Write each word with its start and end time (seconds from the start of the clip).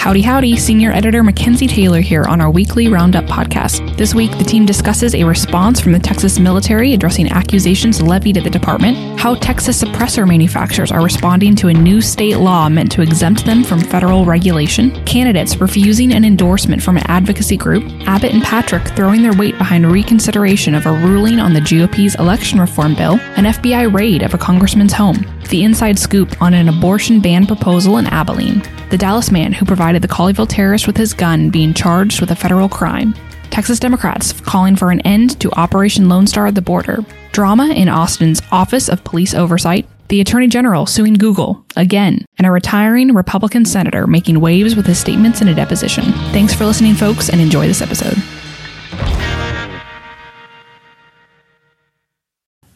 Howdy, 0.00 0.22
howdy, 0.22 0.56
Senior 0.56 0.92
Editor 0.92 1.22
Mackenzie 1.22 1.66
Taylor 1.66 2.00
here 2.00 2.24
on 2.24 2.40
our 2.40 2.50
weekly 2.50 2.88
Roundup 2.88 3.26
podcast. 3.26 3.98
This 3.98 4.14
week, 4.14 4.30
the 4.38 4.44
team 4.44 4.64
discusses 4.64 5.14
a 5.14 5.24
response 5.24 5.78
from 5.78 5.92
the 5.92 5.98
Texas 5.98 6.38
military 6.38 6.94
addressing 6.94 7.30
accusations 7.30 8.00
levied 8.00 8.38
at 8.38 8.44
the 8.44 8.48
department, 8.48 8.96
how 9.20 9.34
Texas 9.34 9.84
suppressor 9.84 10.26
manufacturers 10.26 10.90
are 10.90 11.02
responding 11.02 11.54
to 11.56 11.68
a 11.68 11.74
new 11.74 12.00
state 12.00 12.38
law 12.38 12.66
meant 12.70 12.90
to 12.92 13.02
exempt 13.02 13.44
them 13.44 13.62
from 13.62 13.78
federal 13.78 14.24
regulation, 14.24 14.90
candidates 15.04 15.58
refusing 15.58 16.14
an 16.14 16.24
endorsement 16.24 16.82
from 16.82 16.96
an 16.96 17.04
advocacy 17.06 17.58
group, 17.58 17.84
Abbott 18.06 18.32
and 18.32 18.42
Patrick 18.42 18.88
throwing 18.96 19.20
their 19.20 19.36
weight 19.36 19.58
behind 19.58 19.84
reconsideration 19.92 20.74
of 20.74 20.86
a 20.86 20.92
ruling 20.92 21.38
on 21.38 21.52
the 21.52 21.60
GOP's 21.60 22.14
election 22.14 22.58
reform 22.58 22.94
bill, 22.94 23.20
an 23.36 23.44
FBI 23.44 23.92
raid 23.92 24.22
of 24.22 24.32
a 24.32 24.38
congressman's 24.38 24.94
home, 24.94 25.26
the 25.50 25.64
inside 25.64 25.98
scoop 25.98 26.40
on 26.40 26.54
an 26.54 26.68
abortion 26.68 27.20
ban 27.20 27.46
proposal 27.46 27.98
in 27.98 28.06
Abilene, 28.06 28.62
the 28.90 28.96
Dallas 28.96 29.30
man 29.30 29.52
who 29.52 29.64
provided 29.64 30.00
the 30.00 30.08
Colleyville 30.08 30.48
terrorist 30.48 30.86
with 30.86 30.96
his 30.96 31.12
gun 31.12 31.50
being 31.50 31.74
charged 31.74 32.20
with 32.20 32.30
a 32.30 32.36
federal 32.36 32.68
crime, 32.68 33.14
Texas 33.50 33.80
Democrats 33.80 34.32
calling 34.32 34.76
for 34.76 34.90
an 34.90 35.00
end 35.00 35.38
to 35.40 35.50
Operation 35.52 36.08
Lone 36.08 36.26
Star 36.26 36.46
at 36.46 36.54
the 36.54 36.62
border, 36.62 37.04
drama 37.32 37.66
in 37.74 37.88
Austin's 37.88 38.40
Office 38.52 38.88
of 38.88 39.04
Police 39.04 39.34
Oversight, 39.34 39.86
the 40.08 40.20
Attorney 40.20 40.48
General 40.48 40.86
suing 40.86 41.14
Google 41.14 41.64
again, 41.76 42.24
and 42.38 42.46
a 42.46 42.50
retiring 42.50 43.12
Republican 43.12 43.64
senator 43.64 44.06
making 44.06 44.40
waves 44.40 44.74
with 44.74 44.86
his 44.86 44.98
statements 44.98 45.40
in 45.40 45.48
a 45.48 45.54
deposition. 45.54 46.04
Thanks 46.32 46.54
for 46.54 46.64
listening, 46.64 46.94
folks, 46.94 47.28
and 47.28 47.40
enjoy 47.40 47.66
this 47.66 47.82
episode. 47.82 48.16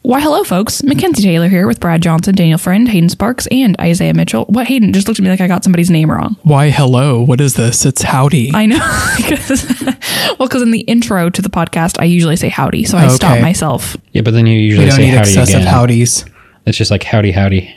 Why, 0.05 0.19
hello, 0.21 0.43
folks. 0.43 0.83
Mackenzie 0.83 1.23
Taylor 1.23 1.47
here 1.49 1.65
with 1.65 1.79
Brad 1.79 1.99
Johnson, 2.03 2.35
Daniel 2.35 2.59
Friend, 2.59 2.87
Hayden 2.87 3.09
Sparks, 3.09 3.47
and 3.49 3.75
Isaiah 3.79 4.13
Mitchell. 4.13 4.45
What, 4.45 4.67
Hayden? 4.67 4.93
Just 4.93 5.07
looked 5.07 5.19
at 5.19 5.23
me 5.23 5.31
like 5.31 5.41
I 5.41 5.47
got 5.47 5.63
somebody's 5.63 5.89
name 5.89 6.11
wrong. 6.11 6.37
Why, 6.43 6.69
hello. 6.69 7.23
What 7.23 7.41
is 7.41 7.55
this? 7.55 7.87
It's 7.87 8.03
howdy. 8.03 8.51
I 8.53 8.67
know. 8.67 8.77
because, 9.17 9.67
well, 10.37 10.47
because 10.47 10.61
in 10.61 10.69
the 10.69 10.81
intro 10.81 11.31
to 11.31 11.41
the 11.41 11.49
podcast, 11.49 11.99
I 11.99 12.03
usually 12.03 12.35
say 12.35 12.49
howdy, 12.49 12.83
so 12.83 12.99
I 12.99 13.07
stop 13.07 13.41
myself. 13.41 13.97
Yeah, 14.11 14.21
but 14.21 14.31
then 14.35 14.45
you 14.45 14.53
we 14.57 14.63
usually 14.65 14.85
don't 14.85 14.95
say 14.95 15.05
need 15.05 15.15
howdy 15.15 15.29
excessive 15.31 15.55
again. 15.55 15.67
howdies. 15.67 16.25
It's 16.67 16.77
just 16.77 16.91
like 16.91 17.01
howdy, 17.03 17.31
howdy. 17.31 17.75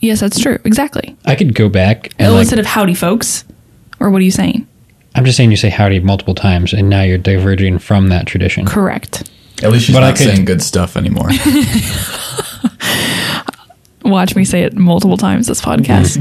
Yes, 0.00 0.18
that's 0.18 0.40
true. 0.40 0.58
Exactly. 0.64 1.16
I 1.24 1.36
could 1.36 1.54
go 1.54 1.68
back 1.68 2.12
and 2.18 2.30
Oh, 2.30 2.32
like, 2.32 2.40
instead 2.40 2.58
of 2.58 2.66
howdy, 2.66 2.94
folks. 2.94 3.44
Or 4.00 4.10
what 4.10 4.22
are 4.22 4.24
you 4.24 4.32
saying? 4.32 4.66
I'm 5.14 5.24
just 5.24 5.36
saying 5.36 5.52
you 5.52 5.56
say 5.56 5.68
howdy 5.70 6.00
multiple 6.00 6.34
times, 6.34 6.72
and 6.72 6.90
now 6.90 7.02
you're 7.02 7.16
diverging 7.16 7.78
from 7.78 8.08
that 8.08 8.26
tradition. 8.26 8.66
Correct. 8.66 9.30
At 9.62 9.70
least 9.72 9.86
she's 9.86 9.94
But 9.94 10.02
I 10.02 10.08
not 10.08 10.16
could- 10.18 10.26
saying 10.26 10.44
good 10.44 10.62
stuff 10.62 10.96
anymore. 10.96 11.28
Watch 14.04 14.34
me 14.34 14.44
say 14.44 14.62
it 14.64 14.74
multiple 14.74 15.16
times 15.16 15.46
this 15.46 15.60
podcast. 15.60 16.18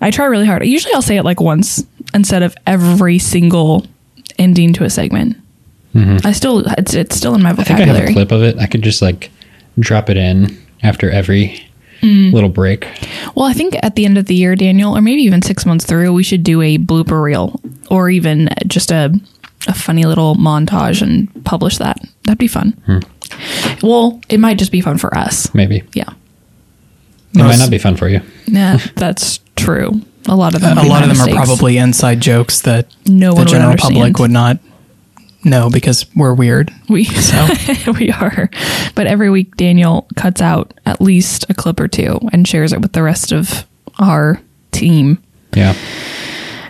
I 0.00 0.10
try 0.10 0.26
really 0.26 0.46
hard. 0.46 0.64
Usually 0.66 0.92
I'll 0.92 1.00
say 1.02 1.16
it 1.16 1.24
like 1.24 1.40
once 1.40 1.84
instead 2.12 2.42
of 2.42 2.54
every 2.66 3.18
single 3.18 3.86
ending 4.38 4.72
to 4.74 4.84
a 4.84 4.90
segment. 4.90 5.36
I 5.94 6.32
still, 6.32 6.60
it's, 6.78 6.94
it's 6.94 7.16
still 7.16 7.34
in 7.34 7.42
my 7.42 7.50
I 7.50 7.54
think 7.54 7.70
I 7.70 7.72
have 7.72 7.80
a 7.80 7.84
vocabulary. 7.92 8.12
clip 8.14 8.32
of 8.32 8.42
it. 8.42 8.58
I 8.58 8.66
could 8.66 8.80
just 8.82 9.02
like 9.02 9.30
drop 9.78 10.08
it 10.10 10.16
in 10.16 10.56
after 10.82 11.10
every 11.10 11.66
Mm. 12.02 12.32
little 12.32 12.48
break. 12.48 12.88
Well, 13.36 13.44
I 13.46 13.52
think 13.52 13.76
at 13.80 13.94
the 13.94 14.04
end 14.04 14.18
of 14.18 14.26
the 14.26 14.34
year, 14.34 14.56
Daniel, 14.56 14.96
or 14.96 15.00
maybe 15.00 15.22
even 15.22 15.40
six 15.40 15.64
months 15.64 15.86
through, 15.86 16.12
we 16.12 16.24
should 16.24 16.42
do 16.42 16.60
a 16.60 16.76
blooper 16.76 17.22
reel 17.22 17.60
or 17.90 18.10
even 18.10 18.48
just 18.66 18.90
a, 18.90 19.14
a 19.68 19.74
funny 19.74 20.04
little 20.04 20.34
montage 20.36 21.02
and 21.02 21.44
publish 21.44 21.78
that. 21.78 22.00
That'd 22.24 22.38
be 22.38 22.48
fun. 22.48 22.70
Hmm. 22.86 22.98
Well, 23.82 24.20
it 24.28 24.38
might 24.40 24.58
just 24.58 24.72
be 24.72 24.80
fun 24.80 24.98
for 24.98 25.16
us. 25.16 25.52
Maybe 25.54 25.82
Yeah. 25.94 26.10
it 27.34 27.38
might 27.38 27.58
not 27.58 27.70
be 27.70 27.78
fun 27.78 27.96
for 27.96 28.08
you. 28.08 28.20
Yeah, 28.46 28.78
that's 28.96 29.40
true. 29.56 30.02
A 30.28 30.36
lot 30.36 30.54
of 30.54 30.60
them. 30.60 30.78
A 30.78 30.82
lot 30.84 31.02
of 31.02 31.08
my 31.08 31.14
them 31.14 31.28
are 31.28 31.44
probably 31.44 31.78
inside 31.78 32.20
jokes 32.20 32.60
that 32.62 32.86
No 33.06 33.30
the 33.30 33.34
one 33.34 33.44
would 33.44 33.48
general 33.48 33.76
public 33.76 34.18
would 34.18 34.30
not 34.30 34.58
know 35.44 35.68
because 35.70 36.06
we're 36.14 36.34
weird. 36.34 36.70
We 36.88 37.08
we 37.98 38.12
are, 38.12 38.48
but 38.94 39.06
every 39.08 39.30
week 39.30 39.56
Daniel 39.56 40.06
cuts 40.14 40.40
out 40.40 40.74
at 40.86 41.00
least 41.00 41.46
a 41.48 41.54
clip 41.54 41.80
or 41.80 41.88
two 41.88 42.20
and 42.32 42.46
shares 42.46 42.72
it 42.72 42.80
with 42.80 42.92
the 42.92 43.02
rest 43.02 43.32
of 43.32 43.66
our 43.98 44.40
team. 44.70 45.20
Yeah. 45.56 45.74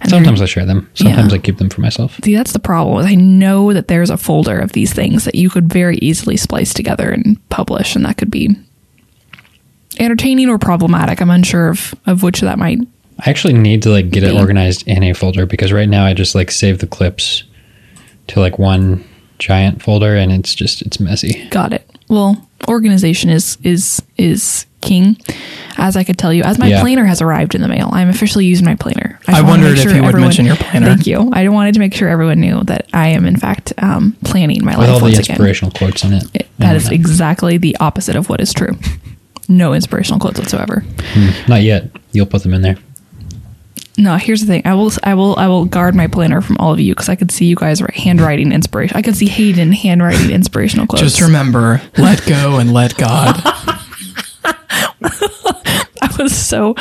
And 0.03 0.11
Sometimes 0.11 0.43
I 0.43 0.47
share 0.47 0.67
them. 0.67 0.91
Sometimes 0.95 1.33
Yeah. 1.33 1.37
I 1.37 1.39
keep 1.39 1.59
them 1.59 1.71
for 1.71 1.81
myself. 1.81 2.19
See, 2.25 2.35
that's 2.35 2.53
the 2.53 2.59
problem. 2.59 3.07
I 3.07 3.15
know 3.15 3.73
that 3.73 3.89
there's 3.89 4.11
a 4.11 4.17
folder 4.17 4.59
of 4.59 4.73
these 4.73 4.93
things 4.93 5.25
that 5.25 5.35
you 5.35 5.49
could 5.49 5.73
very 5.73 5.97
easily 5.99 6.37
splice 6.37 6.75
together 6.75 7.11
and 7.11 7.39
publish, 7.49 7.95
and 7.95 8.05
that 8.05 8.17
could 8.17 8.31
be 8.31 8.57
entertaining 9.99 10.49
or 10.49 10.59
problematic. 10.59 11.21
I'm 11.21 11.31
unsure 11.31 11.69
of, 11.69 11.95
of 12.07 12.23
which 12.23 12.41
that 12.41 12.59
might. 12.59 12.81
I 13.25 13.31
actually 13.31 13.55
need 13.55 13.83
to 13.83 13.91
like 13.91 14.11
get 14.11 14.25
it 14.25 14.35
organized 14.35 14.87
in 14.89 15.03
a 15.05 15.13
folder 15.13 15.47
because 15.47 15.73
right 15.73 15.89
now 15.89 16.05
I 16.05 16.15
just 16.15 16.34
like 16.34 16.51
save 16.51 16.79
the 16.79 16.87
clips 16.87 17.45
to 18.29 18.41
like 18.41 18.59
one 18.59 19.05
giant 19.39 19.83
folder 19.83 20.17
and 20.17 20.33
it's 20.33 20.55
just 20.55 20.83
it's 20.83 20.99
messy. 20.99 21.47
Got 21.51 21.73
it. 21.73 21.89
Well, 22.09 22.49
organization 22.69 23.31
is 23.31 23.59
is 23.63 24.03
is 24.17 24.67
king, 24.82 25.16
as 25.78 25.97
I 25.97 26.04
could 26.04 26.19
tell 26.19 26.32
you. 26.32 26.43
As 26.43 26.59
my 26.59 26.66
Yeah. 26.66 26.81
planner 26.82 27.04
has 27.06 27.22
arrived 27.22 27.54
in 27.54 27.62
the 27.62 27.69
mail, 27.69 27.88
I'm 27.93 28.09
officially 28.10 28.44
using 28.44 28.66
my 28.66 28.75
planner. 28.75 29.19
I 29.26 29.41
wanna 29.41 29.48
wondered 29.62 29.76
make 29.78 29.87
if 29.87 29.94
you 29.97 30.03
would 30.03 30.15
mention 30.16 30.44
your 30.44 30.56
planner. 30.56 30.87
Thank 30.88 31.06
you. 31.06 31.31
I 31.32 31.48
wanted 31.48 31.72
to 31.75 31.81
make 31.81 31.94
sure 31.94 32.09
everyone 32.09 32.41
knew 32.41 32.62
that 32.65 32.87
I 32.92 33.09
am 33.09 33.25
in 33.25 33.37
fact 33.37 33.72
um, 33.78 34.15
planning 34.25 34.62
my 34.65 34.72
With 34.76 34.81
life 34.88 34.91
all 34.91 34.98
the 34.98 35.04
once 35.06 35.19
again. 35.21 35.37
inspirational 35.37 35.71
quotes 35.72 36.04
in 36.04 36.12
it. 36.12 36.25
It- 36.34 36.48
I 36.60 36.75
that 36.75 36.84
know. 36.84 36.91
exactly 36.92 37.56
the 37.56 37.76
opposite 37.81 38.16
of 38.16 38.28
what 38.28 38.41
is 38.42 38.53
true. 38.53 38.76
No 39.48 39.75
inspirational 39.75 40.21
quotes 40.21 40.38
whatsoever. 40.38 40.84
Not 41.48 41.62
yet. 41.62 41.91
You'll 42.12 42.26
put 42.26 42.42
them 42.42 42.54
in 42.54 42.62
there. 42.62 42.76
No, 43.98 44.16
here's 44.16 44.41
the 44.41 44.47
thing. 44.47 44.62
I 44.65 44.72
will, 44.75 44.91
I 45.03 45.15
will, 45.15 45.37
I 45.38 45.48
will 45.48 45.66
guard 45.66 45.94
my 45.94 46.06
planner 46.06 46.41
from 46.41 46.56
all 46.59 46.72
of 46.72 46.81
you 46.81 46.92
because 46.94 47.10
I 47.10 47.16
could 47.16 47.31
see 47.31 47.44
you 47.47 47.56
guys 47.56 47.81
handwriting 47.94 48.53
inspiration. 48.53 48.97
I 48.97 49.03
could 49.03 49.16
see 49.16 49.26
Hayden 49.26 49.72
handwriting 49.72 50.31
inspirational 50.31 50.87
quotes. 50.87 51.03
Just 51.03 51.21
remember, 51.21 51.82
let 51.98 52.25
go 52.25 52.56
and 52.59 52.72
let 52.72 52.97
God. 52.97 53.42
Was 56.19 56.37
so 56.37 56.75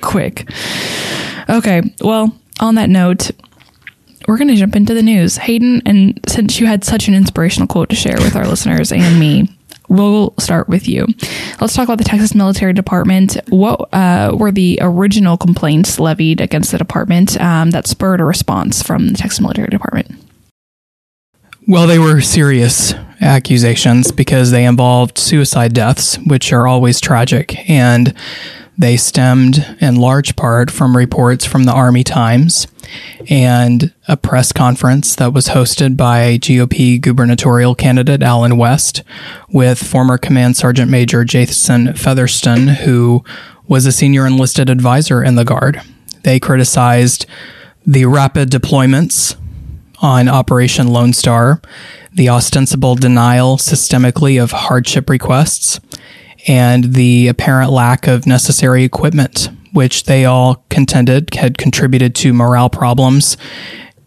quick. 0.00 0.50
Okay, 1.48 1.82
well, 2.00 2.36
on 2.60 2.74
that 2.74 2.90
note, 2.90 3.30
we're 4.26 4.36
going 4.36 4.48
to 4.48 4.56
jump 4.56 4.76
into 4.76 4.94
the 4.94 5.02
news. 5.02 5.38
Hayden, 5.38 5.82
and 5.86 6.20
since 6.28 6.60
you 6.60 6.66
had 6.66 6.84
such 6.84 7.08
an 7.08 7.14
inspirational 7.14 7.66
quote 7.66 7.88
to 7.90 7.96
share 7.96 8.16
with 8.18 8.36
our 8.36 8.46
listeners 8.48 8.92
and 8.92 9.18
me, 9.18 9.48
we'll 9.88 10.34
start 10.38 10.68
with 10.68 10.86
you. 10.86 11.06
Let's 11.60 11.74
talk 11.74 11.84
about 11.84 11.98
the 11.98 12.04
Texas 12.04 12.34
Military 12.34 12.72
Department. 12.72 13.38
What 13.48 13.88
uh, 13.92 14.36
were 14.38 14.52
the 14.52 14.78
original 14.82 15.36
complaints 15.36 15.98
levied 15.98 16.40
against 16.40 16.72
the 16.72 16.78
department 16.78 17.40
um, 17.40 17.70
that 17.70 17.86
spurred 17.86 18.20
a 18.20 18.24
response 18.24 18.82
from 18.82 19.08
the 19.08 19.18
Texas 19.18 19.40
Military 19.40 19.68
Department? 19.68 20.27
Well, 21.70 21.86
they 21.86 21.98
were 21.98 22.22
serious 22.22 22.94
accusations 23.20 24.10
because 24.10 24.50
they 24.50 24.64
involved 24.64 25.18
suicide 25.18 25.74
deaths, 25.74 26.16
which 26.16 26.50
are 26.50 26.66
always 26.66 26.98
tragic, 26.98 27.68
and 27.68 28.14
they 28.78 28.96
stemmed 28.96 29.76
in 29.78 29.96
large 29.96 30.34
part 30.34 30.70
from 30.70 30.96
reports 30.96 31.44
from 31.44 31.64
the 31.64 31.72
Army 31.72 32.04
Times 32.04 32.68
and 33.28 33.92
a 34.08 34.16
press 34.16 34.50
conference 34.50 35.14
that 35.16 35.34
was 35.34 35.48
hosted 35.48 35.94
by 35.94 36.38
GOP 36.38 36.98
gubernatorial 36.98 37.74
candidate 37.74 38.22
Allen 38.22 38.56
West 38.56 39.02
with 39.50 39.86
former 39.86 40.16
Command 40.16 40.56
Sergeant 40.56 40.90
Major 40.90 41.22
Jason 41.22 41.88
Featherston, 41.88 42.68
who 42.68 43.22
was 43.66 43.84
a 43.84 43.92
senior 43.92 44.26
enlisted 44.26 44.70
advisor 44.70 45.22
in 45.22 45.34
the 45.34 45.44
Guard. 45.44 45.82
They 46.22 46.40
criticized 46.40 47.26
the 47.86 48.06
rapid 48.06 48.48
deployments 48.48 49.36
on 50.00 50.28
Operation 50.28 50.88
Lone 50.88 51.12
Star, 51.12 51.60
the 52.12 52.28
ostensible 52.28 52.94
denial 52.94 53.56
systemically 53.56 54.42
of 54.42 54.52
hardship 54.52 55.10
requests, 55.10 55.80
and 56.46 56.94
the 56.94 57.28
apparent 57.28 57.70
lack 57.70 58.06
of 58.06 58.26
necessary 58.26 58.84
equipment, 58.84 59.50
which 59.72 60.04
they 60.04 60.24
all 60.24 60.64
contended 60.70 61.34
had 61.34 61.58
contributed 61.58 62.14
to 62.14 62.32
morale 62.32 62.70
problems 62.70 63.36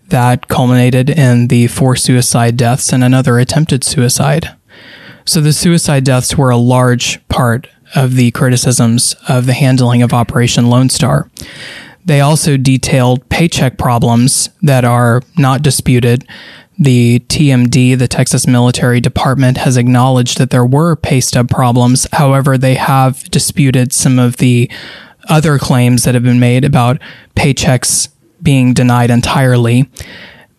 that 0.07 0.47
culminated 0.47 1.09
in 1.09 1.47
the 1.47 1.67
four 1.67 1.95
suicide 1.95 2.57
deaths 2.57 2.91
and 2.91 3.03
another 3.03 3.39
attempted 3.39 3.83
suicide. 3.83 4.55
So 5.25 5.39
the 5.39 5.53
suicide 5.53 6.03
deaths 6.03 6.37
were 6.37 6.49
a 6.49 6.57
large 6.57 7.25
part 7.27 7.67
of 7.95 8.15
the 8.15 8.31
criticisms 8.31 9.15
of 9.27 9.45
the 9.45 9.53
handling 9.53 10.01
of 10.01 10.13
Operation 10.13 10.69
Lone 10.69 10.89
Star. 10.89 11.29
They 12.05 12.21
also 12.21 12.57
detailed 12.57 13.27
paycheck 13.29 13.77
problems 13.77 14.49
that 14.61 14.83
are 14.83 15.21
not 15.37 15.61
disputed. 15.61 16.27
The 16.79 17.19
TMD, 17.27 17.97
the 17.97 18.07
Texas 18.07 18.47
Military 18.47 18.99
Department, 18.99 19.57
has 19.57 19.77
acknowledged 19.77 20.39
that 20.39 20.49
there 20.49 20.65
were 20.65 20.95
pay 20.95 21.21
stub 21.21 21.49
problems. 21.49 22.07
However, 22.13 22.57
they 22.57 22.75
have 22.75 23.29
disputed 23.29 23.93
some 23.93 24.17
of 24.17 24.37
the 24.37 24.69
other 25.29 25.59
claims 25.59 26.03
that 26.03 26.15
have 26.15 26.23
been 26.23 26.39
made 26.39 26.65
about 26.65 26.99
paychecks 27.35 28.09
being 28.41 28.73
denied 28.73 29.11
entirely. 29.11 29.87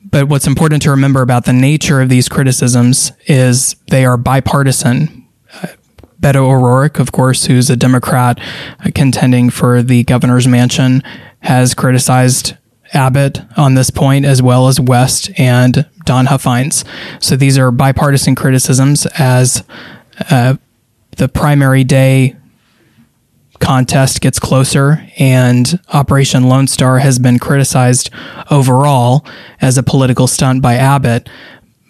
But 0.05 0.29
what's 0.29 0.47
important 0.47 0.83
to 0.83 0.91
remember 0.91 1.23
about 1.23 1.45
the 1.45 1.53
nature 1.53 2.01
of 2.01 2.09
these 2.09 2.29
criticisms 2.29 3.13
is 3.27 3.75
they 3.89 4.05
are 4.05 4.17
bipartisan. 4.17 5.27
Beto 6.21 6.37
O'Rourke, 6.37 7.01
of 7.01 7.11
course, 7.11 7.47
who's 7.47 7.69
a 7.69 7.77
Democrat 7.77 8.39
contending 8.95 9.51
for 9.51 9.83
the 9.83 10.05
governor's 10.05 10.47
mansion, 10.47 11.03
has 11.43 11.75
criticized 11.75 12.57
Abbott 12.93 13.41
on 13.57 13.75
this 13.75 13.91
point, 13.91 14.25
as 14.25 14.43
well 14.43 14.69
as 14.69 14.79
West 14.79 15.31
and 15.39 15.87
Don 16.05 16.27
Huffines. 16.27 16.85
So 17.21 17.37
these 17.37 17.59
are 17.59 17.71
bipartisan 17.71 18.35
criticisms 18.35 19.07
as 19.19 19.65
uh, 20.31 20.57
the 21.17 21.29
primary 21.29 21.85
day 21.85 22.37
contest 23.61 24.21
gets 24.21 24.39
closer, 24.39 25.07
and 25.19 25.79
Operation 25.93 26.49
Lone 26.49 26.67
Star 26.67 26.99
has 26.99 27.19
been 27.19 27.39
criticized 27.39 28.11
overall 28.51 29.25
as 29.61 29.79
a 29.79 29.83
political 29.83 30.27
stunt 30.27 30.61
by 30.61 30.75
Abbott. 30.75 31.29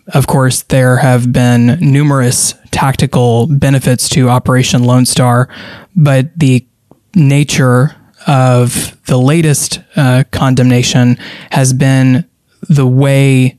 Of 0.09 0.27
course, 0.27 0.63
there 0.63 0.99
have 0.99 1.33
been 1.33 1.79
numerous 1.81 2.55
tactical 2.71 3.47
benefits 3.47 4.09
to 4.11 4.29
Operation 4.29 4.85
Lone 4.85 5.07
Star, 5.07 5.49
but 5.97 6.39
the 6.39 6.67
nature 7.15 7.97
of 8.27 8.97
the 9.07 9.19
latest 9.19 9.81
uh, 9.97 10.25
condemnation 10.31 11.17
has 11.51 11.73
been 11.73 12.29
the 12.69 12.87
way 12.87 13.59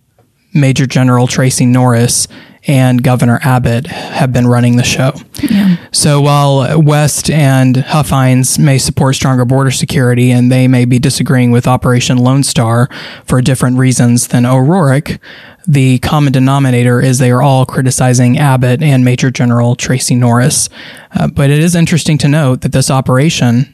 Major 0.53 0.85
General 0.85 1.27
Tracy 1.27 1.65
Norris 1.65 2.27
and 2.65 3.03
Governor 3.03 3.39
Abbott 3.43 3.87
have 3.87 4.31
been 4.31 4.47
running 4.47 4.77
the 4.77 4.83
show. 4.83 5.11
Yeah. 5.41 5.75
So 5.91 6.21
while 6.21 6.81
West 6.81 7.29
and 7.29 7.75
Huffines 7.75 8.57
may 8.57 8.77
support 8.77 9.15
stronger 9.15 9.43
border 9.43 9.71
security 9.71 10.31
and 10.31 10.51
they 10.51 10.67
may 10.67 10.85
be 10.85 10.99
disagreeing 10.99 11.51
with 11.51 11.67
Operation 11.67 12.17
Lone 12.17 12.43
Star 12.43 12.89
for 13.25 13.41
different 13.41 13.77
reasons 13.77 14.27
than 14.27 14.45
O'Rourke, 14.45 15.19
the 15.67 15.99
common 15.99 16.31
denominator 16.31 17.01
is 17.01 17.19
they 17.19 17.31
are 17.31 17.41
all 17.41 17.65
criticizing 17.65 18.37
Abbott 18.37 18.81
and 18.81 19.03
Major 19.03 19.29
General 19.29 19.75
Tracy 19.75 20.15
Norris. 20.15 20.69
Uh, 21.11 21.27
but 21.27 21.49
it 21.49 21.59
is 21.59 21.75
interesting 21.75 22.17
to 22.19 22.27
note 22.27 22.61
that 22.61 22.71
this 22.71 22.89
operation 22.89 23.72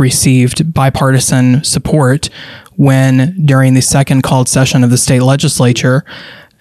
received 0.00 0.74
bipartisan 0.74 1.62
support 1.62 2.30
when, 2.76 3.36
during 3.44 3.74
the 3.74 3.82
second 3.82 4.22
called 4.22 4.48
session 4.48 4.82
of 4.82 4.90
the 4.90 4.98
state 4.98 5.20
legislature, 5.20 6.04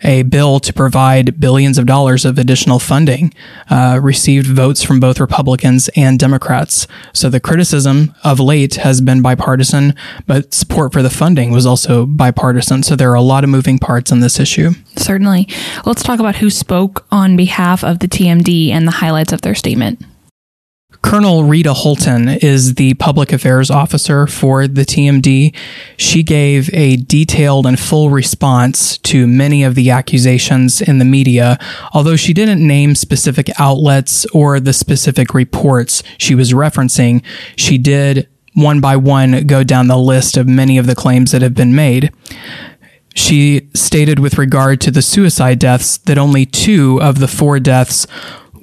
a 0.03 0.23
bill 0.23 0.59
to 0.59 0.73
provide 0.73 1.39
billions 1.39 1.77
of 1.77 1.85
dollars 1.85 2.25
of 2.25 2.37
additional 2.37 2.79
funding 2.79 3.33
uh, 3.69 3.99
received 4.01 4.47
votes 4.47 4.83
from 4.83 4.99
both 4.99 5.19
Republicans 5.19 5.89
and 5.95 6.17
Democrats. 6.19 6.87
So 7.13 7.29
the 7.29 7.39
criticism 7.39 8.13
of 8.23 8.39
late 8.39 8.75
has 8.75 9.01
been 9.01 9.21
bipartisan, 9.21 9.95
but 10.25 10.53
support 10.53 10.93
for 10.93 11.01
the 11.01 11.09
funding 11.09 11.51
was 11.51 11.65
also 11.65 12.05
bipartisan. 12.05 12.83
So 12.83 12.95
there 12.95 13.11
are 13.11 13.15
a 13.15 13.21
lot 13.21 13.43
of 13.43 13.49
moving 13.49 13.79
parts 13.79 14.11
on 14.11 14.19
this 14.21 14.39
issue. 14.39 14.71
Certainly. 14.95 15.47
Let's 15.85 16.03
talk 16.03 16.19
about 16.19 16.37
who 16.37 16.49
spoke 16.49 17.05
on 17.11 17.35
behalf 17.35 17.83
of 17.83 17.99
the 17.99 18.07
TMD 18.07 18.69
and 18.69 18.87
the 18.87 18.91
highlights 18.91 19.33
of 19.33 19.41
their 19.41 19.55
statement. 19.55 20.01
Colonel 21.01 21.45
Rita 21.45 21.73
Holton 21.73 22.27
is 22.27 22.75
the 22.75 22.93
public 22.95 23.31
affairs 23.31 23.71
officer 23.71 24.27
for 24.27 24.67
the 24.67 24.81
TMD. 24.81 25.55
She 25.97 26.23
gave 26.23 26.71
a 26.73 26.97
detailed 26.97 27.65
and 27.65 27.79
full 27.79 28.09
response 28.09 28.97
to 28.99 29.25
many 29.25 29.63
of 29.63 29.75
the 29.75 29.89
accusations 29.91 30.81
in 30.81 30.99
the 30.99 31.05
media, 31.05 31.57
although 31.93 32.17
she 32.17 32.33
didn't 32.33 32.65
name 32.65 32.95
specific 32.95 33.49
outlets 33.57 34.25
or 34.27 34.59
the 34.59 34.73
specific 34.73 35.33
reports 35.33 36.03
she 36.17 36.35
was 36.35 36.51
referencing. 36.51 37.23
She 37.55 37.77
did 37.77 38.27
one 38.53 38.81
by 38.81 38.97
one 38.97 39.47
go 39.47 39.63
down 39.63 39.87
the 39.87 39.97
list 39.97 40.35
of 40.35 40.47
many 40.47 40.77
of 40.77 40.85
the 40.85 40.95
claims 40.95 41.31
that 41.31 41.41
have 41.41 41.55
been 41.55 41.73
made. 41.73 42.11
She 43.15 43.69
stated 43.73 44.19
with 44.19 44.37
regard 44.37 44.81
to 44.81 44.91
the 44.91 45.01
suicide 45.01 45.59
deaths 45.59 45.97
that 45.99 46.17
only 46.17 46.45
two 46.45 47.01
of 47.01 47.19
the 47.19 47.27
four 47.27 47.59
deaths 47.59 48.05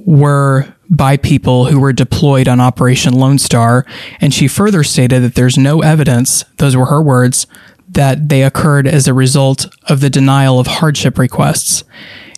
were 0.06 0.75
by 0.88 1.16
people 1.16 1.66
who 1.66 1.80
were 1.80 1.92
deployed 1.92 2.48
on 2.48 2.60
Operation 2.60 3.12
Lone 3.12 3.38
Star. 3.38 3.84
And 4.20 4.32
she 4.32 4.48
further 4.48 4.84
stated 4.84 5.22
that 5.22 5.34
there's 5.34 5.58
no 5.58 5.82
evidence, 5.82 6.44
those 6.58 6.76
were 6.76 6.86
her 6.86 7.02
words, 7.02 7.46
that 7.88 8.28
they 8.28 8.42
occurred 8.42 8.86
as 8.86 9.06
a 9.06 9.14
result 9.14 9.66
of 9.88 10.00
the 10.00 10.10
denial 10.10 10.58
of 10.58 10.66
hardship 10.66 11.18
requests. 11.18 11.84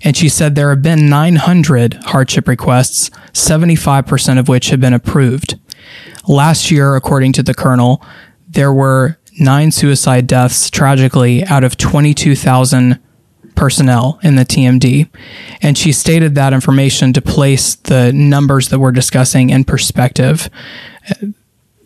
And 0.03 0.17
she 0.17 0.29
said 0.29 0.55
there 0.55 0.71
have 0.71 0.83
been 0.83 1.09
900 1.09 1.95
hardship 2.05 2.47
requests, 2.47 3.11
75% 3.33 4.39
of 4.39 4.49
which 4.49 4.71
have 4.71 4.81
been 4.81 4.95
approved. 4.95 5.59
Last 6.27 6.71
year, 6.71 6.95
according 6.95 7.33
to 7.35 7.43
the 7.43 7.55
colonel, 7.55 8.05
there 8.47 8.73
were 8.73 9.19
nine 9.41 9.71
suicide 9.71 10.27
deaths, 10.27 10.71
tragically, 10.71 11.45
out 11.45 11.65
of 11.65 11.77
22,000 11.77 13.01
personnel 13.59 14.21
in 14.23 14.37
the 14.37 14.45
TMD. 14.45 15.09
And 15.61 15.77
she 15.77 15.91
stated 15.91 16.37
that 16.37 16.53
information 16.53 17.13
to 17.13 17.21
place 17.21 17.75
the 17.75 18.13
numbers 18.13 18.69
that 18.69 18.79
we're 18.79 18.93
discussing 18.93 19.51
in 19.51 19.65
perspective. 19.65 20.49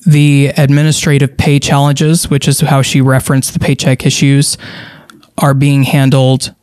The 0.07 0.49
administrative 0.59 1.39
pay 1.39 1.59
challenges, 1.59 2.29
which 2.29 2.47
is 2.47 2.61
how 2.61 2.83
she 2.83 3.01
referenced 3.01 3.55
the 3.55 3.59
paycheck 3.59 4.05
issues, 4.05 4.59
are 5.39 5.55
being 5.55 5.85
handled 5.85 6.55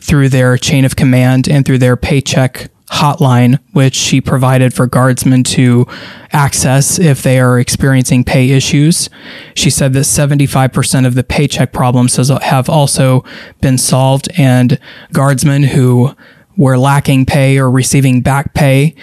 through 0.00 0.30
their 0.30 0.56
chain 0.56 0.86
of 0.86 0.96
command 0.96 1.46
and 1.46 1.66
through 1.66 1.78
their 1.78 1.96
paycheck 1.96 2.70
hotline, 2.92 3.58
which 3.72 3.94
she 3.94 4.20
provided 4.20 4.74
for 4.74 4.86
guardsmen 4.86 5.42
to 5.42 5.86
access 6.32 6.98
if 6.98 7.22
they 7.22 7.40
are 7.40 7.58
experiencing 7.58 8.22
pay 8.22 8.50
issues. 8.50 9.08
She 9.54 9.70
said 9.70 9.92
that 9.94 10.00
75% 10.00 11.06
of 11.06 11.14
the 11.14 11.24
paycheck 11.24 11.72
problems 11.72 12.16
have 12.16 12.68
also 12.68 13.24
been 13.60 13.78
solved, 13.78 14.28
and 14.36 14.78
guardsmen 15.12 15.64
who 15.64 16.14
were 16.56 16.76
lacking 16.76 17.24
pay 17.24 17.58
or 17.58 17.70
receiving 17.70 18.20
back 18.20 18.52
pay. 18.52 18.94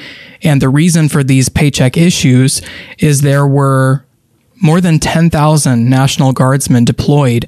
And 0.43 0.61
the 0.61 0.69
reason 0.69 1.09
for 1.09 1.23
these 1.23 1.49
paycheck 1.49 1.97
issues 1.97 2.61
is 2.99 3.21
there 3.21 3.47
were 3.47 4.05
more 4.61 4.81
than 4.81 4.99
10,000 4.99 5.89
National 5.89 6.31
Guardsmen 6.33 6.85
deployed 6.85 7.47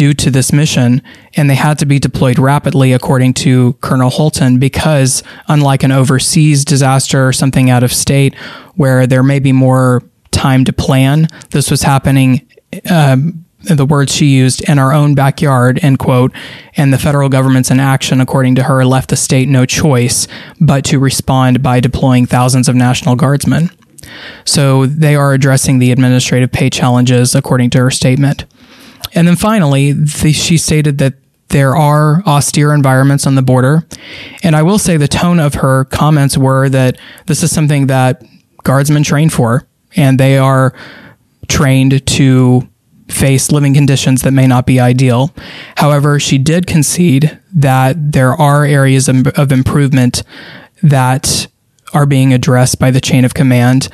due 0.00 0.14
to 0.14 0.30
this 0.30 0.50
mission, 0.50 1.02
and 1.36 1.50
they 1.50 1.54
had 1.54 1.78
to 1.78 1.84
be 1.84 1.98
deployed 1.98 2.38
rapidly, 2.38 2.94
according 2.94 3.34
to 3.34 3.74
Colonel 3.82 4.08
Holton, 4.08 4.58
because 4.58 5.22
unlike 5.46 5.82
an 5.82 5.92
overseas 5.92 6.64
disaster 6.64 7.28
or 7.28 7.34
something 7.34 7.68
out 7.68 7.82
of 7.82 7.92
state 7.92 8.34
where 8.76 9.06
there 9.06 9.22
may 9.22 9.38
be 9.40 9.52
more 9.52 10.02
time 10.30 10.64
to 10.64 10.72
plan, 10.72 11.28
this 11.50 11.70
was 11.70 11.82
happening. 11.82 12.48
Um, 12.90 13.44
the 13.60 13.84
words 13.84 14.14
she 14.14 14.24
used 14.24 14.66
in 14.66 14.78
our 14.78 14.90
own 14.90 15.14
backyard 15.14 15.78
end 15.82 15.98
quote 15.98 16.32
and 16.78 16.94
the 16.94 16.98
federal 16.98 17.28
government's 17.28 17.70
inaction 17.70 18.22
according 18.22 18.54
to 18.54 18.62
her 18.62 18.86
left 18.86 19.10
the 19.10 19.16
state 19.16 19.50
no 19.50 19.66
choice 19.66 20.26
but 20.62 20.82
to 20.82 20.98
respond 20.98 21.62
by 21.62 21.78
deploying 21.78 22.24
thousands 22.24 22.70
of 22.70 22.74
national 22.74 23.16
guardsmen 23.16 23.68
so 24.46 24.86
they 24.86 25.14
are 25.14 25.34
addressing 25.34 25.78
the 25.78 25.92
administrative 25.92 26.50
pay 26.50 26.70
challenges 26.70 27.34
according 27.34 27.68
to 27.68 27.76
her 27.76 27.90
statement 27.90 28.46
and 29.14 29.26
then 29.26 29.36
finally, 29.36 29.92
the, 29.92 30.32
she 30.32 30.56
stated 30.56 30.98
that 30.98 31.14
there 31.48 31.76
are 31.76 32.22
austere 32.26 32.72
environments 32.72 33.26
on 33.26 33.34
the 33.34 33.42
border. 33.42 33.86
And 34.42 34.54
I 34.54 34.62
will 34.62 34.78
say 34.78 34.96
the 34.96 35.08
tone 35.08 35.40
of 35.40 35.54
her 35.54 35.84
comments 35.86 36.38
were 36.38 36.68
that 36.68 36.96
this 37.26 37.42
is 37.42 37.52
something 37.52 37.88
that 37.88 38.22
guardsmen 38.62 39.02
train 39.02 39.30
for, 39.30 39.66
and 39.96 40.18
they 40.18 40.38
are 40.38 40.72
trained 41.48 42.06
to 42.06 42.68
face 43.08 43.50
living 43.50 43.74
conditions 43.74 44.22
that 44.22 44.30
may 44.30 44.46
not 44.46 44.66
be 44.66 44.78
ideal. 44.78 45.34
However, 45.76 46.20
she 46.20 46.38
did 46.38 46.68
concede 46.68 47.38
that 47.52 48.12
there 48.12 48.32
are 48.32 48.64
areas 48.64 49.08
of 49.08 49.50
improvement 49.50 50.22
that 50.82 51.48
are 51.92 52.06
being 52.06 52.32
addressed 52.32 52.78
by 52.78 52.92
the 52.92 53.00
chain 53.00 53.24
of 53.24 53.34
command. 53.34 53.88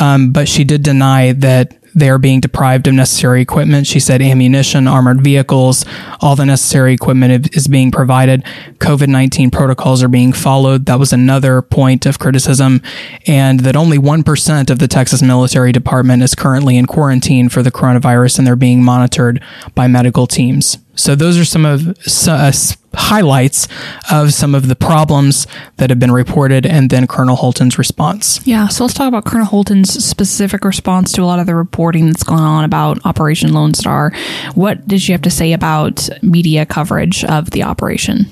Um, 0.00 0.32
but 0.32 0.48
she 0.48 0.64
did 0.64 0.82
deny 0.82 1.32
that 1.32 1.76
they 1.94 2.08
are 2.08 2.18
being 2.18 2.40
deprived 2.40 2.86
of 2.86 2.94
necessary 2.94 3.40
equipment. 3.40 3.86
She 3.86 4.00
said 4.00 4.22
ammunition, 4.22 4.88
armored 4.88 5.22
vehicles, 5.22 5.84
all 6.20 6.36
the 6.36 6.46
necessary 6.46 6.94
equipment 6.94 7.54
is 7.56 7.68
being 7.68 7.90
provided. 7.90 8.44
COVID 8.78 9.08
19 9.08 9.50
protocols 9.50 10.02
are 10.02 10.08
being 10.08 10.32
followed. 10.32 10.86
That 10.86 10.98
was 10.98 11.12
another 11.12 11.62
point 11.62 12.06
of 12.06 12.18
criticism. 12.18 12.82
And 13.26 13.60
that 13.60 13.76
only 13.76 13.98
1% 13.98 14.70
of 14.70 14.78
the 14.78 14.88
Texas 14.88 15.22
military 15.22 15.72
department 15.72 16.22
is 16.22 16.34
currently 16.34 16.76
in 16.76 16.86
quarantine 16.86 17.48
for 17.48 17.62
the 17.62 17.72
coronavirus 17.72 18.38
and 18.38 18.46
they're 18.46 18.56
being 18.56 18.82
monitored 18.82 19.42
by 19.74 19.86
medical 19.86 20.26
teams. 20.26 20.78
So 20.94 21.14
those 21.14 21.38
are 21.38 21.44
some 21.44 21.64
of 21.64 21.96
uh, 22.28 22.52
highlights 22.94 23.66
of 24.10 24.34
some 24.34 24.54
of 24.54 24.68
the 24.68 24.76
problems 24.76 25.46
that 25.78 25.90
have 25.90 25.98
been 25.98 26.12
reported, 26.12 26.66
and 26.66 26.90
then 26.90 27.06
Colonel 27.06 27.36
Holton's 27.36 27.78
response. 27.78 28.46
Yeah, 28.46 28.68
so 28.68 28.84
let's 28.84 28.94
talk 28.94 29.08
about 29.08 29.24
Colonel 29.24 29.46
Holton's 29.46 30.04
specific 30.04 30.64
response 30.64 31.12
to 31.12 31.22
a 31.22 31.24
lot 31.24 31.38
of 31.38 31.46
the 31.46 31.54
reporting 31.54 32.06
that's 32.06 32.22
going 32.22 32.40
on 32.40 32.64
about 32.64 33.04
Operation 33.06 33.52
Lone 33.54 33.74
Star. 33.74 34.12
What 34.54 34.86
did 34.86 35.00
she 35.00 35.12
have 35.12 35.22
to 35.22 35.30
say 35.30 35.52
about 35.52 36.08
media 36.22 36.66
coverage 36.66 37.24
of 37.24 37.50
the 37.50 37.62
operation? 37.62 38.26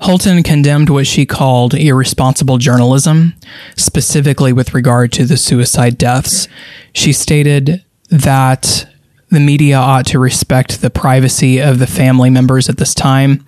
Holton 0.00 0.42
condemned 0.42 0.90
what 0.90 1.06
she 1.06 1.26
called 1.26 1.74
irresponsible 1.74 2.58
journalism, 2.58 3.34
specifically 3.76 4.52
with 4.52 4.74
regard 4.74 5.12
to 5.12 5.24
the 5.24 5.36
suicide 5.36 5.98
deaths. 5.98 6.46
She 6.92 7.12
stated 7.12 7.84
that 8.10 8.87
the 9.30 9.40
media 9.40 9.76
ought 9.76 10.06
to 10.06 10.18
respect 10.18 10.80
the 10.80 10.90
privacy 10.90 11.58
of 11.58 11.78
the 11.78 11.86
family 11.86 12.30
members 12.30 12.68
at 12.68 12.78
this 12.78 12.94
time 12.94 13.44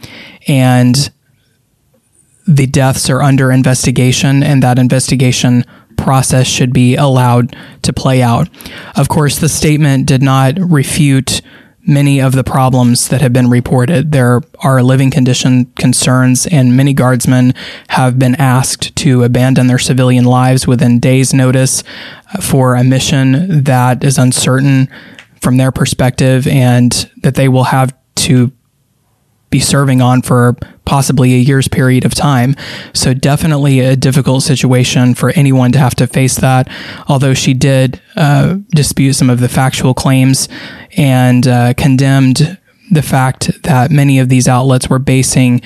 and 0.46 1.10
the 2.46 2.66
deaths 2.66 3.08
are 3.08 3.22
under 3.22 3.50
investigation 3.52 4.42
and 4.42 4.62
that 4.62 4.78
investigation 4.78 5.64
process 5.96 6.46
should 6.46 6.72
be 6.72 6.96
allowed 6.96 7.54
to 7.82 7.92
play 7.92 8.22
out. 8.22 8.48
Of 8.96 9.08
course, 9.08 9.38
the 9.38 9.48
statement 9.48 10.06
did 10.06 10.22
not 10.22 10.58
refute 10.58 11.42
many 11.86 12.20
of 12.20 12.32
the 12.32 12.44
problems 12.44 13.08
that 13.08 13.20
have 13.20 13.32
been 13.32 13.48
reported. 13.48 14.12
There 14.12 14.42
are 14.60 14.82
living 14.82 15.10
condition 15.10 15.66
concerns, 15.76 16.46
and 16.46 16.76
many 16.76 16.92
guardsmen 16.92 17.54
have 17.88 18.18
been 18.18 18.34
asked 18.34 18.94
to 18.96 19.22
abandon 19.22 19.66
their 19.66 19.78
civilian 19.78 20.24
lives 20.24 20.66
within 20.66 21.00
days' 21.00 21.32
notice 21.32 21.82
for 22.40 22.74
a 22.74 22.84
mission 22.84 23.64
that 23.64 24.04
is 24.04 24.18
uncertain 24.18 24.88
from 25.40 25.56
their 25.56 25.72
perspective 25.72 26.46
and 26.46 27.10
that 27.22 27.34
they 27.34 27.48
will 27.48 27.64
have 27.64 27.96
to 28.14 28.52
be 29.50 29.60
serving 29.60 30.00
on 30.00 30.22
for 30.22 30.56
possibly 30.84 31.34
a 31.34 31.38
year's 31.38 31.68
period 31.68 32.04
of 32.04 32.14
time. 32.14 32.54
So 32.92 33.14
definitely 33.14 33.80
a 33.80 33.96
difficult 33.96 34.42
situation 34.42 35.14
for 35.14 35.30
anyone 35.30 35.72
to 35.72 35.78
have 35.78 35.94
to 35.96 36.06
face 36.06 36.36
that. 36.36 36.68
Although 37.08 37.34
she 37.34 37.54
did 37.54 38.00
uh, 38.16 38.58
dispute 38.70 39.14
some 39.14 39.28
of 39.28 39.40
the 39.40 39.48
factual 39.48 39.92
claims 39.92 40.48
and 40.96 41.46
uh, 41.46 41.74
condemned 41.74 42.58
the 42.90 43.02
fact 43.02 43.62
that 43.62 43.90
many 43.90 44.18
of 44.18 44.28
these 44.28 44.48
outlets 44.48 44.88
were 44.88 44.98
basing 44.98 45.62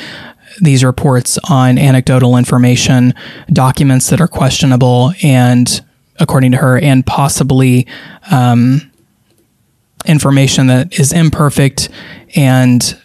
these 0.60 0.84
reports 0.84 1.38
on 1.50 1.78
anecdotal 1.78 2.36
information, 2.36 3.14
documents 3.52 4.08
that 4.10 4.20
are 4.20 4.28
questionable, 4.28 5.12
and 5.22 5.80
according 6.20 6.52
to 6.52 6.58
her, 6.58 6.78
and 6.78 7.04
possibly 7.06 7.86
um, 8.30 8.90
information 10.04 10.66
that 10.68 10.98
is 10.98 11.12
imperfect 11.12 11.88
and 12.36 12.98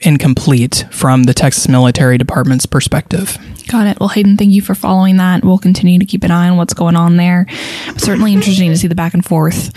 incomplete 0.00 0.84
from 0.90 1.24
the 1.24 1.34
Texas 1.34 1.68
Military 1.68 2.18
Department's 2.18 2.66
perspective. 2.66 3.38
Got 3.68 3.86
it. 3.86 3.98
Well, 4.00 4.10
Hayden, 4.10 4.36
thank 4.36 4.52
you 4.52 4.60
for 4.60 4.74
following 4.74 5.16
that. 5.16 5.44
We'll 5.44 5.58
continue 5.58 5.98
to 5.98 6.04
keep 6.04 6.22
an 6.24 6.30
eye 6.30 6.48
on 6.48 6.56
what's 6.56 6.74
going 6.74 6.96
on 6.96 7.16
there. 7.16 7.46
Certainly 7.96 8.34
interesting 8.34 8.70
to 8.70 8.76
see 8.76 8.88
the 8.88 8.94
back 8.94 9.14
and 9.14 9.24
forth. 9.24 9.72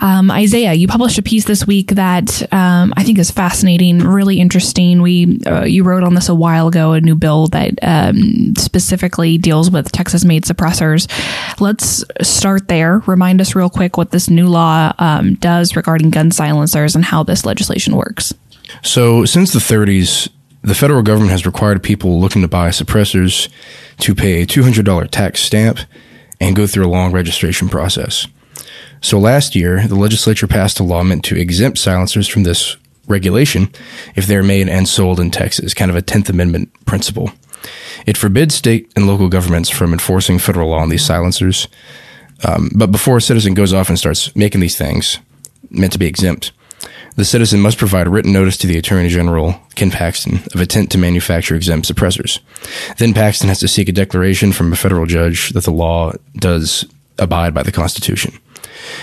Um, 0.00 0.30
Isaiah, 0.30 0.72
you 0.72 0.88
published 0.88 1.18
a 1.18 1.22
piece 1.22 1.44
this 1.44 1.66
week 1.66 1.88
that 1.88 2.42
um, 2.52 2.94
I 2.96 3.04
think 3.04 3.18
is 3.18 3.30
fascinating, 3.30 3.98
really 3.98 4.40
interesting. 4.40 5.02
We 5.02 5.40
uh, 5.46 5.64
you 5.64 5.84
wrote 5.84 6.02
on 6.02 6.14
this 6.14 6.28
a 6.28 6.34
while 6.34 6.68
ago, 6.68 6.92
a 6.92 7.00
new 7.00 7.14
bill 7.14 7.48
that 7.48 7.78
um, 7.82 8.54
specifically 8.56 9.36
deals 9.36 9.70
with 9.70 9.92
Texas-made 9.92 10.44
suppressors. 10.44 11.06
Let's 11.60 12.02
start 12.22 12.68
there. 12.68 13.00
Remind 13.06 13.40
us 13.40 13.54
real 13.54 13.70
quick 13.70 13.98
what 13.98 14.10
this 14.10 14.30
new 14.30 14.48
law 14.48 14.92
um, 14.98 15.34
does 15.34 15.76
regarding 15.76 16.10
gun 16.10 16.30
silencers 16.30 16.96
and 16.96 17.04
how 17.04 17.22
this 17.22 17.44
legislation 17.44 17.94
works. 17.94 18.32
So, 18.82 19.24
since 19.24 19.52
the 19.52 19.58
30s, 19.58 20.30
the 20.62 20.74
federal 20.74 21.02
government 21.02 21.32
has 21.32 21.44
required 21.44 21.82
people 21.82 22.20
looking 22.20 22.42
to 22.42 22.48
buy 22.48 22.70
suppressors 22.70 23.48
to 23.98 24.14
pay 24.14 24.42
a 24.42 24.46
$200 24.46 25.10
tax 25.10 25.42
stamp 25.42 25.80
and 26.40 26.56
go 26.56 26.66
through 26.66 26.86
a 26.86 26.88
long 26.88 27.12
registration 27.12 27.68
process. 27.68 28.26
So, 29.00 29.18
last 29.18 29.54
year, 29.56 29.86
the 29.86 29.94
legislature 29.94 30.46
passed 30.46 30.80
a 30.80 30.84
law 30.84 31.02
meant 31.02 31.24
to 31.24 31.36
exempt 31.36 31.78
silencers 31.78 32.28
from 32.28 32.42
this 32.42 32.76
regulation 33.06 33.70
if 34.14 34.26
they're 34.26 34.42
made 34.42 34.68
and 34.68 34.88
sold 34.88 35.18
in 35.18 35.30
Texas, 35.30 35.74
kind 35.74 35.90
of 35.90 35.96
a 35.96 36.02
10th 36.02 36.28
Amendment 36.28 36.72
principle. 36.84 37.32
It 38.06 38.16
forbids 38.16 38.54
state 38.54 38.90
and 38.96 39.06
local 39.06 39.28
governments 39.28 39.68
from 39.68 39.92
enforcing 39.92 40.38
federal 40.38 40.70
law 40.70 40.78
on 40.78 40.88
these 40.88 41.04
silencers. 41.04 41.68
Um, 42.46 42.70
but 42.74 42.90
before 42.90 43.18
a 43.18 43.22
citizen 43.22 43.54
goes 43.54 43.74
off 43.74 43.88
and 43.88 43.98
starts 43.98 44.34
making 44.34 44.60
these 44.60 44.76
things 44.78 45.18
meant 45.70 45.92
to 45.92 45.98
be 45.98 46.06
exempt, 46.06 46.52
the 47.16 47.24
citizen 47.24 47.60
must 47.60 47.76
provide 47.76 48.06
a 48.06 48.10
written 48.10 48.32
notice 48.32 48.56
to 48.58 48.66
the 48.66 48.78
Attorney 48.78 49.08
General, 49.08 49.60
Ken 49.74 49.90
Paxton, 49.90 50.40
of 50.54 50.60
intent 50.60 50.90
to 50.92 50.98
manufacture 50.98 51.54
exempt 51.54 51.86
suppressors. 51.86 52.40
Then 52.96 53.12
Paxton 53.12 53.48
has 53.48 53.60
to 53.60 53.68
seek 53.68 53.88
a 53.88 53.92
declaration 53.92 54.52
from 54.52 54.72
a 54.72 54.76
federal 54.76 55.06
judge 55.06 55.50
that 55.50 55.64
the 55.64 55.72
law 55.72 56.12
does 56.36 56.86
abide 57.18 57.52
by 57.52 57.62
the 57.62 57.72
Constitution. 57.72 58.38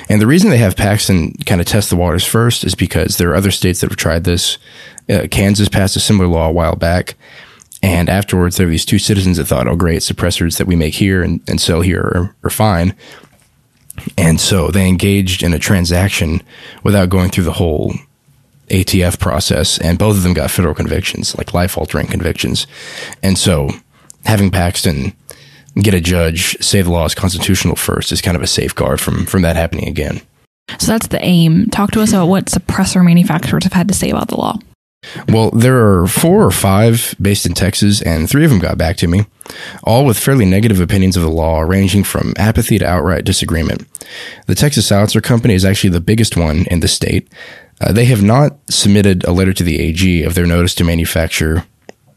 And 0.09 0.21
the 0.21 0.27
reason 0.27 0.49
they 0.49 0.57
have 0.57 0.75
Paxton 0.75 1.33
kind 1.45 1.61
of 1.61 1.67
test 1.67 1.89
the 1.89 1.95
waters 1.95 2.25
first 2.25 2.63
is 2.63 2.75
because 2.75 3.17
there 3.17 3.29
are 3.31 3.35
other 3.35 3.51
states 3.51 3.81
that 3.81 3.89
have 3.89 3.97
tried 3.97 4.23
this. 4.23 4.57
Uh, 5.09 5.27
Kansas 5.29 5.69
passed 5.69 5.95
a 5.95 5.99
similar 5.99 6.27
law 6.27 6.49
a 6.49 6.51
while 6.51 6.75
back. 6.75 7.15
And 7.83 8.09
afterwards, 8.09 8.57
there 8.57 8.65
were 8.65 8.71
these 8.71 8.85
two 8.85 8.99
citizens 8.99 9.37
that 9.37 9.45
thought, 9.45 9.67
oh, 9.67 9.75
great, 9.75 10.01
suppressors 10.01 10.57
that 10.57 10.67
we 10.67 10.75
make 10.75 10.95
here 10.95 11.21
and, 11.21 11.41
and 11.47 11.61
sell 11.61 11.81
here 11.81 12.01
are, 12.01 12.35
are 12.43 12.49
fine. 12.49 12.95
And 14.17 14.39
so 14.39 14.69
they 14.69 14.87
engaged 14.87 15.43
in 15.43 15.53
a 15.53 15.59
transaction 15.59 16.41
without 16.83 17.09
going 17.09 17.29
through 17.29 17.45
the 17.45 17.53
whole 17.53 17.93
ATF 18.69 19.19
process, 19.19 19.79
and 19.79 19.97
both 19.97 20.17
of 20.17 20.23
them 20.23 20.33
got 20.33 20.51
federal 20.51 20.75
convictions, 20.75 21.37
like 21.37 21.53
life 21.53 21.77
altering 21.77 22.07
convictions. 22.07 22.67
And 23.23 23.37
so 23.37 23.69
having 24.25 24.51
Paxton 24.51 25.13
get 25.81 25.93
a 25.93 26.01
judge 26.01 26.57
say 26.63 26.81
the 26.81 26.91
law 26.91 27.05
is 27.05 27.15
constitutional 27.15 27.75
first 27.75 28.11
is 28.11 28.21
kind 28.21 28.37
of 28.37 28.43
a 28.43 28.47
safeguard 28.47 28.99
from 28.99 29.25
from 29.25 29.41
that 29.43 29.55
happening 29.55 29.87
again. 29.87 30.21
So 30.79 30.87
that's 30.87 31.07
the 31.07 31.23
aim. 31.23 31.67
Talk 31.67 31.91
to 31.91 32.01
us 32.01 32.11
about 32.11 32.27
what 32.27 32.45
suppressor 32.45 33.03
manufacturers 33.03 33.63
have 33.63 33.73
had 33.73 33.87
to 33.87 33.93
say 33.93 34.09
about 34.09 34.27
the 34.27 34.37
law. 34.37 34.59
Well, 35.29 35.51
there 35.51 36.01
are 36.01 36.07
four 36.07 36.43
or 36.43 36.51
five 36.51 37.15
based 37.21 37.45
in 37.45 37.53
Texas, 37.53 38.01
and 38.01 38.29
three 38.29 38.43
of 38.43 38.49
them 38.49 38.59
got 38.59 38.77
back 38.77 38.97
to 38.97 39.07
me, 39.07 39.25
all 39.83 40.05
with 40.05 40.19
fairly 40.19 40.45
negative 40.45 40.81
opinions 40.81 41.15
of 41.15 41.23
the 41.23 41.29
law, 41.29 41.61
ranging 41.61 42.03
from 42.03 42.33
apathy 42.35 42.77
to 42.79 42.85
outright 42.85 43.23
disagreement. 43.23 43.87
The 44.47 44.55
Texas 44.55 44.87
Silencer 44.87 45.21
Company 45.21 45.53
is 45.53 45.63
actually 45.63 45.91
the 45.91 46.01
biggest 46.01 46.35
one 46.35 46.65
in 46.69 46.81
the 46.81 46.87
state. 46.87 47.31
Uh, 47.79 47.91
they 47.91 48.05
have 48.05 48.23
not 48.23 48.57
submitted 48.69 49.23
a 49.23 49.31
letter 49.31 49.53
to 49.53 49.63
the 49.63 49.79
AG 49.79 50.23
of 50.23 50.33
their 50.33 50.47
notice 50.47 50.73
to 50.75 50.83
manufacture 50.83 51.63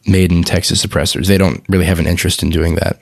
made 0.07 0.33
in 0.33 0.43
Texas 0.43 0.85
suppressors. 0.85 1.27
They 1.27 1.39
don't 1.39 1.63
really 1.69 1.85
have 1.85 1.99
an 1.99 2.07
interest 2.07 2.43
in 2.43 2.51
doing 2.51 2.77
that. 2.77 2.99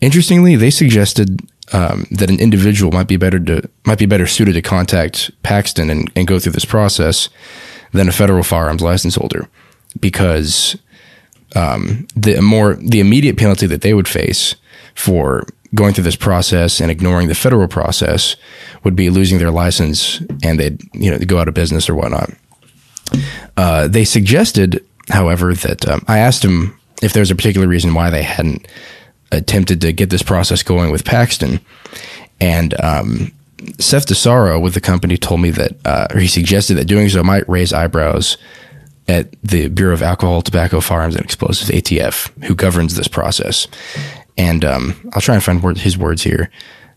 Interestingly, 0.00 0.56
they 0.56 0.70
suggested 0.70 1.40
um, 1.72 2.06
that 2.10 2.30
an 2.30 2.38
individual 2.38 2.92
might 2.92 3.08
be 3.08 3.16
better 3.16 3.40
to 3.40 3.68
might 3.84 3.98
be 3.98 4.06
better 4.06 4.26
suited 4.26 4.52
to 4.52 4.62
contact 4.62 5.30
Paxton 5.42 5.90
and, 5.90 6.10
and 6.14 6.26
go 6.26 6.38
through 6.38 6.52
this 6.52 6.64
process 6.64 7.28
than 7.92 8.08
a 8.08 8.12
federal 8.12 8.42
firearms 8.42 8.82
license 8.82 9.16
holder 9.16 9.48
because 9.98 10.76
um, 11.54 12.06
the 12.14 12.40
more 12.40 12.74
the 12.74 13.00
immediate 13.00 13.36
penalty 13.36 13.66
that 13.66 13.80
they 13.80 13.94
would 13.94 14.08
face 14.08 14.54
for 14.94 15.44
going 15.74 15.92
through 15.92 16.04
this 16.04 16.16
process 16.16 16.80
and 16.80 16.90
ignoring 16.90 17.28
the 17.28 17.34
federal 17.34 17.68
process 17.68 18.36
would 18.84 18.94
be 18.94 19.10
losing 19.10 19.38
their 19.38 19.50
license 19.50 20.20
and 20.42 20.60
they'd 20.60 20.80
you 20.94 21.10
know 21.10 21.18
go 21.18 21.38
out 21.38 21.48
of 21.48 21.54
business 21.54 21.88
or 21.88 21.94
whatnot. 21.94 22.30
Uh, 23.56 23.88
they 23.88 24.04
suggested, 24.04 24.84
however, 25.08 25.54
that 25.54 25.86
um, 25.88 26.04
I 26.08 26.18
asked 26.18 26.42
them 26.42 26.78
if 27.02 27.12
there's 27.12 27.30
a 27.30 27.36
particular 27.36 27.68
reason 27.68 27.94
why 27.94 28.10
they 28.10 28.22
hadn't 28.22 28.66
attempted 29.32 29.80
to 29.80 29.92
get 29.92 30.10
this 30.10 30.22
process 30.22 30.62
going 30.62 30.90
with 30.90 31.04
Paxton, 31.04 31.60
and 32.40 32.78
um, 32.80 33.32
Seth 33.78 34.06
DeSaro 34.06 34.60
with 34.60 34.74
the 34.74 34.80
company 34.80 35.16
told 35.16 35.40
me 35.40 35.50
that, 35.50 35.72
uh, 35.84 36.08
or 36.14 36.20
he 36.20 36.28
suggested 36.28 36.74
that 36.74 36.86
doing 36.86 37.08
so 37.08 37.22
might 37.22 37.48
raise 37.48 37.72
eyebrows 37.72 38.36
at 39.08 39.30
the 39.42 39.68
Bureau 39.68 39.94
of 39.94 40.02
Alcohol, 40.02 40.42
Tobacco, 40.42 40.80
Firearms, 40.80 41.14
and 41.14 41.24
Explosives 41.24 41.70
(ATF), 41.70 42.44
who 42.44 42.54
governs 42.54 42.96
this 42.96 43.08
process. 43.08 43.66
And 44.36 44.64
um, 44.64 44.94
I'll 45.14 45.22
try 45.22 45.34
and 45.34 45.44
find 45.44 45.62
word, 45.62 45.78
his 45.78 45.96
words 45.96 46.22
here. 46.22 46.50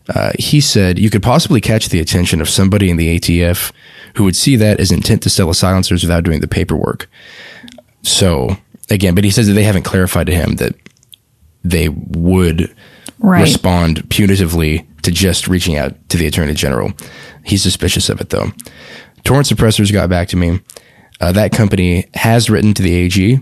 Uh, 0.08 0.32
he 0.38 0.60
said 0.60 0.98
you 0.98 1.08
could 1.08 1.22
possibly 1.22 1.60
catch 1.60 1.88
the 1.88 2.00
attention 2.00 2.40
of 2.40 2.48
somebody 2.48 2.90
in 2.90 2.96
the 2.96 3.18
ATF 3.18 3.72
who 4.16 4.24
would 4.24 4.36
see 4.36 4.56
that 4.56 4.80
as 4.80 4.90
intent 4.90 5.22
to 5.22 5.30
sell 5.30 5.52
silencers 5.54 6.02
without 6.02 6.24
doing 6.24 6.40
the 6.40 6.48
paperwork. 6.48 7.08
So 8.02 8.56
again, 8.90 9.14
but 9.14 9.24
he 9.24 9.30
says 9.30 9.46
that 9.46 9.52
they 9.52 9.62
haven't 9.62 9.84
clarified 9.84 10.26
to 10.26 10.34
him 10.34 10.56
that 10.56 10.74
they 11.62 11.88
would 11.88 12.74
right. 13.18 13.42
respond 13.42 14.08
punitively 14.08 14.86
to 15.02 15.10
just 15.10 15.48
reaching 15.48 15.76
out 15.76 15.94
to 16.08 16.16
the 16.16 16.26
attorney 16.26 16.54
general. 16.54 16.92
He's 17.44 17.62
suspicious 17.62 18.08
of 18.08 18.20
it 18.20 18.30
though. 18.30 18.52
Torrent 19.24 19.46
Suppressors 19.46 19.92
got 19.92 20.08
back 20.08 20.28
to 20.28 20.36
me. 20.36 20.60
Uh, 21.20 21.32
that 21.32 21.52
company 21.52 22.06
has 22.14 22.48
written 22.48 22.72
to 22.74 22.82
the 22.82 22.94
AG, 22.94 23.40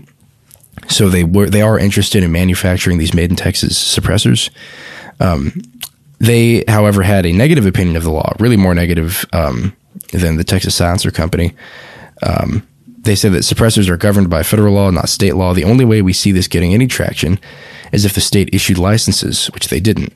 so 0.89 1.09
they 1.09 1.23
were 1.23 1.49
they 1.49 1.61
are 1.61 1.79
interested 1.79 2.23
in 2.23 2.31
manufacturing 2.31 2.97
these 2.97 3.13
made 3.13 3.29
in 3.29 3.37
Texas 3.37 3.77
suppressors. 3.77 4.49
Um, 5.21 5.61
they, 6.19 6.65
however, 6.67 7.03
had 7.03 7.25
a 7.25 7.31
negative 7.31 7.65
opinion 7.65 7.95
of 7.95 8.03
the 8.03 8.11
law, 8.11 8.33
really 8.39 8.57
more 8.57 8.75
negative 8.75 9.25
um, 9.31 9.75
than 10.11 10.35
the 10.35 10.43
Texas 10.43 10.75
Silencer 10.75 11.11
Company. 11.11 11.53
Um, 12.21 12.67
they 12.87 13.15
said 13.15 13.31
that 13.31 13.39
suppressors 13.39 13.87
are 13.87 13.95
governed 13.95 14.29
by 14.29 14.43
federal 14.43 14.73
law, 14.73 14.89
not 14.89 15.07
state 15.07 15.35
law. 15.35 15.53
The 15.53 15.63
only 15.63 15.85
way 15.85 16.01
we 16.01 16.11
see 16.11 16.33
this 16.33 16.49
getting 16.49 16.73
any 16.73 16.87
traction 16.87 17.39
is 17.91 18.05
if 18.05 18.13
the 18.13 18.21
state 18.21 18.53
issued 18.53 18.77
licenses, 18.77 19.47
which 19.47 19.69
they 19.69 19.79
didn't. 19.79 20.13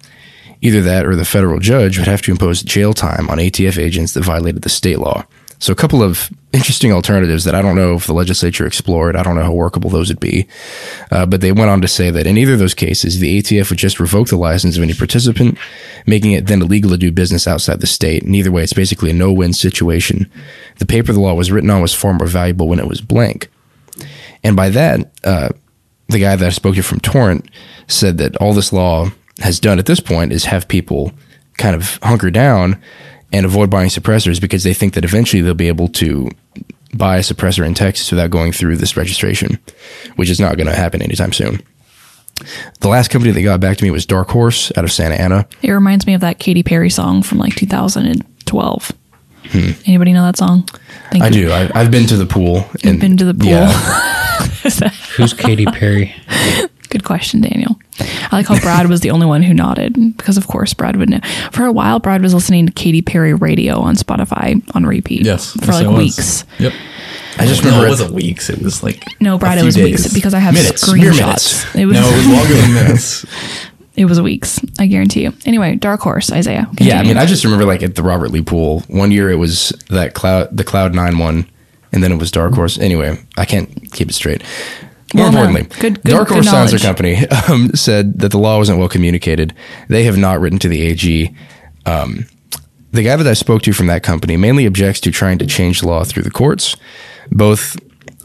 Either 0.61 0.81
that 0.81 1.05
or 1.05 1.15
the 1.15 1.25
federal 1.25 1.59
judge 1.59 1.97
would 1.97 2.07
have 2.07 2.21
to 2.21 2.31
impose 2.31 2.63
jail 2.63 2.93
time 2.93 3.29
on 3.29 3.37
ATF 3.37 3.77
agents 3.77 4.13
that 4.13 4.23
violated 4.23 4.61
the 4.61 4.69
state 4.69 4.99
law. 4.99 5.25
So, 5.59 5.71
a 5.71 5.77
couple 5.77 6.03
of 6.03 6.29
interesting 6.51 6.91
alternatives 6.91 7.45
that 7.45 7.55
I 7.55 7.61
don't 7.61 7.77
know 7.77 7.95
if 7.95 8.05
the 8.05 8.13
legislature 8.13 8.67
explored. 8.67 9.15
I 9.15 9.23
don't 9.23 9.35
know 9.35 9.43
how 9.43 9.53
workable 9.53 9.89
those 9.89 10.09
would 10.09 10.19
be. 10.19 10.45
Uh, 11.09 11.25
but 11.25 11.39
they 11.39 11.53
went 11.53 11.69
on 11.69 11.79
to 11.79 11.87
say 11.87 12.11
that 12.11 12.27
in 12.27 12.37
either 12.37 12.53
of 12.53 12.59
those 12.59 12.73
cases, 12.73 13.19
the 13.19 13.41
ATF 13.41 13.69
would 13.69 13.79
just 13.79 13.97
revoke 13.97 14.27
the 14.27 14.35
license 14.35 14.75
of 14.75 14.83
any 14.83 14.93
participant, 14.93 15.57
making 16.05 16.33
it 16.33 16.47
then 16.47 16.61
illegal 16.61 16.91
to 16.91 16.97
do 16.97 17.13
business 17.13 17.47
outside 17.47 17.79
the 17.79 17.87
state. 17.87 18.23
And 18.23 18.35
either 18.35 18.51
way, 18.51 18.61
it's 18.61 18.73
basically 18.73 19.11
a 19.11 19.13
no 19.13 19.31
win 19.31 19.53
situation. 19.53 20.29
The 20.79 20.85
paper 20.85 21.13
the 21.13 21.21
law 21.21 21.33
was 21.33 21.49
written 21.49 21.69
on 21.69 21.81
was 21.81 21.93
far 21.93 22.13
more 22.13 22.27
valuable 22.27 22.67
when 22.67 22.79
it 22.79 22.87
was 22.87 22.99
blank. 22.99 23.49
And 24.43 24.57
by 24.57 24.69
that, 24.69 25.11
uh, 25.23 25.49
the 26.13 26.19
guy 26.19 26.35
that 26.35 26.45
I 26.45 26.49
spoke 26.49 26.75
to 26.75 26.81
from 26.83 26.99
Torrent 27.01 27.49
said 27.87 28.17
that 28.19 28.37
all 28.37 28.53
this 28.53 28.71
law 28.71 29.09
has 29.39 29.59
done 29.59 29.79
at 29.79 29.85
this 29.85 29.99
point 29.99 30.31
is 30.31 30.45
have 30.45 30.67
people 30.67 31.11
kind 31.57 31.75
of 31.75 31.97
hunker 32.01 32.31
down 32.31 32.81
and 33.31 33.45
avoid 33.45 33.69
buying 33.69 33.89
suppressors 33.89 34.39
because 34.39 34.63
they 34.63 34.73
think 34.73 34.93
that 34.93 35.03
eventually 35.03 35.41
they'll 35.41 35.53
be 35.53 35.67
able 35.67 35.87
to 35.89 36.29
buy 36.95 37.17
a 37.17 37.21
suppressor 37.21 37.65
in 37.65 37.73
Texas 37.73 38.11
without 38.11 38.29
going 38.29 38.51
through 38.51 38.77
this 38.77 38.95
registration, 38.95 39.59
which 40.15 40.29
is 40.29 40.39
not 40.39 40.55
going 40.57 40.67
to 40.67 40.75
happen 40.75 41.01
anytime 41.01 41.33
soon. 41.33 41.59
The 42.81 42.87
last 42.89 43.09
company 43.09 43.31
that 43.33 43.41
got 43.41 43.59
back 43.59 43.77
to 43.77 43.83
me 43.83 43.91
was 43.91 44.05
Dark 44.05 44.29
Horse 44.29 44.71
out 44.77 44.83
of 44.83 44.91
Santa 44.91 45.15
Anna. 45.15 45.47
It 45.61 45.71
reminds 45.71 46.05
me 46.07 46.13
of 46.13 46.21
that 46.21 46.39
Katy 46.39 46.63
Perry 46.63 46.89
song 46.89 47.23
from 47.23 47.37
like 47.39 47.55
2012. 47.55 48.91
Anybody 49.85 50.13
know 50.13 50.23
that 50.23 50.37
song? 50.37 50.63
Thank 51.11 51.15
Hmm. 51.17 51.21
I 51.23 51.27
you. 51.27 51.31
do. 51.47 51.51
I, 51.51 51.71
I've 51.75 51.91
been 51.91 52.05
to 52.07 52.17
the 52.17 52.25
pool. 52.25 52.65
You've 52.83 52.99
been 52.99 53.17
to 53.17 53.25
the 53.25 53.33
pool. 53.33 53.49
Yeah, 53.49 53.71
Who's 55.15 55.33
Katy 55.33 55.65
Perry? 55.65 56.13
Good 56.89 57.03
question, 57.03 57.41
Daniel. 57.41 57.79
I 57.99 58.29
like 58.37 58.45
how 58.47 58.59
Brad 58.59 58.87
was 58.87 59.01
the 59.01 59.09
only 59.11 59.25
one 59.25 59.41
who 59.41 59.53
nodded 59.53 60.15
because, 60.17 60.37
of 60.37 60.47
course, 60.47 60.73
Brad 60.73 60.95
would 60.95 61.09
know. 61.09 61.19
For 61.51 61.65
a 61.65 61.71
while, 61.71 61.99
Brad 61.99 62.21
was 62.21 62.33
listening 62.33 62.67
to 62.67 62.71
Katy 62.71 63.01
Perry 63.01 63.33
radio 63.33 63.79
on 63.79 63.95
Spotify 63.95 64.61
on 64.75 64.85
repeat. 64.85 65.25
Yes. 65.25 65.53
for 65.53 65.65
yes, 65.65 65.73
like 65.73 65.85
I 65.85 65.89
was. 65.89 65.97
weeks. 65.97 66.45
Yep. 66.59 66.73
I 67.39 67.45
just 67.47 67.63
No, 67.63 67.69
remember 67.69 67.85
it 67.85 67.87
it- 67.87 67.91
wasn't 67.91 68.13
weeks. 68.13 68.49
It 68.51 68.61
was 68.61 68.83
like 68.83 69.03
No, 69.19 69.39
Brad, 69.39 69.57
a 69.57 69.61
it 69.61 69.61
few 69.61 69.65
was 69.65 69.77
weeks 69.77 70.13
because 70.13 70.33
I 70.35 70.39
have 70.39 70.53
Minutes, 70.53 70.87
mere 70.93 71.11
minutes. 71.11 71.63
screenshots. 71.63 71.75
It 71.79 71.85
was 71.87 71.95
No, 71.95 72.07
it 72.07 72.15
was 72.15 72.27
longer 72.27 72.53
than 72.53 72.73
this. 72.89 73.25
it 73.95 74.05
was 74.05 74.21
weeks. 74.21 74.59
I 74.77 74.85
guarantee 74.85 75.23
you. 75.23 75.33
Anyway, 75.47 75.75
Dark 75.77 76.01
Horse, 76.01 76.31
Isaiah. 76.31 76.69
Yeah, 76.79 76.99
I 76.99 77.03
mean, 77.03 77.17
I 77.17 77.25
just 77.25 77.43
remember 77.43 77.65
like 77.65 77.81
at 77.81 77.95
the 77.95 78.03
Robert 78.03 78.29
Lee 78.29 78.43
pool 78.43 78.81
one 78.87 79.09
year 79.11 79.31
it 79.31 79.37
was 79.37 79.69
that 79.89 80.13
cloud, 80.13 80.55
the 80.55 80.63
Cloud 80.63 80.93
Nine 80.93 81.17
one, 81.17 81.47
and 81.91 82.03
then 82.03 82.11
it 82.11 82.19
was 82.19 82.29
Dark 82.29 82.53
Horse. 82.53 82.77
Anyway, 82.77 83.17
I 83.35 83.45
can't 83.45 83.91
keep 83.91 84.09
it 84.09 84.13
straight. 84.13 84.43
More 85.13 85.25
Well, 85.25 85.31
no. 85.33 85.39
importantly, 85.43 85.79
Good- 85.79 86.03
good- 86.03 86.11
Dark 86.11 86.29
Horse 86.29 86.47
Silencer. 86.49 86.79
Company 86.79 87.27
um, 87.49 87.71
said 87.75 88.19
that 88.19 88.29
the 88.31 88.39
law 88.39 88.57
wasn't 88.57 88.79
well 88.79 88.89
communicated. 88.89 89.53
They 89.87 90.03
have 90.05 90.17
not 90.17 90.39
written 90.39 90.59
to 90.59 90.67
the 90.67 90.81
AG. 90.81 91.35
Um, 91.85 92.25
the 92.91 93.03
guy 93.03 93.15
that 93.15 93.27
I 93.27 93.33
spoke 93.33 93.61
to 93.63 93.73
from 93.73 93.87
that 93.87 94.03
company 94.03 94.37
mainly 94.37 94.65
objects 94.65 94.99
to 95.01 95.11
trying 95.11 95.37
to 95.39 95.45
change 95.45 95.81
the 95.81 95.87
law 95.87 96.03
through 96.03 96.23
the 96.23 96.31
courts, 96.31 96.75
both 97.31 97.75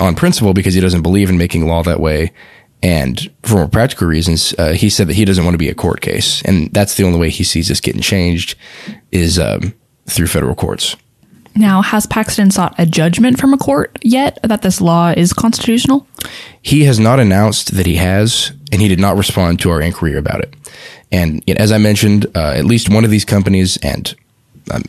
on 0.01 0.15
principle 0.15 0.53
because 0.55 0.75
he 0.75 0.81
doesn't 0.81 1.03
believe 1.03 1.29
in 1.31 1.39
making 1.39 1.67
law 1.67 1.83
that 1.83 2.01
way, 2.01 2.33
and 2.83 3.31
for 3.43 3.57
more 3.57 3.69
practical 3.69 4.07
reasons, 4.07 4.55
uh, 4.59 4.73
he 4.73 4.89
said 4.89 5.09
that 5.09 5.15
he 5.15 5.25
doesn't 5.25 5.45
want 5.45 5.55
to 5.55 5.59
be 5.59 5.69
a 5.69 5.75
court 5.75 6.01
case, 6.01 6.43
and 6.43 6.73
that's 6.73 6.95
the 6.95 7.05
only 7.05 7.19
way 7.19 7.31
he 7.31 7.43
sees 7.45 7.69
this 7.69 7.81
getting 7.81 8.01
changed 8.03 8.55
is 9.11 9.39
um, 9.39 9.75
through 10.07 10.27
federal 10.29 10.55
courts. 10.55 10.95
Now, 11.59 11.83
has 11.83 12.07
Paxton 12.07 12.51
sought 12.51 12.75
a 12.79 12.87
judgment 12.87 13.39
from 13.39 13.53
a 13.53 13.59
court 13.59 13.99
yet 14.03 14.39
that 14.43 14.63
this 14.63 14.81
law 14.81 15.13
is 15.17 15.33
constitutional? 15.33 16.07
He 16.63 16.85
has 16.85 16.99
not 16.99 17.21
announced 17.21 17.75
that 17.77 17.87
he 17.87 17.97
has, 17.97 18.53
and 18.73 18.81
he 18.81 18.89
did 18.89 19.01
not 19.01 19.17
respond 19.17 19.61
to 19.61 19.71
our 19.71 19.81
inquiry 19.81 20.17
about 20.17 20.41
it. 20.41 20.55
And 21.11 21.43
as 21.59 21.73
I 21.73 21.79
mentioned, 21.79 22.27
uh, 22.35 22.53
at 22.57 22.65
least 22.65 22.91
one 22.91 23.05
of 23.05 23.11
these 23.11 23.25
companies, 23.25 23.77
and 23.79 24.15
um, 24.71 24.83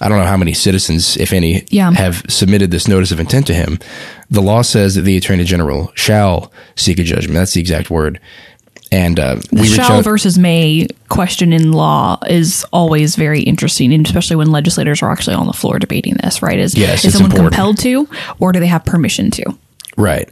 I 0.00 0.08
don't 0.08 0.18
know 0.18 0.26
how 0.26 0.36
many 0.36 0.52
citizens, 0.52 1.16
if 1.16 1.32
any, 1.32 1.64
Yeah. 1.70 1.90
have 1.92 2.22
submitted 2.28 2.70
this 2.70 2.86
notice 2.86 3.10
of 3.12 3.20
intent 3.20 3.46
to 3.46 3.54
him. 3.54 3.78
The 4.28 4.42
law 4.42 4.62
says 4.62 4.94
that 4.96 5.02
the 5.02 5.16
attorney 5.16 5.44
general 5.44 5.92
shall 5.94 6.52
seek 6.74 6.98
a 6.98 7.04
judgment. 7.04 7.34
That's 7.34 7.54
the 7.54 7.60
exact 7.60 7.90
word. 7.90 8.20
And 8.92 9.18
uh, 9.18 9.34
The 9.36 9.48
we 9.62 9.66
shall 9.66 9.92
out. 9.98 10.04
versus 10.04 10.38
may 10.38 10.86
question 11.08 11.52
in 11.52 11.72
law 11.72 12.18
is 12.28 12.64
always 12.72 13.16
very 13.16 13.40
interesting, 13.42 13.92
and 13.92 14.06
especially 14.06 14.36
when 14.36 14.50
legislators 14.52 15.02
are 15.02 15.10
actually 15.10 15.34
on 15.34 15.46
the 15.46 15.52
floor 15.52 15.78
debating 15.78 16.14
this, 16.22 16.40
right? 16.40 16.58
Is, 16.58 16.74
Yes, 16.76 17.04
is 17.04 17.14
someone 17.14 17.32
important. 17.32 17.54
compelled 17.54 17.78
to, 17.78 18.08
or 18.38 18.52
do 18.52 18.60
they 18.60 18.66
have 18.68 18.84
permission 18.84 19.30
to? 19.32 19.44
Right. 19.96 20.30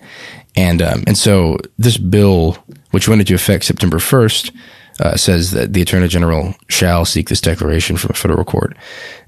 And 0.56 0.80
um, 0.82 1.02
and 1.06 1.18
so 1.18 1.58
this 1.78 1.96
bill, 1.96 2.56
which 2.92 3.08
went 3.08 3.20
into 3.20 3.34
effect 3.34 3.64
September 3.64 3.96
1st, 3.98 4.54
uh, 5.00 5.16
says 5.16 5.50
that 5.50 5.72
the 5.72 5.82
Attorney 5.82 6.06
General 6.06 6.54
shall 6.68 7.04
seek 7.04 7.28
this 7.28 7.40
declaration 7.40 7.96
from 7.96 8.10
a 8.10 8.14
federal 8.14 8.44
court. 8.44 8.76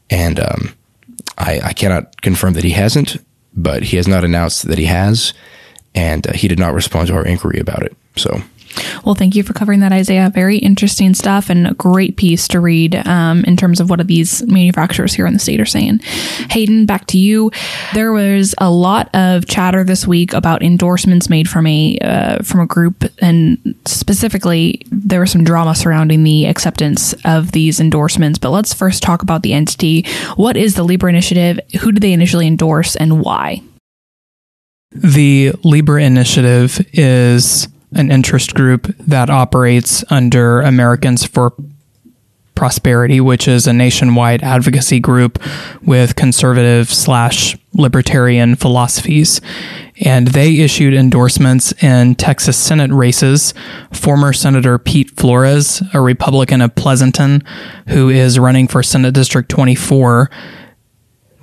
And 0.09 0.39
um, 0.39 0.75
I, 1.37 1.61
I 1.65 1.73
cannot 1.73 2.23
confirm 2.23 2.53
that 2.53 2.63
he 2.63 2.71
hasn't, 2.71 3.17
but 3.57 3.83
he 3.83 3.97
has 3.97 4.07
not 4.07 4.23
announced 4.25 4.69
that 4.69 4.79
he 4.79 4.85
has. 4.85 5.35
And 5.97 6.29
uh, 6.29 6.33
he 6.35 6.47
did 6.47 6.61
not 6.61 6.75
respond 6.75 7.09
to 7.09 7.15
our 7.15 7.25
inquiry 7.25 7.59
about 7.59 7.83
it. 7.83 7.97
So 8.15 8.41
Well, 9.05 9.15
thank 9.15 9.35
you 9.35 9.43
for 9.43 9.53
covering 9.53 9.81
that, 9.81 9.93
Isaiah. 9.93 10.31
Very 10.33 10.59
interesting 10.59 11.15
stuff 11.15 11.51
and 11.51 11.69
a 11.69 11.75
great 11.75 12.17
piece 12.17 12.49
to 12.49 12.61
read 12.61 12.95
um, 13.07 13.45
in 13.45 13.57
terms 13.57 13.81
of 13.81 13.91
what 13.91 14.07
these 14.07 14.43
manufacturers 14.47 15.15
here 15.15 15.27
in 15.27 15.33
the 15.33 15.39
state 15.39 15.61
are 15.61 15.67
saying. 15.67 16.01
Hayden, 16.51 16.87
back 16.87 17.07
to 17.09 17.19
you. 17.19 17.51
There 17.95 18.13
was 18.13 18.55
a 18.59 18.71
lot 18.71 19.15
of 19.15 19.47
chatter 19.47 19.85
this 19.85 20.07
week 20.07 20.33
about 20.33 20.63
endorsements 20.63 21.29
made 21.29 21.49
from 21.49 21.67
a 21.67 21.99
uh, 22.01 22.43
from 22.43 22.61
a 22.61 22.67
group, 22.67 23.05
and 23.21 23.75
specifically, 23.85 24.83
there 24.91 25.21
was 25.21 25.31
some 25.31 25.45
drama 25.45 25.75
surrounding 25.75 26.25
the 26.25 26.47
acceptance 26.47 27.15
of 27.25 27.53
these 27.53 27.81
endorsements. 27.81 28.39
But 28.39 28.51
let's 28.51 28.75
first 28.75 29.03
talk 29.03 29.23
about 29.23 29.43
the 29.43 29.53
entity. 29.53 30.05
What 30.37 30.57
is 30.57 30.75
the 30.75 30.85
LIBRE 30.85 31.09
Initiative? 31.09 31.61
Who 31.81 31.93
did 31.93 32.03
they 32.03 32.13
initially 32.13 32.47
endorse, 32.47 32.97
and 32.97 33.21
why? 33.21 33.63
The 34.93 35.53
LIBRE 35.63 35.99
Initiative 35.99 36.85
is 36.93 37.69
an 37.93 38.11
interest 38.11 38.55
group 38.55 38.87
that 38.99 39.31
operates 39.31 40.05
under 40.11 40.61
Americans 40.61 41.25
for 41.25 41.55
Prosperity, 42.57 43.21
which 43.21 43.47
is 43.47 43.67
a 43.67 43.73
nationwide 43.75 44.43
advocacy 44.43 44.99
group 44.99 45.39
with 45.83 46.17
conservative 46.17 46.91
slash 46.91 47.55
libertarian 47.75 48.57
philosophies. 48.57 49.43
And 50.01 50.29
they 50.29 50.57
issued 50.61 50.95
endorsements 50.95 51.73
in 51.83 52.15
Texas 52.15 52.57
Senate 52.57 52.91
races. 52.91 53.53
Former 53.93 54.33
Senator 54.33 54.79
Pete 54.79 55.11
Flores, 55.11 55.83
a 55.93 56.01
Republican 56.01 56.63
of 56.63 56.75
Pleasanton, 56.75 57.45
who 57.89 58.09
is 58.09 58.39
running 58.39 58.69
for 58.69 58.83
Senate 58.83 59.13
District 59.13 59.51
24, 59.51 60.31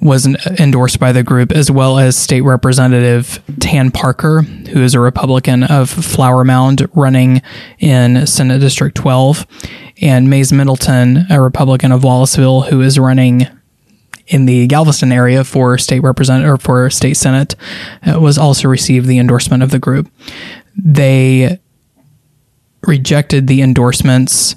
was 0.04 0.26
endorsed 0.60 1.00
by 1.00 1.12
the 1.12 1.24
group, 1.24 1.52
as 1.52 1.72
well 1.72 1.98
as 1.98 2.18
State 2.18 2.42
Representative 2.42 3.42
Tan 3.60 3.90
Parker, 3.90 4.42
who 4.42 4.82
is 4.82 4.94
a 4.94 5.00
Republican 5.00 5.64
of 5.64 5.90
Flower 5.90 6.44
Mound, 6.44 6.88
running 6.94 7.42
in 7.80 8.28
Senate 8.28 8.60
District 8.60 8.96
12, 8.96 9.48
and 10.02 10.30
Mayes 10.30 10.52
Middleton, 10.52 11.26
a 11.30 11.42
Republican 11.42 11.94
of 11.94 12.02
Wallisville, 12.02 12.70
who 12.70 12.82
is 12.82 13.00
running 13.00 13.48
in 14.28 14.46
the 14.46 14.68
Galveston 14.68 15.12
area 15.12 15.44
for 15.44 15.78
state 15.78 16.02
represent 16.02 16.46
or 16.46 16.58
for 16.58 16.90
state 16.90 17.16
senate, 17.16 17.56
uh, 18.06 18.20
was 18.20 18.38
also 18.38 18.68
received 18.68 19.08
the 19.08 19.20
endorsement 19.20 19.64
of 19.64 19.72
the 19.72 19.80
group. 19.80 20.10
They 20.76 21.60
rejected 22.86 23.48
the 23.48 23.62
endorsements, 23.62 24.56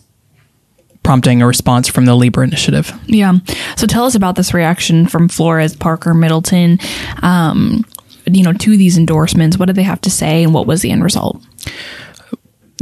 prompting 1.07 1.41
a 1.41 1.47
response 1.47 1.89
from 1.89 2.05
the 2.05 2.15
LIBRE 2.15 2.43
Initiative. 2.43 2.93
Yeah. 3.07 3.35
So 3.77 3.87
tell 3.87 4.05
us 4.05 4.15
about 4.15 4.37
this 4.37 4.53
reaction 4.53 5.07
from 5.07 5.29
Flores, 5.29 5.75
Parker, 5.75 6.13
Middleton, 6.13 6.79
um, 7.23 7.85
you 8.27 8.43
know, 8.43 8.53
to 8.53 8.77
these 8.77 8.99
endorsements. 8.99 9.57
What 9.57 9.67
did 9.67 9.77
they 9.77 9.85
have 9.85 10.01
to 10.03 10.11
say, 10.11 10.43
and 10.43 10.53
what 10.53 10.67
was 10.67 10.83
the 10.83 10.91
end 10.91 11.05
result? 11.05 11.41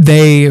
they 0.00 0.50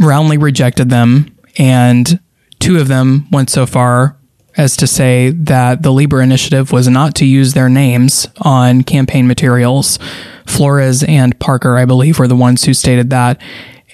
roundly 0.00 0.38
rejected 0.38 0.90
them, 0.90 1.36
and 1.58 2.18
two 2.58 2.78
of 2.78 2.88
them 2.88 3.26
went 3.30 3.50
so 3.50 3.66
far 3.66 4.16
as 4.56 4.76
to 4.76 4.86
say 4.86 5.30
that 5.30 5.82
the 5.82 5.92
LIBRE 5.92 6.22
Initiative 6.22 6.72
was 6.72 6.88
not 6.88 7.14
to 7.16 7.26
use 7.26 7.54
their 7.54 7.68
names 7.68 8.28
on 8.38 8.82
campaign 8.82 9.26
materials. 9.26 9.98
Flores 10.46 11.02
and 11.02 11.38
Parker, 11.40 11.76
I 11.76 11.84
believe, 11.84 12.18
were 12.18 12.28
the 12.28 12.36
ones 12.36 12.64
who 12.64 12.74
stated 12.74 13.10
that, 13.10 13.40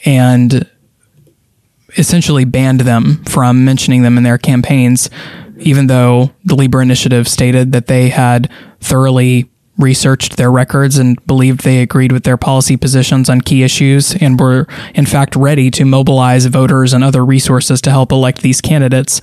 and 0.04 0.69
essentially 1.96 2.44
banned 2.44 2.80
them 2.80 3.24
from 3.24 3.64
mentioning 3.64 4.02
them 4.02 4.16
in 4.16 4.24
their 4.24 4.38
campaigns, 4.38 5.10
even 5.58 5.86
though 5.86 6.32
the 6.44 6.54
LIBRE 6.54 6.82
Initiative 6.82 7.28
stated 7.28 7.72
that 7.72 7.86
they 7.86 8.08
had 8.08 8.50
thoroughly 8.80 9.50
researched 9.78 10.36
their 10.36 10.50
records 10.50 10.98
and 10.98 11.24
believed 11.26 11.62
they 11.62 11.80
agreed 11.80 12.12
with 12.12 12.24
their 12.24 12.36
policy 12.36 12.76
positions 12.76 13.30
on 13.30 13.40
key 13.40 13.62
issues 13.62 14.14
and 14.20 14.38
were, 14.38 14.66
in 14.94 15.06
fact, 15.06 15.34
ready 15.34 15.70
to 15.70 15.84
mobilize 15.84 16.44
voters 16.46 16.92
and 16.92 17.02
other 17.02 17.24
resources 17.24 17.80
to 17.80 17.90
help 17.90 18.12
elect 18.12 18.42
these 18.42 18.60
candidates. 18.60 19.20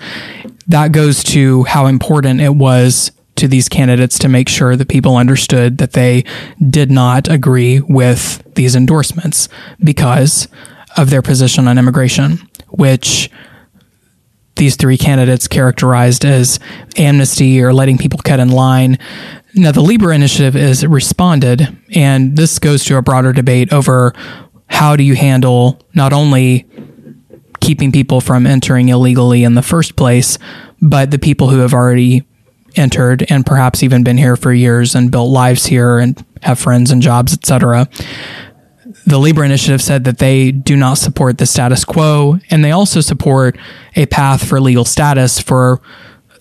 That 0.67 0.91
goes 0.91 1.23
to 1.25 1.63
how 1.65 1.85
important 1.85 2.41
it 2.41 2.55
was 2.55 3.11
to 3.35 3.47
these 3.47 3.69
candidates 3.69 4.17
to 4.19 4.27
make 4.27 4.49
sure 4.49 4.75
that 4.75 4.89
people 4.89 5.15
understood 5.15 5.77
that 5.77 5.93
they 5.93 6.23
did 6.69 6.89
not 6.89 7.29
agree 7.29 7.79
with 7.79 8.43
these 8.55 8.75
endorsements 8.75 9.47
because 9.83 10.47
of 10.97 11.11
their 11.11 11.21
position 11.21 11.67
on 11.67 11.77
immigration, 11.77 12.39
which 12.69 13.29
these 14.55 14.75
three 14.75 14.97
candidates 14.97 15.47
characterized 15.47 16.25
as 16.25 16.59
amnesty 16.97 17.61
or 17.61 17.73
letting 17.73 17.97
people 17.97 18.19
cut 18.23 18.39
in 18.39 18.49
line. 18.49 18.97
Now, 19.55 19.71
the 19.71 19.81
LIBRE 19.81 20.13
Initiative 20.13 20.55
is 20.55 20.85
responded, 20.85 21.77
and 21.93 22.35
this 22.35 22.59
goes 22.59 22.83
to 22.85 22.97
a 22.97 23.01
broader 23.01 23.33
debate 23.33 23.71
over 23.71 24.13
how 24.69 24.95
do 24.95 25.03
you 25.03 25.15
handle 25.15 25.79
not 25.93 26.13
only 26.13 26.67
keeping 27.61 27.91
people 27.91 28.21
from 28.21 28.45
entering 28.45 28.89
illegally 28.89 29.43
in 29.43 29.55
the 29.55 29.61
first 29.61 29.95
place, 29.95 30.37
but 30.81 31.11
the 31.11 31.19
people 31.19 31.49
who 31.49 31.59
have 31.59 31.73
already 31.73 32.23
entered 32.75 33.25
and 33.29 33.45
perhaps 33.45 33.81
even 33.81 34.03
been 34.03 34.17
here 34.17 34.35
for 34.35 34.53
years 34.53 34.93
and 34.93 35.11
built 35.11 35.31
lives 35.31 35.65
here 35.65 35.97
and 35.97 36.23
have 36.43 36.59
friends 36.59 36.91
and 36.91 37.01
jobs, 37.01 37.33
etc. 37.33 37.87
the 39.07 39.17
LIBRE 39.17 39.45
Initiative 39.45 39.81
said 39.81 40.03
that 40.03 40.17
they 40.17 40.51
do 40.51 40.75
not 40.75 40.95
support 40.95 41.37
the 41.37 41.45
status 41.45 41.85
quo, 41.85 42.39
and 42.51 42.63
they 42.63 42.71
also 42.71 42.99
support 42.99 43.57
a 43.95 44.05
path 44.07 44.45
for 44.45 44.59
legal 44.59 44.83
status 44.83 45.39
for 45.39 45.81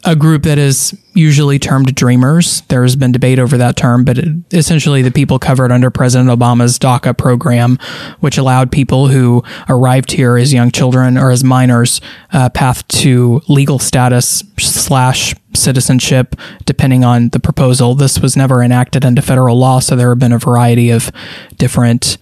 a 0.05 0.17
group 0.17 0.43
that 0.43 0.59
is 0.59 0.97
usually 1.15 1.61
termed 1.61 1.95
dreamers. 1.95 2.63
There 2.63 2.83
has 2.83 2.97
been 2.97 3.13
debate 3.13 3.39
over 3.39 3.57
that 3.57 3.77
term, 3.77 4.05
but 4.05 4.19
it, 4.19 4.29
essentially 4.53 5.01
the 5.01 5.13
people 5.13 5.39
covered 5.39 5.71
under 5.71 5.91
President 5.91 6.29
Obama's 6.29 6.77
DACA 6.77 7.17
program, 7.17 7.79
which 8.19 8.37
allowed 8.37 8.73
people 8.73 9.09
who 9.09 9.45
arrived 9.69 10.11
here 10.11 10.37
as 10.37 10.53
young 10.53 10.73
children 10.73 11.17
or 11.17 11.31
as 11.31 11.45
minors 11.45 12.01
uh, 12.33 12.49
path 12.49 12.87
to 12.89 13.41
legal 13.49 13.79
status 13.79 14.43
slash 14.59 15.37
citizenship, 15.55 16.35
depending 16.65 17.05
on 17.05 17.29
the 17.29 17.41
proposal. 17.41 17.95
This 17.95 18.19
was 18.19 18.37
never 18.37 18.61
enacted 18.61 19.05
into 19.05 19.23
federal 19.23 19.57
law, 19.57 19.79
so 19.79 19.95
there 19.95 20.09
have 20.09 20.19
been 20.19 20.33
a 20.33 20.39
variety 20.39 20.91
of 20.91 21.13
different 21.59 22.19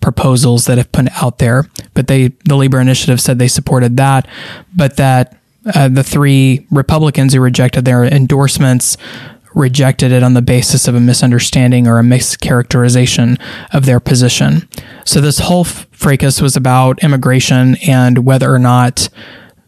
proposals 0.00 0.66
that 0.66 0.78
have 0.78 0.92
put 0.92 1.08
out 1.22 1.38
there. 1.38 1.68
But 1.94 2.06
they, 2.06 2.28
the 2.44 2.56
LIBRE 2.56 2.80
Initiative 2.80 3.20
said 3.20 3.38
they 3.38 3.48
supported 3.48 3.96
that, 3.96 4.28
but 4.74 4.96
that 4.96 5.38
uh, 5.74 5.88
the 5.88 6.04
three 6.04 6.66
Republicans 6.70 7.34
who 7.34 7.40
rejected 7.40 7.84
their 7.84 8.04
endorsements 8.04 8.96
rejected 9.54 10.12
it 10.12 10.22
on 10.22 10.34
the 10.34 10.42
basis 10.42 10.86
of 10.86 10.94
a 10.94 11.00
misunderstanding 11.00 11.88
or 11.88 11.98
a 11.98 12.02
mischaracterization 12.02 13.40
of 13.72 13.86
their 13.86 13.98
position. 13.98 14.68
So 15.04 15.20
this 15.20 15.38
whole 15.38 15.64
fracas 15.64 16.42
was 16.42 16.56
about 16.56 17.02
immigration 17.02 17.76
and 17.86 18.24
whether 18.24 18.54
or 18.54 18.58
not 18.58 19.08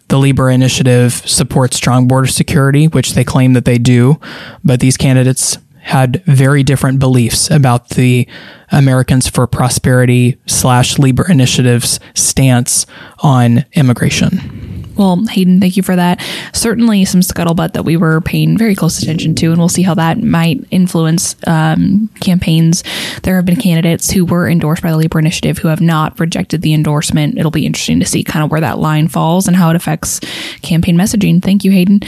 the 0.09 0.19
LIBRE 0.19 0.51
initiative 0.51 1.15
supports 1.15 1.77
strong 1.77 2.07
border 2.07 2.29
security, 2.29 2.87
which 2.87 3.15
they 3.15 3.25
claim 3.25 3.55
that 3.55 3.65
they 3.65 3.79
do, 3.79 4.21
but 4.63 4.81
these 4.81 4.97
candidates 4.97 5.59
had 5.89 6.23
very 6.27 6.63
different 6.63 6.99
beliefs 6.99 7.51
about 7.51 7.89
the 7.91 8.29
Americans 8.71 9.27
for 9.27 9.47
Prosperity 9.47 10.37
slash 10.45 10.99
LIBRE 10.99 11.31
initiative's 11.31 11.99
stance 12.15 12.85
on 13.21 13.65
immigration. 13.73 14.78
Well, 14.99 15.25
Hayden, 15.27 15.61
thank 15.61 15.77
you 15.77 15.85
for 15.85 15.95
that. 15.95 16.21
Certainly 16.53 17.05
some 17.05 17.21
scuttlebutt 17.21 17.73
that 17.75 17.85
we 17.85 17.97
were 17.97 18.21
paying 18.21 18.59
very 18.59 18.75
close 18.75 19.01
attention 19.01 19.37
to, 19.37 19.51
and 19.51 19.59
we'll 19.59 19.69
see 19.69 19.83
how 19.83 19.95
that 19.95 20.21
might 20.21 20.65
influence 20.73 21.37
um, 21.47 22.11
campaigns. 22.21 22.83
There 23.23 23.37
have 23.37 23.45
been 23.45 23.61
candidates 23.61 24.11
who 24.11 24.25
were 24.25 24.49
endorsed 24.49 24.83
by 24.83 24.91
the 24.91 24.97
LIBRE 24.97 25.21
Initiative 25.21 25.59
who 25.59 25.69
have 25.69 25.81
not 25.81 26.19
rejected 26.19 26.63
the 26.63 26.75
endorsement. 26.75 27.39
It'll 27.39 27.53
be 27.53 27.65
interesting 27.65 28.01
to 28.01 28.07
see 28.07 28.25
kind 28.25 28.45
of 28.45 28.51
where 28.51 28.61
that 28.61 28.79
line 28.79 29.07
falls 29.07 29.47
and 29.47 29.57
how 29.57 29.71
it 29.71 29.77
affects 29.77 30.19
campaign 30.63 30.97
messaging. 30.97 31.41
Thank 31.41 31.63
you, 31.63 31.71
Hayden. 31.71 32.01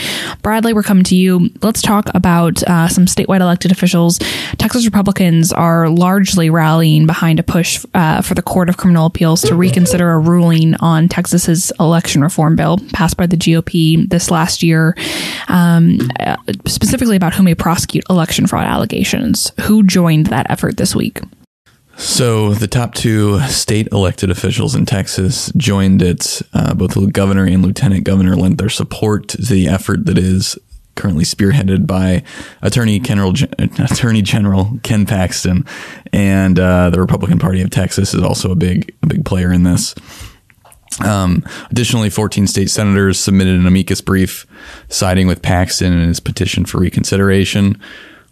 Bradley, 0.42 0.72
we're 0.72 0.82
coming 0.82 1.04
to 1.04 1.14
you. 1.14 1.50
Let's 1.62 1.82
talk 1.82 2.06
about 2.12 2.60
uh, 2.64 2.88
some 2.88 3.06
statewide 3.06 3.40
elected 3.40 3.70
officials. 3.70 4.18
Texas 4.58 4.84
Republicans 4.84 5.52
are 5.52 5.88
largely 5.88 6.50
rallying 6.50 7.06
behind 7.06 7.38
a 7.38 7.44
push 7.44 7.84
uh, 7.94 8.20
for 8.20 8.34
the 8.34 8.42
Court 8.42 8.68
of 8.68 8.76
Criminal 8.76 9.06
Appeals 9.06 9.42
to 9.42 9.54
reconsider 9.54 10.10
a 10.10 10.18
ruling 10.18 10.74
on 10.76 11.06
Texas's 11.06 11.72
election 11.78 12.22
reform 12.22 12.56
bill 12.56 12.79
passed 12.92 13.16
by 13.16 13.26
the 13.26 13.36
GOP 13.36 14.08
this 14.08 14.30
last 14.30 14.62
year, 14.62 14.96
um, 15.48 15.98
specifically 16.66 17.16
about 17.16 17.34
who 17.34 17.42
may 17.42 17.54
prosecute 17.54 18.04
election 18.10 18.46
fraud 18.46 18.66
allegations. 18.66 19.52
Who 19.62 19.82
joined 19.82 20.26
that 20.26 20.50
effort 20.50 20.76
this 20.76 20.94
week? 20.94 21.20
So 21.96 22.54
the 22.54 22.66
top 22.66 22.94
two 22.94 23.40
state 23.40 23.88
elected 23.92 24.30
officials 24.30 24.74
in 24.74 24.86
Texas 24.86 25.52
joined 25.56 26.00
it. 26.00 26.40
Uh, 26.54 26.72
both 26.72 26.94
the 26.94 27.06
governor 27.06 27.44
and 27.44 27.62
lieutenant 27.62 28.04
governor 28.04 28.36
lent 28.36 28.56
their 28.56 28.70
support 28.70 29.28
to 29.28 29.42
the 29.42 29.68
effort 29.68 30.06
that 30.06 30.16
is 30.16 30.58
currently 30.96 31.24
spearheaded 31.24 31.86
by 31.86 32.22
Attorney 32.62 33.00
General 33.00 33.34
Attorney 33.58 34.22
General 34.22 34.78
Ken 34.82 35.04
Paxton, 35.06 35.66
and 36.12 36.58
uh, 36.58 36.90
the 36.90 37.00
Republican 37.00 37.38
Party 37.38 37.60
of 37.60 37.70
Texas 37.70 38.14
is 38.14 38.22
also 38.22 38.50
a 38.50 38.56
big 38.56 38.94
a 39.02 39.06
big 39.06 39.24
player 39.24 39.52
in 39.52 39.62
this. 39.64 39.94
Um, 41.04 41.44
additionally, 41.70 42.10
14 42.10 42.46
state 42.46 42.70
senators 42.70 43.18
submitted 43.18 43.58
an 43.58 43.66
amicus 43.66 44.00
brief 44.00 44.46
siding 44.88 45.26
with 45.26 45.42
Paxton 45.42 45.92
in 45.92 46.08
his 46.08 46.20
petition 46.20 46.64
for 46.64 46.78
reconsideration. 46.78 47.80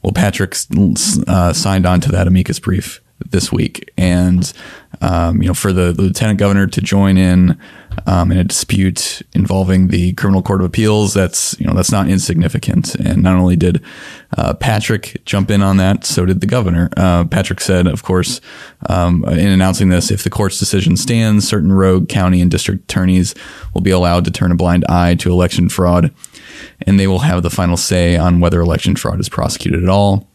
Well, 0.03 0.13
Patrick 0.13 0.55
uh, 1.27 1.53
signed 1.53 1.87
on 1.87 2.01
to 2.03 2.13
that 2.13 2.27
amicus 2.27 2.59
brief 2.59 3.01
this 3.31 3.53
week, 3.53 3.91
and 3.97 4.53
um, 5.01 5.43
you 5.43 5.49
know, 5.49 5.55
for 5.55 5.73
the 5.73 5.93
lieutenant 5.93 6.39
governor 6.39 6.67
to 6.67 6.81
join 6.81 7.17
in 7.17 7.59
um, 8.07 8.33
in 8.33 8.39
a 8.39 8.45
dispute 8.45 9.23
involving 9.35 9.89
the 9.89 10.13
criminal 10.15 10.43
court 10.43 10.61
of 10.61 10.67
appeals, 10.67 11.15
that's 11.15 11.59
you 11.61 11.67
know 11.67 11.75
that's 11.75 11.93
not 11.93 12.09
insignificant. 12.09 12.95
And 12.95 13.23
not 13.23 13.37
only 13.37 13.57
did 13.57 13.83
uh, 14.37 14.55
Patrick 14.55 15.23
jump 15.25 15.51
in 15.51 15.63
on 15.63 15.77
that, 15.77 16.05
so 16.05 16.25
did 16.25 16.41
the 16.41 16.47
governor. 16.47 16.91
Uh, 16.97 17.25
Patrick 17.25 17.61
said, 17.61 17.87
of 17.87 18.03
course, 18.03 18.41
um, 18.89 19.25
in 19.25 19.49
announcing 19.49 19.89
this, 19.89 20.11
if 20.11 20.25
the 20.25 20.31
court's 20.31 20.59
decision 20.59 20.97
stands, 20.97 21.47
certain 21.47 21.73
rogue 21.73 22.09
county 22.09 22.41
and 22.41 22.51
district 22.51 22.85
attorneys 22.85 23.35
will 23.75 23.83
be 23.83 23.91
allowed 23.91 24.25
to 24.25 24.31
turn 24.31 24.53
a 24.53 24.57
blind 24.57 24.85
eye 24.89 25.15
to 25.17 25.31
election 25.31 25.69
fraud, 25.69 26.13
and 26.87 26.99
they 26.99 27.07
will 27.07 27.21
have 27.21 27.43
the 27.43 27.51
final 27.51 27.77
say 27.77 28.17
on 28.17 28.41
whether 28.41 28.61
election 28.61 28.97
fraud 28.97 29.21
is 29.21 29.29
prosecuted 29.29 29.83
at 29.83 29.89
all. 29.89 30.29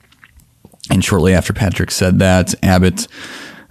And 0.89 1.03
shortly 1.03 1.33
after 1.33 1.53
Patrick 1.53 1.91
said 1.91 2.19
that, 2.19 2.53
Abbott 2.63 3.07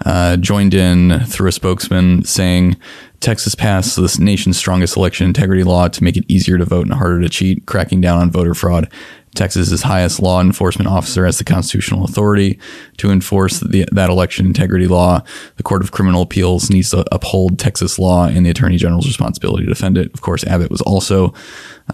uh, 0.05 0.37
joined 0.37 0.75
in 0.75 1.21
through 1.27 1.49
a 1.49 1.53
spokesman 1.53 2.25
saying 2.25 2.77
Texas 3.21 3.55
passed 3.55 3.97
the 3.97 4.17
nation's 4.21 4.57
strongest 4.57 4.97
election 4.97 5.27
integrity 5.27 5.63
law 5.63 5.89
to 5.89 6.03
make 6.03 6.17
it 6.17 6.25
easier 6.27 6.59
to 6.59 6.65
vote 6.65 6.87
and 6.87 6.95
harder 6.95 7.21
to 7.21 7.29
cheat, 7.29 7.67
cracking 7.67 8.01
down 8.01 8.19
on 8.19 8.31
voter 8.31 8.55
fraud. 8.55 8.91
Texas's 9.35 9.83
highest 9.83 10.21
law 10.21 10.41
enforcement 10.41 10.89
officer 10.89 11.25
has 11.25 11.39
the 11.39 11.45
constitutional 11.45 12.05
authority 12.05 12.59
to 12.99 13.11
enforce 13.11 13.61
the, 13.61 13.87
that 13.93 14.11
election 14.11 14.45
integrity 14.45 14.87
law. 14.87 15.23
The 15.57 15.63
Court 15.63 15.83
of 15.83 15.93
Criminal 15.93 16.23
Appeals 16.23 16.69
needs 16.69 16.91
to 16.91 17.07
uphold 17.15 17.59
Texas 17.59 17.99
law 17.99 18.27
and 18.27 18.45
the 18.45 18.51
Attorney 18.51 18.77
General's 18.77 19.07
responsibility 19.07 19.65
to 19.65 19.71
defend 19.71 19.97
it. 19.97 20.13
Of 20.13 20.21
course, 20.21 20.45
Abbott 20.45 20.71
was 20.71 20.83
also 20.83 21.33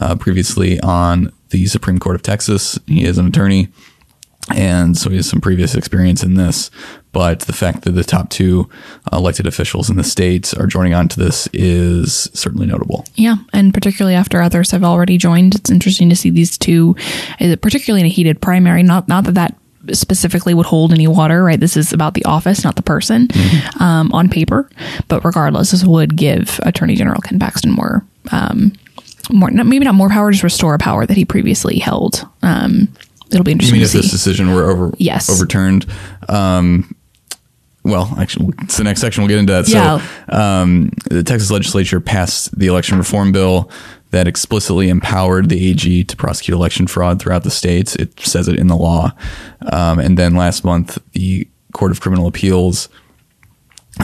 uh, 0.00 0.16
previously 0.16 0.80
on 0.80 1.32
the 1.50 1.66
Supreme 1.66 1.98
Court 1.98 2.16
of 2.16 2.22
Texas. 2.22 2.78
He 2.86 3.04
is 3.04 3.18
an 3.18 3.26
attorney 3.26 3.68
and 4.54 4.96
so 4.96 5.10
he 5.10 5.16
has 5.16 5.28
some 5.28 5.40
previous 5.40 5.74
experience 5.74 6.22
in 6.22 6.34
this. 6.34 6.70
But 7.12 7.40
the 7.40 7.52
fact 7.52 7.82
that 7.82 7.92
the 7.92 8.04
top 8.04 8.30
two 8.30 8.68
elected 9.12 9.46
officials 9.46 9.88
in 9.90 9.96
the 9.96 10.04
state 10.04 10.54
are 10.58 10.66
joining 10.66 10.94
on 10.94 11.08
to 11.08 11.18
this 11.18 11.48
is 11.52 12.30
certainly 12.34 12.66
notable. 12.66 13.04
Yeah, 13.14 13.36
and 13.52 13.72
particularly 13.72 14.14
after 14.14 14.42
others 14.42 14.70
have 14.70 14.84
already 14.84 15.16
joined, 15.16 15.54
it's 15.54 15.70
interesting 15.70 16.10
to 16.10 16.16
see 16.16 16.30
these 16.30 16.58
two, 16.58 16.96
uh, 17.40 17.56
particularly 17.60 18.00
in 18.00 18.06
a 18.06 18.10
heated 18.10 18.40
primary. 18.40 18.82
Not 18.82 19.08
not 19.08 19.24
that 19.24 19.34
that 19.34 19.56
specifically 19.92 20.54
would 20.54 20.66
hold 20.66 20.92
any 20.92 21.06
water, 21.06 21.42
right? 21.42 21.58
This 21.58 21.76
is 21.76 21.92
about 21.92 22.14
the 22.14 22.24
office, 22.24 22.64
not 22.64 22.76
the 22.76 22.82
person, 22.82 23.28
mm-hmm. 23.28 23.82
um, 23.82 24.12
on 24.12 24.28
paper. 24.28 24.68
But 25.08 25.24
regardless, 25.24 25.70
this 25.70 25.84
would 25.84 26.16
give 26.16 26.60
Attorney 26.62 26.94
General 26.94 27.20
Ken 27.20 27.38
Paxton 27.38 27.70
more. 27.70 28.04
Um, 28.32 28.72
more, 29.30 29.50
maybe 29.50 29.84
not 29.84 29.94
more 29.94 30.08
power, 30.08 30.30
just 30.30 30.42
restore 30.42 30.76
power 30.78 31.06
that 31.06 31.16
he 31.16 31.24
previously 31.24 31.78
held. 31.78 32.26
Um, 32.42 32.88
it'll 33.30 33.44
be 33.44 33.52
interesting. 33.52 33.76
You 33.76 33.80
mean 33.80 33.84
if 33.84 33.90
see. 33.90 33.98
this 33.98 34.10
decision 34.10 34.54
were 34.54 34.70
over 34.70 34.92
yes. 34.98 35.30
overturned? 35.30 35.86
Um, 36.28 36.94
well, 37.84 38.12
actually, 38.18 38.52
it's 38.62 38.76
the 38.76 38.84
next 38.84 39.00
section. 39.00 39.22
We'll 39.22 39.28
get 39.28 39.38
into 39.38 39.52
that. 39.52 39.68
Yeah. 39.68 39.98
So, 40.26 40.36
um, 40.36 40.90
the 41.10 41.22
Texas 41.22 41.50
legislature 41.50 42.00
passed 42.00 42.56
the 42.58 42.66
election 42.66 42.98
reform 42.98 43.32
bill 43.32 43.70
that 44.10 44.26
explicitly 44.26 44.88
empowered 44.88 45.48
the 45.48 45.70
AG 45.70 46.04
to 46.04 46.16
prosecute 46.16 46.54
election 46.54 46.86
fraud 46.86 47.20
throughout 47.20 47.44
the 47.44 47.50
states. 47.50 47.94
It 47.96 48.18
says 48.20 48.48
it 48.48 48.58
in 48.58 48.66
the 48.66 48.76
law. 48.76 49.12
Um, 49.72 49.98
and 49.98 50.18
then 50.18 50.34
last 50.34 50.64
month, 50.64 50.98
the 51.12 51.46
Court 51.72 51.90
of 51.90 52.00
Criminal 52.00 52.26
Appeals 52.26 52.88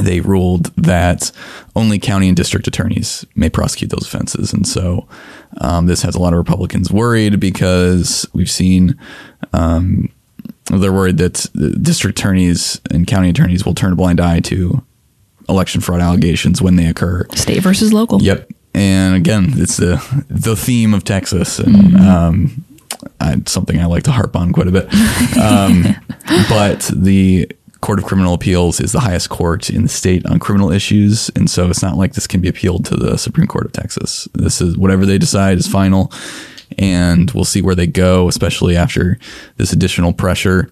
they 0.02 0.20
ruled 0.20 0.66
that 0.76 1.30
only 1.76 1.98
county 1.98 2.28
and 2.28 2.37
district 2.37 2.66
attorneys 2.66 3.24
may 3.35 3.48
prosecute 3.48 3.90
those 3.90 4.07
offenses. 4.07 4.52
And 4.52 4.66
so 4.66 5.07
um, 5.61 5.87
this 5.87 6.02
has 6.02 6.14
a 6.14 6.20
lot 6.20 6.33
of 6.33 6.38
Republicans 6.38 6.90
worried 6.90 7.40
because 7.40 8.26
we've 8.33 8.50
seen 8.50 8.98
um, 9.52 10.09
they're 10.66 10.92
worried 10.92 11.18
that 11.18 11.46
district 11.83 12.18
attorneys 12.18 12.80
and 12.90 13.07
county 13.07 13.30
attorneys 13.30 13.64
will 13.64 13.74
turn 13.74 13.92
a 13.92 13.96
blind 13.96 14.20
eye 14.20 14.40
to 14.40 14.83
election 15.48 15.80
fraud 15.80 16.00
allegations 16.00 16.62
when 16.62 16.76
they 16.76 16.87
occur. 16.87 17.26
State 17.35 17.62
versus 17.62 17.92
local. 17.92 18.22
Yep. 18.22 18.50
And 18.74 19.14
again, 19.14 19.52
it's 19.57 19.76
the 19.76 20.02
the 20.28 20.57
theme 20.57 20.94
of 20.94 21.04
Texas, 21.04 21.61
and 21.61 21.76
mm-hmm. 21.76 22.09
um, 22.09 22.64
I, 23.20 23.40
something 23.46 23.78
I 23.78 23.85
like 23.85 24.02
to 24.04 24.11
harp 24.12 24.35
on 24.35 24.52
quite 24.52 24.66
a 24.66 24.72
bit. 24.72 24.88
Um, 25.40 25.85
but 26.48 26.90
the 26.94 27.50
Court 27.84 27.98
of 27.98 28.06
Criminal 28.06 28.32
Appeals 28.32 28.80
is 28.80 28.92
the 28.92 29.00
highest 29.00 29.28
court 29.28 29.68
in 29.68 29.82
the 29.82 29.90
state 29.90 30.24
on 30.24 30.38
criminal 30.38 30.72
issues, 30.72 31.30
and 31.36 31.50
so 31.50 31.68
it's 31.68 31.82
not 31.82 31.98
like 31.98 32.14
this 32.14 32.26
can 32.26 32.40
be 32.40 32.48
appealed 32.48 32.86
to 32.86 32.96
the 32.96 33.18
Supreme 33.18 33.46
Court 33.46 33.66
of 33.66 33.72
Texas. 33.72 34.26
This 34.32 34.62
is 34.62 34.78
whatever 34.78 35.04
they 35.04 35.18
decide 35.18 35.58
is 35.58 35.66
final, 35.66 36.10
and 36.78 37.30
we'll 37.32 37.44
see 37.44 37.60
where 37.60 37.74
they 37.74 37.86
go, 37.86 38.26
especially 38.26 38.74
after 38.74 39.18
this 39.58 39.74
additional 39.74 40.14
pressure. 40.14 40.70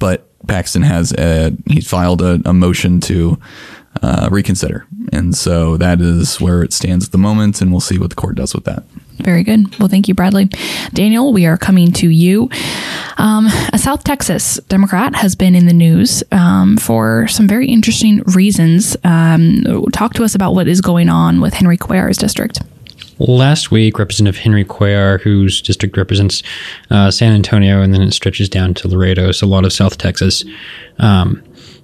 But 0.00 0.26
Paxton 0.48 0.82
has 0.82 1.12
a, 1.12 1.56
he 1.68 1.80
filed 1.80 2.20
a, 2.20 2.40
a 2.44 2.52
motion 2.52 2.98
to 3.02 3.38
uh, 4.02 4.28
reconsider, 4.32 4.88
and 5.12 5.36
so 5.36 5.76
that 5.76 6.00
is 6.00 6.40
where 6.40 6.64
it 6.64 6.72
stands 6.72 7.06
at 7.06 7.12
the 7.12 7.18
moment, 7.18 7.60
and 7.60 7.70
we'll 7.70 7.78
see 7.78 7.96
what 7.96 8.10
the 8.10 8.16
court 8.16 8.34
does 8.34 8.54
with 8.54 8.64
that. 8.64 8.82
Very 9.18 9.42
good. 9.42 9.78
Well, 9.78 9.88
thank 9.88 10.08
you, 10.08 10.14
Bradley. 10.14 10.50
Daniel, 10.92 11.32
we 11.32 11.46
are 11.46 11.56
coming 11.56 11.92
to 11.92 12.08
you. 12.08 12.50
Um, 13.16 13.46
a 13.72 13.78
South 13.78 14.04
Texas 14.04 14.58
Democrat 14.68 15.14
has 15.14 15.34
been 15.36 15.54
in 15.54 15.66
the 15.66 15.72
news 15.72 16.22
um, 16.32 16.76
for 16.76 17.28
some 17.28 17.46
very 17.46 17.68
interesting 17.68 18.22
reasons. 18.34 18.96
Um, 19.04 19.86
talk 19.92 20.14
to 20.14 20.24
us 20.24 20.34
about 20.34 20.54
what 20.54 20.68
is 20.68 20.80
going 20.80 21.08
on 21.08 21.40
with 21.40 21.54
Henry 21.54 21.78
Cuellar's 21.78 22.18
district. 22.18 22.60
Last 23.18 23.70
week, 23.70 23.98
Representative 23.98 24.40
Henry 24.40 24.64
Cuellar, 24.64 25.20
whose 25.20 25.62
district 25.62 25.96
represents 25.96 26.42
uh, 26.90 27.12
San 27.12 27.32
Antonio 27.32 27.80
and 27.80 27.94
then 27.94 28.02
it 28.02 28.12
stretches 28.12 28.48
down 28.48 28.74
to 28.74 28.88
Laredo, 28.88 29.30
so 29.30 29.46
a 29.46 29.48
lot 29.48 29.64
of 29.64 29.72
South 29.72 29.98
Texas. 29.98 30.44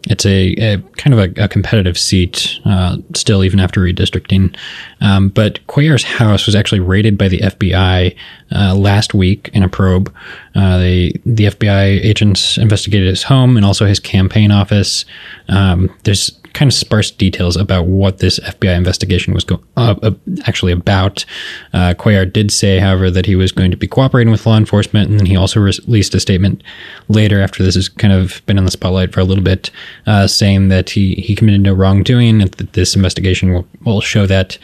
It's 0.09 0.25
a, 0.25 0.55
a, 0.59 0.79
kind 0.97 1.13
of 1.13 1.19
a, 1.19 1.45
a 1.45 1.49
competitive 1.49 1.99
seat 1.99 2.59
uh, 2.65 2.97
still, 3.15 3.45
even 3.45 3.61
after 3.61 3.81
redistricting. 3.81 4.57
Um, 5.01 5.29
but 5.29 5.65
Cuellar's 5.67 6.05
house 6.05 6.47
was 6.47 6.55
actually 6.55 6.81
raided 6.81 7.19
by 7.19 7.29
the 7.29 7.41
FBI 7.41 8.17
uh, 8.53 8.75
last 8.75 9.13
week 9.13 9.51
in 9.53 9.63
a 9.63 9.69
probe. 9.69 10.13
Uh, 10.55 10.79
they, 10.79 11.13
the 11.27 11.45
FBI 11.45 12.03
agents 12.03 12.57
investigated 12.57 13.09
his 13.09 13.23
home 13.23 13.57
and 13.57 13.67
also 13.67 13.85
his 13.85 14.01
campaign 14.01 14.51
office. 14.51 15.05
Um, 15.49 15.95
there's 16.05 16.40
kind 16.53 16.69
of 16.69 16.75
sparse 16.75 17.11
details 17.11 17.57
about 17.57 17.87
what 17.87 18.19
this 18.19 18.39
FBI 18.41 18.77
investigation 18.77 19.35
was 19.35 19.45
go- 19.45 19.63
uh, 19.77 19.95
uh, 20.03 20.11
actually 20.47 20.73
about. 20.73 21.25
Uh, 21.73 21.95
Cuellar 21.95 22.31
did 22.31 22.51
say, 22.51 22.79
however, 22.79 23.11
that 23.11 23.27
he 23.27 23.37
was 23.37 23.53
going 23.53 23.71
to 23.71 23.77
be 23.77 23.87
cooperating 23.87 24.31
with 24.31 24.47
law 24.47 24.57
enforcement, 24.57 25.11
and 25.11 25.19
then 25.19 25.27
he 25.27 25.37
also 25.37 25.61
released 25.61 26.15
a 26.15 26.21
statement 26.21 26.63
later 27.09 27.41
after 27.41 27.63
this 27.63 27.75
has 27.75 27.89
kind 27.89 28.13
of 28.13 28.45
been 28.47 28.59
in 28.59 28.65
the 28.65 28.71
spotlight 28.71 29.13
for 29.13 29.21
a 29.21 29.25
little 29.25 29.45
bit, 29.45 29.71
uh, 30.07 30.27
saying 30.27 30.69
that 30.69 30.91
he, 30.91 31.15
he 31.15 31.35
committed 31.35 31.61
no 31.61 31.73
wrongdoing, 31.73 32.41
and 32.41 32.51
that 32.53 32.73
this 32.73 32.97
investigation 32.97 33.53
will, 33.53 33.67
will 33.85 34.01
show 34.01 34.27
that. 34.27 34.59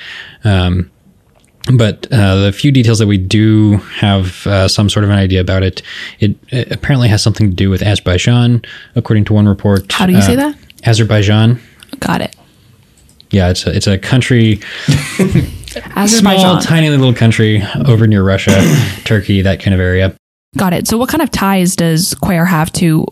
Um, 0.45 0.91
but 1.73 2.07
uh, 2.13 2.37
the 2.37 2.53
few 2.53 2.71
details 2.71 2.99
that 3.01 3.09
we 3.09 3.19
do 3.19 3.79
have 3.99 4.47
uh, 4.47 4.69
some 4.69 4.89
sort 4.89 5.05
of 5.05 5.11
an 5.11 5.19
idea 5.19 5.41
about 5.41 5.63
it, 5.63 5.83
it, 6.21 6.37
it, 6.51 6.71
apparently 6.71 7.09
has 7.09 7.23
something 7.23 7.51
to 7.51 7.57
do 7.57 7.71
with 7.71 7.83
Azerbaijan, 7.83 8.63
according 8.95 9.25
to 9.27 9.33
one 9.33 9.49
report. 9.49 9.91
How 9.91 10.07
do 10.07 10.13
you 10.13 10.19
uh, 10.19 10.23
say 10.23 10.37
that? 10.37 10.57
Azerbaijan. 10.85 11.61
Got 12.01 12.21
it. 12.23 12.37
Yeah, 13.31 13.51
it's 13.51 13.67
a, 13.67 13.75
it's 13.75 13.87
a 13.87 13.99
country, 13.99 14.61
small, 16.07 16.61
tiny 16.61 16.89
little 16.91 17.13
country 17.13 17.63
over 17.85 18.07
near 18.07 18.23
Russia, 18.23 18.53
Turkey, 19.05 19.43
that 19.43 19.61
kind 19.61 19.75
of 19.75 19.81
area. 19.81 20.17
Got 20.57 20.73
it. 20.73 20.87
So, 20.87 20.97
what 20.97 21.09
kind 21.09 21.23
of 21.23 21.31
ties 21.31 21.77
does 21.77 22.15
Cuellar 22.15 22.47
have 22.47 22.73
to 22.75 23.07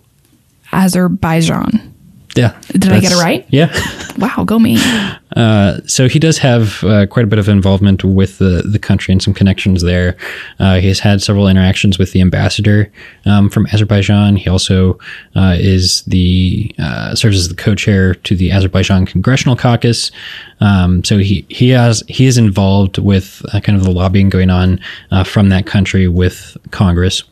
Azerbaijan? 0.72 1.93
Yeah. 2.34 2.60
Did 2.68 2.92
I 2.92 3.00
get 3.00 3.12
it 3.12 3.16
right? 3.16 3.46
Yeah. 3.48 3.72
Wow, 4.18 4.44
go 4.44 4.58
me. 4.58 4.76
Uh, 5.34 5.80
so 5.84 6.08
he 6.08 6.20
does 6.20 6.38
have 6.38 6.84
uh, 6.84 7.06
quite 7.06 7.24
a 7.24 7.26
bit 7.26 7.40
of 7.40 7.48
involvement 7.48 8.04
with 8.04 8.38
the, 8.38 8.62
the 8.64 8.78
country 8.78 9.10
and 9.10 9.20
some 9.20 9.34
connections 9.34 9.82
there. 9.82 10.16
Uh, 10.60 10.76
he 10.76 10.86
has 10.86 11.00
had 11.00 11.20
several 11.20 11.48
interactions 11.48 11.98
with 11.98 12.12
the 12.12 12.20
ambassador 12.20 12.88
um, 13.26 13.50
from 13.50 13.66
Azerbaijan. 13.72 14.36
He 14.36 14.48
also 14.48 14.96
uh, 15.34 15.56
is 15.58 16.02
the 16.02 16.72
uh, 16.78 17.16
serves 17.16 17.36
as 17.36 17.48
the 17.48 17.56
co-chair 17.56 18.14
to 18.14 18.36
the 18.36 18.52
Azerbaijan 18.52 19.06
Congressional 19.06 19.56
Caucus. 19.56 20.12
Um, 20.60 21.02
so 21.02 21.18
he 21.18 21.44
he 21.48 21.70
has 21.70 22.04
he 22.06 22.26
is 22.26 22.38
involved 22.38 22.98
with 22.98 23.44
uh, 23.52 23.60
kind 23.60 23.76
of 23.76 23.82
the 23.82 23.90
lobbying 23.90 24.28
going 24.28 24.50
on 24.50 24.78
uh, 25.10 25.24
from 25.24 25.48
that 25.48 25.66
country 25.66 26.06
with 26.06 26.56
Congress. 26.70 27.24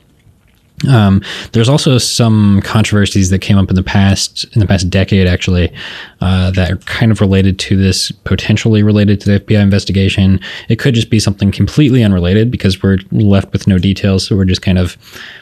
Um, 0.89 1.23
there's 1.53 1.69
also 1.69 1.99
some 1.99 2.61
controversies 2.63 3.31
that 3.31 3.39
came 3.41 3.59
up 3.59 3.69
in 3.71 3.77
the 3.77 3.83
past, 3.83 4.45
in 4.53 4.61
the 4.61 4.67
past 4.67 4.91
decade, 4.91 5.27
actually, 5.27 5.73
uh, 6.21 6.51
that 6.53 6.71
are 6.71 6.77
kind 6.79 7.13
of 7.13 7.21
related 7.21 7.59
to 7.61 7.77
this, 7.77 8.11
potentially 8.11 8.83
related 8.83 9.21
to 9.23 9.31
the 9.33 9.41
FBI 9.41 9.61
investigation. 9.61 10.41
It 10.69 10.79
could 10.79 10.95
just 10.95 11.11
be 11.11 11.21
something 11.21 11.53
completely 11.53 12.03
unrelated 12.03 12.51
because 12.51 12.83
we're 12.83 12.99
left 13.11 13.53
with 13.53 13.67
no 13.67 13.79
details. 13.79 14.27
So 14.27 14.37
we're 14.37 14.45
just 14.45 14.63
kind 14.63 14.79
of 14.79 14.97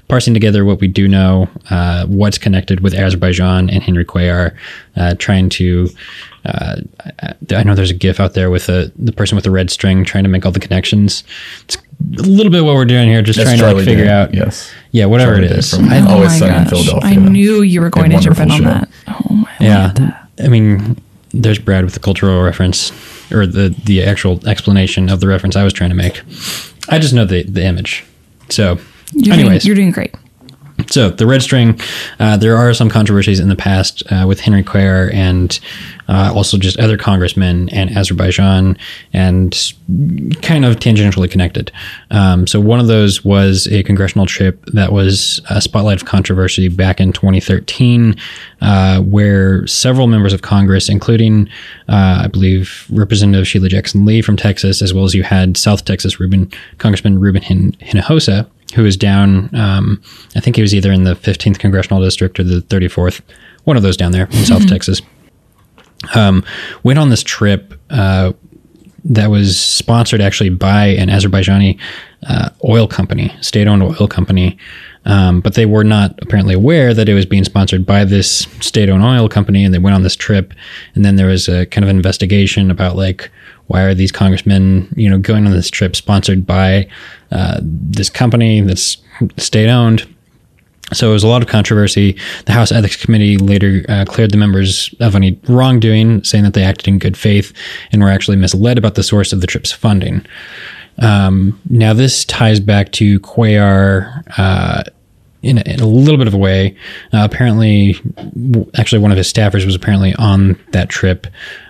parsing 0.09 0.35
together 0.35 0.65
what 0.65 0.81
we 0.81 0.89
do 0.89 1.09
know, 1.09 1.49
uh, 1.71 2.07
what's 2.07 2.39
connected 2.39 2.81
with 2.81 2.95
Azerbaijan 2.95 3.71
and 3.71 3.83
Henry 3.83 4.05
Cuellar, 4.05 4.57
uh, 4.97 5.15
trying 5.19 5.49
to. 5.51 5.89
Uh, 6.45 6.77
I 7.51 7.63
know 7.65 7.75
there's 7.75 7.91
a 7.91 7.95
GIF 7.95 8.19
out 8.19 8.33
there 8.33 8.51
with 8.51 8.71
a, 8.71 8.91
the 8.97 9.13
person 9.13 9.37
with 9.37 9.45
the 9.45 9.51
red 9.51 9.71
string 9.71 10.05
trying 10.07 10.25
to 10.25 10.31
make 10.31 10.47
all 10.47 10.53
the 10.53 10.61
connections. 10.61 11.23
It's 11.65 11.77
a 11.77 12.23
little 12.23 12.51
bit 12.51 12.65
what 12.65 12.75
we're 12.77 12.87
doing 12.87 13.09
here, 13.11 13.21
just 13.21 13.37
That's 13.39 13.51
trying 13.51 13.59
to 13.61 13.77
like, 13.77 13.85
figure 13.85 14.05
Day, 14.05 14.11
out. 14.11 14.33
yes. 14.35 14.73
Yeah, 14.93 15.07
whatever 15.07 15.35
it 15.35 15.45
is. 15.45 15.73
it 15.73 15.77
Day 15.79 15.83
from 15.83 15.93
I- 15.93 16.13
Always 16.13 16.29
oh 16.29 16.33
my 16.33 16.39
Sunny 16.39 16.57
in 16.57 16.63
gosh. 16.65 16.71
Philadelphia. 16.71 17.11
I 17.11 17.15
knew 17.15 17.63
you 17.63 17.81
were 17.81 17.91
going 17.91 18.13
A 18.13 18.17
to 18.19 18.23
jump 18.23 18.39
in 18.39 18.49
wonderful 18.49 18.71
on 18.71 18.81
show. 18.81 18.87
that. 18.87 18.89
Oh 19.31 19.35
my 19.35 19.51
yeah, 19.61 19.93
God. 19.95 20.17
I 20.45 20.49
mean, 20.49 20.97
there's 21.33 21.59
Brad 21.59 21.85
with 21.85 21.95
the 21.95 22.01
cultural 22.01 22.43
reference 22.43 22.91
or 23.33 23.47
the 23.47 23.75
the 23.85 24.03
actual 24.03 24.41
explanation 24.49 25.09
of 25.09 25.21
the 25.21 25.29
reference 25.29 25.55
I 25.57 25.63
was 25.65 25.73
trying 25.73 25.91
to 25.91 25.97
make. 25.97 26.23
I 26.89 26.99
just 26.99 27.15
know 27.15 27.25
the 27.25 27.45
the 27.45 27.63
image. 27.65 28.05
So, 28.49 28.79
You're 29.13 29.35
anyways, 29.35 29.63
doing, 29.63 29.67
you're 29.69 29.77
doing 29.77 29.91
great. 29.93 30.15
So 30.91 31.11
the 31.11 31.27
red 31.27 31.43
string, 31.43 31.81
uh, 32.19 32.37
there 32.37 32.57
are 32.57 32.75
some 32.75 32.91
controversies 32.91 33.41
in 33.41 33.49
the 33.49 33.57
past 33.57 34.03
uh, 34.11 34.25
with 34.27 34.41
Henry 34.41 34.65
Cuellar 34.65 35.13
and 35.15 35.59
uh, 36.09 36.33
also 36.35 36.59
just 36.59 36.79
other 36.79 36.99
congressmen 36.99 37.69
and 37.69 37.97
Azerbaijan 37.97 38.77
and 39.13 39.73
kind 40.43 40.65
of 40.65 40.77
tangentially 40.77 41.31
connected. 41.31 41.71
Um, 42.11 42.49
so 42.49 42.61
one 42.61 42.81
of 42.81 42.89
those 42.89 43.25
was 43.25 43.69
a 43.69 43.85
congressional 43.85 44.27
trip 44.27 44.65
that 44.67 44.93
was 44.93 45.41
a 45.49 45.61
spotlight 45.61 46.03
of 46.03 46.07
controversy 46.07 46.67
back 46.67 47.01
in 47.01 47.13
2013, 47.13 48.17
uh, 48.61 49.01
where 49.03 49.65
several 49.69 50.09
members 50.09 50.33
of 50.33 50.43
Congress, 50.43 50.89
including 50.89 51.49
uh, 51.89 52.23
I 52.25 52.27
believe 52.27 52.87
Representative 52.91 53.47
Sheila 53.47 53.69
Jackson 53.69 54.05
Lee 54.05 54.23
from 54.23 54.37
Texas, 54.37 54.83
as 54.83 54.93
well 54.93 55.05
as 55.05 55.15
you 55.15 55.23
had 55.23 55.57
South 55.57 55.85
Texas 55.85 56.17
Congressman 56.79 57.21
Ruben 57.21 57.43
Hin- 57.43 57.73
Hinojosa, 57.81 58.49
who 58.75 58.83
was 58.83 58.97
down. 58.97 59.55
Um, 59.55 60.03
I 60.37 60.41
think 60.41 60.57
he 60.57 60.63
was 60.63 60.75
either 60.75 60.93
in 60.93 61.05
the 61.05 61.15
15th 61.15 61.59
congressional 61.59 62.03
district 62.03 62.39
or 62.39 62.45
the 62.45 62.61
34th, 62.61 63.21
one 63.65 63.77
of 63.77 63.83
those 63.83 63.97
down 63.97 64.13
there 64.13 64.27
in 64.27 64.45
South 64.45 64.67
Texas. 64.69 65.03
Um, 66.15 66.45
went 66.83 66.99
on 66.99 67.11
this 67.11 67.23
trip 67.23 67.79
uh, 67.91 68.33
that 69.05 69.31
was 69.31 69.61
sponsored 69.61 70.21
actually 70.21 70.51
by 70.51 70.87
an 70.87 71.09
Azerbaijani 71.09 71.79
uh, 72.29 72.51
oil 72.69 72.87
company, 72.87 73.35
state-owned 73.41 73.83
oil 73.83 74.07
company. 74.07 74.57
Um, 75.07 75.41
but 75.41 75.55
they 75.55 75.65
were 75.65 75.85
not 75.85 76.19
apparently 76.21 76.55
aware 76.55 76.93
that 76.93 77.09
it 77.09 77.15
was 77.15 77.25
being 77.25 77.45
sponsored 77.45 77.87
by 77.87 78.05
this 78.05 78.47
state-owned 78.61 79.03
oil 79.03 79.29
company, 79.29 79.65
and 79.65 79.73
they 79.73 79.79
went 79.79 79.95
on 79.95 80.03
this 80.03 80.17
trip. 80.17 80.53
And 80.95 81.05
then 81.05 81.17
there 81.17 81.29
was 81.29 81.49
a 81.49 81.65
kind 81.67 81.85
of 81.85 81.89
investigation 81.89 82.71
about 82.71 82.97
like 82.97 83.31
why 83.71 83.83
are 83.83 83.95
these 83.95 84.11
congressmen, 84.11 84.93
you 84.97 85.09
know, 85.09 85.17
going 85.17 85.47
on 85.47 85.53
this 85.53 85.71
trip 85.71 85.95
sponsored 85.95 86.45
by 86.45 86.89
uh, 87.31 87.61
this 87.63 88.11
company 88.11 88.61
that's 88.61 88.97
state-owned. 89.37 90.13
So 90.93 91.11
it 91.11 91.13
was 91.13 91.23
a 91.23 91.29
lot 91.29 91.41
of 91.41 91.47
controversy. 91.49 92.19
The 92.47 92.53
House 92.53 92.73
Ethics 92.73 92.97
Committee 92.97 93.37
later 93.37 93.85
uh, 93.89 94.05
cleared 94.09 94.33
the 94.33 94.39
members 94.39 94.93
of 94.99 95.15
any 95.15 95.39
wrongdoing, 95.47 96.25
saying 96.25 96.43
that 96.43 96.55
they 96.55 96.65
acted 96.65 96.89
in 96.89 96.99
good 96.99 97.17
faith 97.17 97.53
and 97.93 98.03
were 98.03 98.09
actually 98.09 98.39
misled 98.39 98.77
about 98.77 98.97
the 98.97 99.05
source 99.05 99.33
of 99.33 99.41
the 99.41 99.47
trip's 99.47 99.71
funding. 99.71 100.27
Um, 100.99 101.61
now, 101.71 101.95
this 101.95 102.25
ties 102.25 102.59
back 102.59 102.91
to 102.93 103.21
Cuellar 103.21 104.25
uh, 104.37 104.83
in, 105.43 105.59
a, 105.59 105.63
in 105.63 105.81
a 105.81 105.87
little 105.87 106.19
bit 106.19 106.27
of 106.27 106.35
a 106.35 106.39
way. 106.39 106.77
Uh, 107.13 107.27
apparently, 107.31 107.95
actually, 108.77 109.01
one 109.01 109.11
of 109.11 109.17
his 109.17 109.33
staffers 109.33 109.65
was 109.65 109.75
apparently 109.75 110.15
on 110.17 110.59
that 110.73 110.89
trip. 110.89 111.27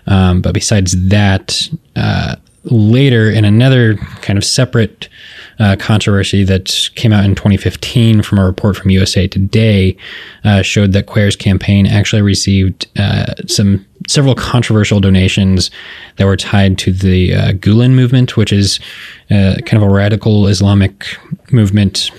Um, 0.06 0.42
but 0.42 0.54
besides 0.54 1.09
that, 1.09 1.68
uh, 1.96 2.37
later 2.64 3.30
in 3.30 3.44
another 3.44 3.96
kind 4.22 4.37
of 4.37 4.44
separate 4.44 5.09
uh, 5.59 5.76
controversy 5.78 6.44
that 6.44 6.90
came 6.94 7.12
out 7.12 7.24
in 7.24 7.35
2015 7.35 8.22
from 8.22 8.38
a 8.38 8.44
report 8.44 8.76
from 8.76 8.90
USA 8.90 9.26
Today 9.26 9.96
uh, 10.44 10.62
showed 10.62 10.92
that 10.92 11.06
Cuellar's 11.06 11.37
campaign 11.37 11.87
actually 11.87 12.22
received 12.22 12.87
uh, 12.98 13.35
some 13.46 13.87
several 14.09 14.35
controversial 14.35 15.00
donations 15.00 15.70
that 16.16 16.26
were 16.26 16.37
tied 16.37 16.78
to 16.78 16.92
the 16.92 17.35
uh, 17.35 17.52
Gulen 17.52 17.92
movement, 17.92 18.37
which 18.37 18.52
is 18.52 18.80
uh, 19.30 19.56
kind 19.66 19.83
of 19.83 19.83
a 19.83 19.92
radical 19.92 20.46
Islamic 20.46 21.06
movement 21.52 22.11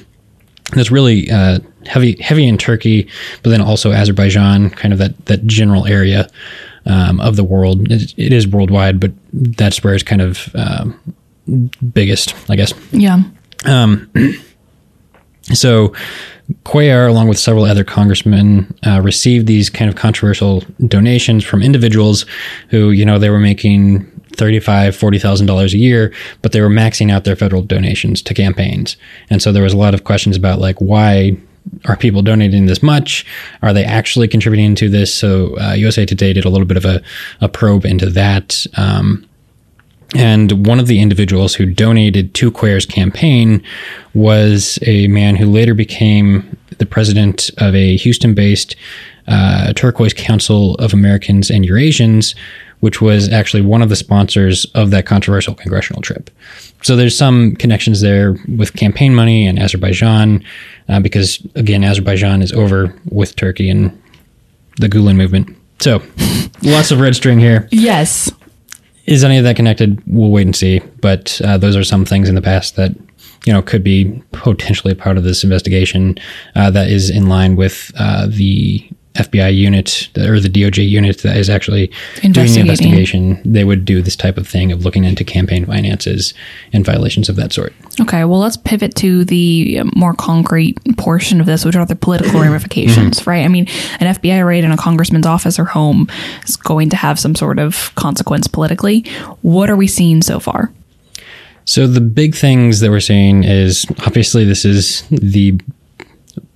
that's 0.71 0.91
really 0.91 1.29
uh, 1.29 1.59
heavy 1.85 2.21
heavy 2.21 2.47
in 2.47 2.57
Turkey, 2.57 3.09
but 3.43 3.49
then 3.49 3.61
also 3.61 3.91
Azerbaijan, 3.91 4.69
kind 4.71 4.93
of 4.93 4.99
that 4.99 5.25
that 5.25 5.45
general 5.45 5.85
area 5.85 6.29
um, 6.85 7.19
of 7.19 7.35
the 7.35 7.43
world. 7.43 7.91
It, 7.91 8.13
it 8.17 8.33
is 8.33 8.47
worldwide, 8.47 8.99
but 8.99 9.11
that's 9.33 9.83
where 9.83 9.93
it's 9.93 10.03
kind 10.03 10.21
of 10.21 10.53
um, 10.55 10.99
biggest, 11.93 12.35
I 12.49 12.55
guess. 12.55 12.73
Yeah. 12.91 13.23
So 15.53 15.93
Cuellar, 16.65 17.09
along 17.09 17.27
with 17.27 17.39
several 17.39 17.65
other 17.65 17.83
congressmen, 17.83 18.73
uh, 18.85 19.01
received 19.01 19.47
these 19.47 19.69
kind 19.69 19.89
of 19.89 19.95
controversial 19.95 20.63
donations 20.87 21.43
from 21.43 21.61
individuals 21.61 22.25
who, 22.69 22.91
you 22.91 23.05
know, 23.05 23.17
they 23.17 23.29
were 23.29 23.39
making 23.39 24.05
thirty-five, 24.35 24.95
forty 24.95 25.19
thousand 25.19 25.47
dollars 25.47 25.73
a 25.73 25.77
year, 25.77 26.13
but 26.41 26.51
they 26.51 26.61
were 26.61 26.69
maxing 26.69 27.11
out 27.11 27.23
their 27.23 27.35
federal 27.35 27.61
donations 27.61 28.21
to 28.23 28.33
campaigns, 28.33 28.97
and 29.29 29.41
so 29.41 29.51
there 29.51 29.63
was 29.63 29.73
a 29.73 29.77
lot 29.77 29.93
of 29.93 30.03
questions 30.03 30.35
about 30.37 30.59
like 30.59 30.79
why 30.79 31.37
are 31.85 31.95
people 31.95 32.21
donating 32.21 32.65
this 32.65 32.81
much? 32.81 33.25
Are 33.61 33.73
they 33.73 33.83
actually 33.83 34.27
contributing 34.27 34.75
to 34.75 34.89
this? 34.89 35.13
So 35.13 35.57
uh, 35.59 35.73
USA 35.73 36.05
Today 36.05 36.33
did 36.33 36.45
a 36.45 36.49
little 36.49 36.65
bit 36.65 36.77
of 36.77 36.85
a, 36.85 37.01
a 37.39 37.47
probe 37.47 37.85
into 37.85 38.09
that. 38.09 38.65
Um, 38.77 39.27
and 40.13 40.65
one 40.65 40.79
of 40.79 40.87
the 40.87 40.99
individuals 40.99 41.55
who 41.55 41.65
donated 41.65 42.33
to 42.35 42.51
Cuellar's 42.51 42.85
campaign 42.85 43.63
was 44.13 44.77
a 44.81 45.07
man 45.07 45.35
who 45.35 45.45
later 45.45 45.73
became 45.73 46.57
the 46.77 46.85
president 46.85 47.49
of 47.59 47.73
a 47.75 47.95
Houston 47.97 48.33
based 48.33 48.75
uh, 49.27 49.71
Turquoise 49.73 50.13
Council 50.13 50.75
of 50.75 50.93
Americans 50.93 51.49
and 51.49 51.63
Eurasians, 51.63 52.35
which 52.81 53.01
was 53.01 53.31
actually 53.31 53.61
one 53.61 53.81
of 53.81 53.89
the 53.89 53.95
sponsors 53.95 54.65
of 54.75 54.91
that 54.91 55.05
controversial 55.05 55.55
congressional 55.55 56.01
trip. 56.01 56.29
So 56.83 56.95
there's 56.95 57.17
some 57.17 57.55
connections 57.55 58.01
there 58.01 58.35
with 58.57 58.73
campaign 58.73 59.15
money 59.15 59.47
and 59.47 59.57
Azerbaijan, 59.57 60.43
uh, 60.89 60.99
because 60.99 61.39
again, 61.55 61.83
Azerbaijan 61.83 62.41
is 62.41 62.51
over 62.51 62.93
with 63.09 63.35
Turkey 63.35 63.69
and 63.69 63.97
the 64.77 64.87
Gulen 64.87 65.15
movement. 65.15 65.55
So 65.79 66.01
lots 66.63 66.91
of 66.91 66.99
red 66.99 67.15
string 67.15 67.39
here. 67.39 67.67
Yes. 67.71 68.31
Is 69.05 69.23
any 69.23 69.37
of 69.37 69.43
that 69.43 69.55
connected? 69.55 70.01
We'll 70.07 70.29
wait 70.29 70.45
and 70.45 70.55
see. 70.55 70.79
But 71.01 71.39
uh, 71.43 71.57
those 71.57 71.75
are 71.75 71.83
some 71.83 72.05
things 72.05 72.29
in 72.29 72.35
the 72.35 72.41
past 72.41 72.75
that 72.75 72.95
you 73.45 73.53
know 73.53 73.61
could 73.61 73.83
be 73.83 74.21
potentially 74.31 74.93
part 74.95 75.17
of 75.17 75.23
this 75.23 75.43
investigation 75.43 76.17
uh, 76.55 76.71
that 76.71 76.89
is 76.89 77.09
in 77.09 77.27
line 77.27 77.55
with 77.55 77.91
uh, 77.97 78.27
the 78.27 78.87
FBI 79.15 79.53
unit 79.53 80.09
or 80.17 80.39
the 80.39 80.49
DOJ 80.49 80.87
unit 80.87 81.21
that 81.23 81.35
is 81.35 81.49
actually 81.49 81.91
doing 82.21 82.33
the 82.33 82.59
investigation. 82.61 83.41
They 83.43 83.63
would 83.63 83.83
do 83.83 84.01
this 84.01 84.15
type 84.15 84.37
of 84.37 84.47
thing 84.47 84.71
of 84.71 84.85
looking 84.85 85.03
into 85.03 85.25
campaign 85.25 85.65
finances 85.65 86.33
and 86.71 86.85
violations 86.85 87.27
of 87.27 87.35
that 87.35 87.51
sort. 87.51 87.73
Okay, 87.99 88.23
well, 88.23 88.39
let's 88.39 88.55
pivot 88.55 88.95
to 88.95 89.25
the 89.25 89.79
um, 89.79 89.91
more 89.95 90.13
concrete 90.13 90.77
portion 90.97 91.41
of 91.41 91.45
this, 91.45 91.65
which 91.65 91.75
are 91.75 91.85
the 91.85 91.95
political 91.95 92.33
mm-hmm. 92.33 92.43
ramifications, 92.43 93.19
mm-hmm. 93.19 93.29
right? 93.29 93.43
I 93.43 93.49
mean, 93.49 93.67
an 93.99 94.15
FBI 94.15 94.45
raid 94.45 94.63
in 94.63 94.71
a 94.71 94.77
congressman's 94.77 95.25
office 95.25 95.59
or 95.59 95.65
home 95.65 96.07
is 96.47 96.55
going 96.55 96.89
to 96.91 96.95
have 96.95 97.19
some 97.19 97.35
sort 97.35 97.59
of 97.59 97.93
consequence 97.95 98.47
politically. 98.47 99.01
What 99.41 99.69
are 99.69 99.75
we 99.75 99.87
seeing 99.87 100.21
so 100.21 100.39
far? 100.39 100.71
So 101.65 101.85
the 101.85 102.01
big 102.01 102.33
things 102.33 102.79
that 102.79 102.89
we're 102.89 103.01
seeing 103.01 103.43
is 103.43 103.85
obviously 104.05 104.45
this 104.45 104.65
is 104.65 105.03
the 105.09 105.59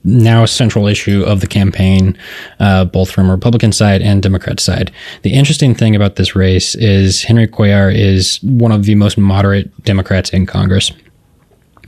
now 0.05 0.43
a 0.43 0.47
central 0.47 0.87
issue 0.87 1.23
of 1.23 1.41
the 1.41 1.47
campaign, 1.47 2.17
uh, 2.59 2.85
both 2.85 3.11
from 3.11 3.29
Republican 3.29 3.71
side 3.71 4.01
and 4.01 4.21
Democrat 4.21 4.59
side. 4.59 4.91
The 5.23 5.33
interesting 5.33 5.75
thing 5.75 5.95
about 5.95 6.15
this 6.15 6.35
race 6.35 6.75
is 6.75 7.23
Henry 7.23 7.47
Cuellar 7.47 7.93
is 7.93 8.39
one 8.43 8.71
of 8.71 8.85
the 8.85 8.95
most 8.95 9.17
moderate 9.17 9.83
Democrats 9.83 10.29
in 10.29 10.45
Congress. 10.45 10.91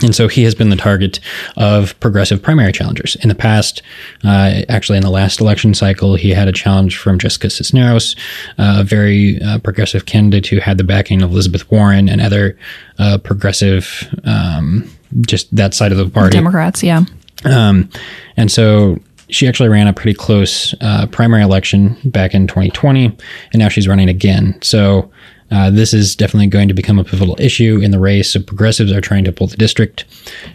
And 0.04 0.16
so 0.16 0.28
he 0.28 0.44
has 0.44 0.54
been 0.54 0.70
the 0.70 0.76
target 0.76 1.20
of 1.56 2.00
progressive 2.00 2.42
primary 2.42 2.72
challengers. 2.72 3.16
In 3.18 3.30
the 3.30 3.36
past, 3.36 3.82
uh, 4.24 4.62
actually 4.70 4.98
in 4.98 5.04
the 5.04 5.10
last 5.10 5.42
election 5.42 5.74
cycle, 5.74 6.16
he 6.16 6.30
had 6.30 6.48
a 6.48 6.52
challenge 6.52 6.98
from 6.98 7.18
Jessica 7.18 7.50
Cisneros, 7.50 8.16
uh, 8.60 8.78
a 8.80 8.84
very 8.84 9.42
uh, 9.42 9.60
progressive 9.60 10.06
candidate 10.06 10.48
who 10.48 10.60
had 10.60 10.78
the 10.78 10.84
backing 10.84 11.22
of 11.22 11.32
Elizabeth 11.32 11.70
Warren 11.72 12.10
and 12.10 12.22
other 12.22 12.58
uh, 13.00 13.18
progressive, 13.18 14.08
um, 14.24 14.88
just 15.22 15.54
that 15.56 15.74
side 15.74 15.92
of 15.92 15.98
the 15.98 16.10
party. 16.10 16.38
Democrats, 16.38 16.84
yeah. 16.84 17.04
Um, 17.46 17.90
and 18.36 18.52
so 18.52 18.98
she 19.30 19.48
actually 19.48 19.70
ran 19.70 19.88
a 19.88 19.94
pretty 19.94 20.14
close 20.14 20.74
uh, 20.82 21.08
primary 21.08 21.44
election 21.44 21.98
back 22.06 22.34
in 22.34 22.48
2020, 22.48 23.06
and 23.06 23.18
now 23.56 23.70
she's 23.70 23.88
running 23.88 24.10
again. 24.10 24.58
So 24.62 25.12
uh, 25.52 25.70
this 25.70 25.94
is 25.94 26.16
definitely 26.16 26.48
going 26.48 26.68
to 26.68 26.74
become 26.74 27.00
a 27.00 27.04
pivotal 27.04 27.36
issue 27.40 27.80
in 27.82 27.92
the 27.92 28.00
race. 28.00 28.32
So 28.32 28.42
progressives 28.42 28.92
are 28.92 29.02
trying 29.02 29.24
to 29.26 29.32
pull 29.32 29.48
the 29.48 29.58
district. 29.58 30.06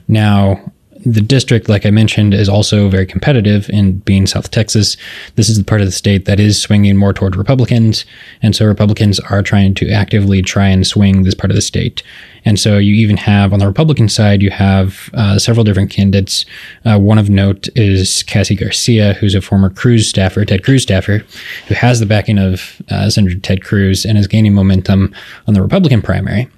Now, 0.08 0.71
the 1.04 1.20
district, 1.20 1.68
like 1.68 1.84
I 1.84 1.90
mentioned, 1.90 2.32
is 2.32 2.48
also 2.48 2.88
very 2.88 3.06
competitive 3.06 3.68
in 3.70 3.98
being 4.00 4.26
South 4.26 4.50
Texas. 4.50 4.96
This 5.34 5.48
is 5.48 5.58
the 5.58 5.64
part 5.64 5.80
of 5.80 5.86
the 5.86 5.92
state 5.92 6.26
that 6.26 6.38
is 6.38 6.60
swinging 6.60 6.96
more 6.96 7.12
toward 7.12 7.36
Republicans. 7.36 8.04
And 8.40 8.54
so 8.54 8.66
Republicans 8.66 9.18
are 9.20 9.42
trying 9.42 9.74
to 9.74 9.90
actively 9.90 10.42
try 10.42 10.68
and 10.68 10.86
swing 10.86 11.24
this 11.24 11.34
part 11.34 11.50
of 11.50 11.56
the 11.56 11.62
state. 11.62 12.02
And 12.44 12.58
so 12.58 12.78
you 12.78 12.94
even 12.94 13.16
have 13.18 13.52
on 13.52 13.58
the 13.58 13.66
Republican 13.66 14.08
side, 14.08 14.42
you 14.42 14.50
have 14.50 15.10
uh, 15.14 15.38
several 15.38 15.64
different 15.64 15.90
candidates. 15.90 16.44
Uh, 16.84 16.98
one 16.98 17.18
of 17.18 17.30
note 17.30 17.68
is 17.76 18.22
Cassy 18.24 18.54
Garcia, 18.54 19.14
who's 19.14 19.34
a 19.34 19.40
former 19.40 19.70
Cruz 19.70 20.08
staffer, 20.08 20.44
Ted 20.44 20.64
Cruz 20.64 20.82
staffer, 20.82 21.24
who 21.68 21.74
has 21.74 22.00
the 22.00 22.06
backing 22.06 22.38
of 22.38 22.82
uh, 22.90 23.10
Senator 23.10 23.38
Ted 23.38 23.64
Cruz 23.64 24.04
and 24.04 24.18
is 24.18 24.26
gaining 24.26 24.54
momentum 24.54 25.14
on 25.46 25.54
the 25.54 25.62
Republican 25.62 26.02
primary. 26.02 26.48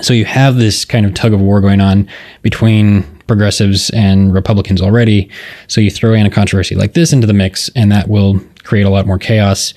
So 0.00 0.14
you 0.14 0.24
have 0.24 0.56
this 0.56 0.86
kind 0.86 1.04
of 1.04 1.12
tug 1.12 1.34
of 1.34 1.40
war 1.40 1.60
going 1.60 1.80
on 1.80 2.08
between 2.40 3.04
progressives 3.26 3.90
and 3.90 4.32
Republicans 4.34 4.80
already. 4.80 5.30
So 5.68 5.80
you 5.80 5.90
throw 5.90 6.14
in 6.14 6.26
a 6.26 6.30
controversy 6.30 6.74
like 6.74 6.94
this 6.94 7.12
into 7.12 7.26
the 7.26 7.32
mix, 7.32 7.70
and 7.74 7.90
that 7.92 8.08
will 8.08 8.40
create 8.64 8.84
a 8.84 8.90
lot 8.90 9.06
more 9.06 9.18
chaos. 9.18 9.74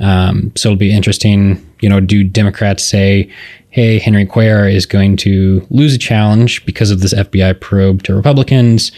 Um, 0.00 0.52
so 0.56 0.70
it'll 0.70 0.78
be 0.78 0.92
interesting. 0.92 1.64
You 1.80 1.88
know, 1.88 2.00
do 2.00 2.24
Democrats 2.24 2.84
say, 2.84 3.30
"Hey, 3.70 3.98
Henry 3.98 4.26
Cuellar 4.26 4.72
is 4.72 4.86
going 4.86 5.16
to 5.18 5.66
lose 5.70 5.94
a 5.94 5.98
challenge 5.98 6.64
because 6.64 6.90
of 6.90 7.00
this 7.00 7.14
FBI 7.14 7.60
probe 7.60 8.02
to 8.04 8.14
Republicans," 8.14 8.92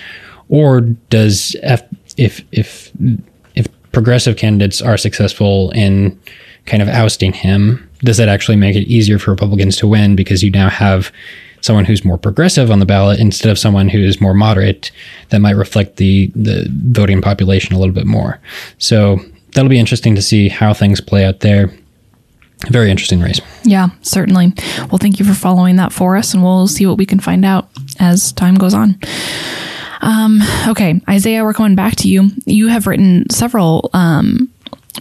or 0.49 0.81
does 0.81 1.57
F- 1.63 1.83
if 2.17 2.43
if 2.53 2.91
if 3.55 3.67
progressive 3.93 4.37
candidates 4.37 4.81
are 4.81 4.97
successful 4.97 5.71
in 5.73 6.19
kind 6.67 6.83
of 6.83 6.89
ousting 6.89 7.33
him, 7.33 7.89
does 8.01 8.17
that 8.17 8.29
actually 8.29 8.57
make 8.57 8.77
it 8.77 8.89
easier 8.89 9.19
for 9.19 9.31
Republicans 9.31 9.77
to 9.77 9.87
win 9.87 10.17
because 10.17 10.43
you 10.43 10.51
now 10.51 10.69
have 10.69 11.13
someone 11.65 11.87
who's 11.87 12.05
more 12.05 12.19
progressive 12.19 12.71
on 12.71 12.79
the 12.79 12.87
ballot 12.87 13.19
instead 13.19 13.51
of 13.51 13.59
someone 13.59 13.89
who 13.89 13.99
is 13.99 14.21
more 14.21 14.35
moderate 14.35 14.91
that 15.31 15.41
might 15.41 15.57
reflect 15.57 15.97
the 15.97 16.31
the 16.35 16.69
voting 16.71 17.23
population 17.23 17.75
a 17.75 17.79
little 17.79 17.95
bit 17.95 18.07
more. 18.07 18.39
So 18.79 19.19
that'll 19.55 19.71
be 19.71 19.79
interesting 19.79 20.15
to 20.15 20.23
see 20.23 20.49
how 20.49 20.75
things 20.75 21.01
play 21.01 21.25
out 21.25 21.41
there. 21.41 21.71
Very 22.69 22.91
interesting 22.91 23.21
race. 23.21 23.41
Yeah, 23.65 23.89
certainly. 24.03 24.53
Well, 24.91 24.99
thank 24.99 25.19
you 25.19 25.25
for 25.25 25.35
following 25.35 25.77
that 25.77 25.93
for 25.93 26.17
us, 26.17 26.35
and 26.35 26.43
we'll 26.43 26.67
see 26.67 26.87
what 26.87 26.99
we 26.99 27.07
can 27.07 27.19
find 27.19 27.45
out 27.45 27.69
as 27.99 28.33
time 28.33 28.55
goes 28.55 28.75
on. 28.75 28.99
Um, 30.01 30.41
okay, 30.69 31.01
Isaiah, 31.09 31.45
we're 31.45 31.55
coming 31.55 31.75
back 31.75 31.97
to 31.97 32.09
you. 32.09 32.31
You 32.45 32.69
have 32.69 32.87
written 32.87 33.29
several 33.31 33.91
um, 33.95 34.51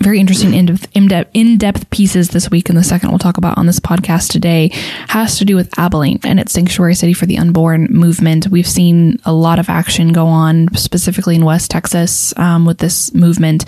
very 0.02 0.20
interesting 0.20 0.54
in-depth, 0.54 1.30
in-depth, 1.34 1.90
pieces 1.90 2.30
this 2.30 2.50
week, 2.50 2.68
and 2.68 2.78
the 2.78 2.84
second 2.84 3.10
we'll 3.10 3.20
talk 3.20 3.38
about 3.38 3.58
on 3.58 3.68
this 3.68 3.80
podcast 3.80 4.32
today 4.32 4.70
has 5.08 5.38
to 5.38 5.46
do 5.46 5.56
with 5.56 5.78
Abilene 5.78 6.20
and 6.24 6.40
its 6.40 6.52
sanctuary 6.52 6.96
city 6.96 7.14
for 7.14 7.26
the 7.26 7.38
unborn 7.38 7.88
movement. 7.90 8.48
We've 8.48 8.68
seen 8.68 9.20
a 9.24 9.32
lot 9.32 9.60
of 9.60 9.70
action 9.70 10.12
go 10.12 10.26
on, 10.26 10.74
specifically 10.76 11.36
in 11.36 11.46
West 11.46 11.70
Texas, 11.70 12.34
um, 12.38 12.66
with 12.66 12.80
this 12.80 13.14
movement. 13.14 13.66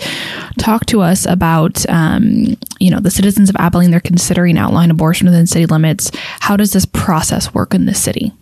Talk 0.58 0.86
to 0.86 1.00
us 1.00 1.26
about, 1.26 1.88
um, 1.88 2.56
you 2.80 2.90
know, 2.90 3.00
the 3.00 3.10
citizens 3.10 3.48
of 3.48 3.56
Abilene. 3.56 3.90
They're 3.90 4.00
considering 4.00 4.58
outline 4.58 4.90
abortion 4.90 5.26
within 5.26 5.46
city 5.46 5.66
limits. 5.66 6.10
How 6.40 6.56
does 6.56 6.72
this 6.72 6.86
process 6.86 7.54
work 7.54 7.72
in 7.72 7.86
this 7.86 8.02
city? 8.02 8.32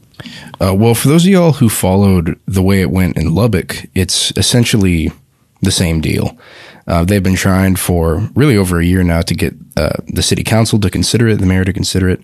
Uh, 0.61 0.75
well, 0.75 0.95
for 0.95 1.09
those 1.09 1.25
of 1.25 1.31
y'all 1.31 1.53
who 1.53 1.69
followed 1.69 2.41
the 2.47 2.63
way 2.63 2.81
it 2.81 2.91
went 2.91 3.19
in 3.19 3.35
Lubbock, 3.35 3.87
it's 3.95 4.33
essentially 4.37 5.13
the 5.61 5.73
same 5.73 6.01
deal. 6.01 6.39
Uh, 6.87 7.05
they've 7.05 7.23
been 7.23 7.37
trying 7.37 7.77
for 7.77 8.29
really 8.35 8.57
over 8.57 8.79
a 8.79 8.85
year 8.85 9.03
now 9.03 9.23
to 9.23 9.35
get 9.35 9.55
uh, 9.77 9.97
the 10.07 10.23
city 10.23 10.45
council 10.45 10.79
to 10.81 10.91
consider 10.91 11.29
it, 11.29 11.37
the 11.37 11.47
mayor 11.47 11.65
to 11.65 11.73
consider 11.73 12.09
it, 12.09 12.23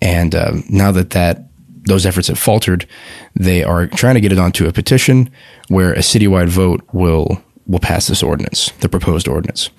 and 0.00 0.34
uh, 0.34 0.52
now 0.68 0.90
that 0.92 1.10
that 1.10 1.44
those 1.84 2.06
efforts 2.06 2.28
have 2.28 2.38
faltered, 2.38 2.86
they 3.34 3.62
are 3.64 3.86
trying 3.86 4.14
to 4.14 4.20
get 4.20 4.32
it 4.32 4.38
onto 4.38 4.66
a 4.66 4.72
petition 4.72 5.30
where 5.68 5.92
a 5.92 5.98
citywide 5.98 6.48
vote 6.48 6.80
will 6.92 7.42
will 7.66 7.78
pass 7.78 8.08
this 8.08 8.22
ordinance, 8.22 8.70
the 8.80 8.88
proposed 8.88 9.28
ordinance. 9.28 9.70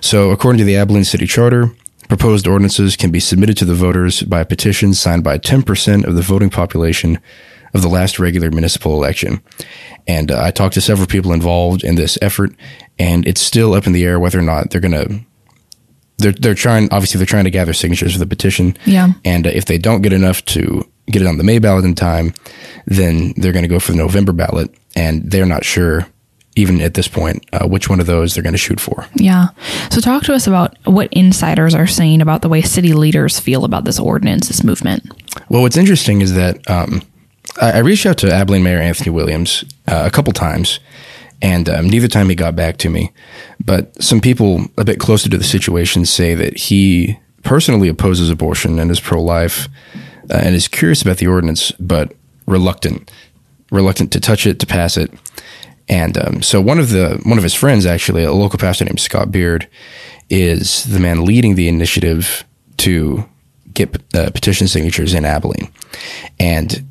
So, 0.00 0.30
according 0.30 0.58
to 0.58 0.64
the 0.64 0.76
Abilene 0.76 1.04
City 1.04 1.26
Charter, 1.26 1.74
proposed 2.08 2.46
ordinances 2.46 2.96
can 2.96 3.10
be 3.10 3.20
submitted 3.20 3.56
to 3.56 3.64
the 3.64 3.74
voters 3.74 4.22
by 4.22 4.40
a 4.40 4.44
petition 4.44 4.94
signed 4.94 5.24
by 5.24 5.38
10% 5.38 6.04
of 6.04 6.14
the 6.14 6.22
voting 6.22 6.50
population 6.50 7.18
of 7.74 7.82
the 7.82 7.88
last 7.88 8.18
regular 8.18 8.50
municipal 8.50 8.94
election. 8.94 9.42
And 10.06 10.30
uh, 10.30 10.42
I 10.42 10.50
talked 10.50 10.74
to 10.74 10.80
several 10.80 11.06
people 11.06 11.32
involved 11.32 11.82
in 11.82 11.94
this 11.94 12.18
effort, 12.20 12.54
and 13.02 13.26
it's 13.26 13.40
still 13.40 13.74
up 13.74 13.86
in 13.88 13.92
the 13.92 14.04
air 14.04 14.20
whether 14.20 14.38
or 14.38 14.42
not 14.42 14.70
they're 14.70 14.80
going 14.80 14.92
to. 14.92 15.20
They're, 16.18 16.32
they're 16.32 16.54
trying, 16.54 16.84
obviously, 16.92 17.18
they're 17.18 17.26
trying 17.26 17.44
to 17.44 17.50
gather 17.50 17.72
signatures 17.72 18.12
for 18.12 18.20
the 18.20 18.26
petition. 18.26 18.76
Yeah. 18.86 19.14
And 19.24 19.44
uh, 19.44 19.50
if 19.52 19.64
they 19.64 19.76
don't 19.76 20.02
get 20.02 20.12
enough 20.12 20.44
to 20.54 20.88
get 21.06 21.20
it 21.20 21.26
on 21.26 21.36
the 21.36 21.42
May 21.42 21.58
ballot 21.58 21.84
in 21.84 21.96
time, 21.96 22.32
then 22.86 23.34
they're 23.36 23.50
going 23.50 23.64
to 23.64 23.68
go 23.68 23.80
for 23.80 23.90
the 23.90 23.98
November 23.98 24.32
ballot. 24.32 24.72
And 24.94 25.28
they're 25.28 25.46
not 25.46 25.64
sure, 25.64 26.06
even 26.54 26.80
at 26.80 26.94
this 26.94 27.08
point, 27.08 27.44
uh, 27.52 27.66
which 27.66 27.88
one 27.88 27.98
of 27.98 28.06
those 28.06 28.34
they're 28.34 28.42
going 28.44 28.52
to 28.52 28.58
shoot 28.58 28.78
for. 28.78 29.04
Yeah. 29.14 29.48
So 29.90 30.00
talk 30.00 30.22
to 30.24 30.34
us 30.34 30.46
about 30.46 30.76
what 30.84 31.08
insiders 31.12 31.74
are 31.74 31.88
saying 31.88 32.20
about 32.20 32.42
the 32.42 32.48
way 32.48 32.62
city 32.62 32.92
leaders 32.92 33.40
feel 33.40 33.64
about 33.64 33.84
this 33.84 33.98
ordinance, 33.98 34.46
this 34.46 34.62
movement. 34.62 35.10
Well, 35.48 35.62
what's 35.62 35.76
interesting 35.76 36.20
is 36.20 36.34
that 36.34 36.70
um, 36.70 37.02
I, 37.60 37.72
I 37.72 37.78
reached 37.78 38.06
out 38.06 38.18
to 38.18 38.32
Abilene 38.32 38.62
Mayor 38.62 38.78
Anthony 38.78 39.10
Williams 39.10 39.64
uh, 39.88 40.04
a 40.06 40.10
couple 40.10 40.32
times, 40.32 40.78
and 41.42 41.68
um, 41.68 41.90
neither 41.90 42.08
time 42.08 42.28
he 42.28 42.34
got 42.36 42.56
back 42.56 42.78
to 42.78 42.88
me. 42.88 43.12
But 43.62 44.00
some 44.02 44.20
people 44.20 44.66
a 44.78 44.84
bit 44.84 45.00
closer 45.00 45.28
to 45.28 45.36
the 45.36 45.44
situation 45.44 46.06
say 46.06 46.34
that 46.34 46.56
he 46.56 47.18
personally 47.42 47.88
opposes 47.88 48.30
abortion 48.30 48.78
and 48.78 48.90
is 48.90 49.00
pro 49.00 49.20
life 49.20 49.68
uh, 50.30 50.40
and 50.42 50.54
is 50.54 50.68
curious 50.68 51.02
about 51.02 51.16
the 51.18 51.26
ordinance, 51.26 51.72
but 51.72 52.14
reluctant, 52.46 53.10
reluctant 53.72 54.12
to 54.12 54.20
touch 54.20 54.46
it, 54.46 54.60
to 54.60 54.66
pass 54.66 54.96
it. 54.96 55.12
And 55.88 56.16
um, 56.16 56.42
so 56.42 56.60
one 56.60 56.78
of 56.78 56.90
the 56.90 57.20
one 57.24 57.38
of 57.38 57.44
his 57.44 57.54
friends, 57.54 57.84
actually, 57.84 58.22
a 58.22 58.32
local 58.32 58.58
pastor 58.58 58.84
named 58.84 59.00
Scott 59.00 59.32
Beard, 59.32 59.68
is 60.30 60.84
the 60.84 61.00
man 61.00 61.24
leading 61.24 61.56
the 61.56 61.68
initiative 61.68 62.44
to 62.78 63.28
get 63.74 63.96
uh, 64.14 64.30
petition 64.30 64.68
signatures 64.68 65.12
in 65.12 65.24
Abilene, 65.24 65.72
and 66.38 66.86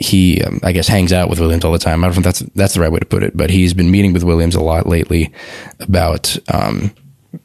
he, 0.00 0.42
um, 0.42 0.60
I 0.62 0.72
guess, 0.72 0.88
hangs 0.88 1.12
out 1.12 1.28
with 1.28 1.38
Williams 1.38 1.62
all 1.62 1.72
the 1.72 1.78
time. 1.78 2.02
I 2.02 2.08
don't 2.08 2.16
know 2.16 2.20
if 2.20 2.24
that's 2.24 2.40
that's 2.54 2.74
the 2.74 2.80
right 2.80 2.90
way 2.90 2.98
to 2.98 3.06
put 3.06 3.22
it, 3.22 3.36
but 3.36 3.50
he's 3.50 3.74
been 3.74 3.90
meeting 3.90 4.14
with 4.14 4.24
Williams 4.24 4.54
a 4.54 4.60
lot 4.60 4.86
lately 4.86 5.30
about, 5.78 6.38
um, 6.52 6.92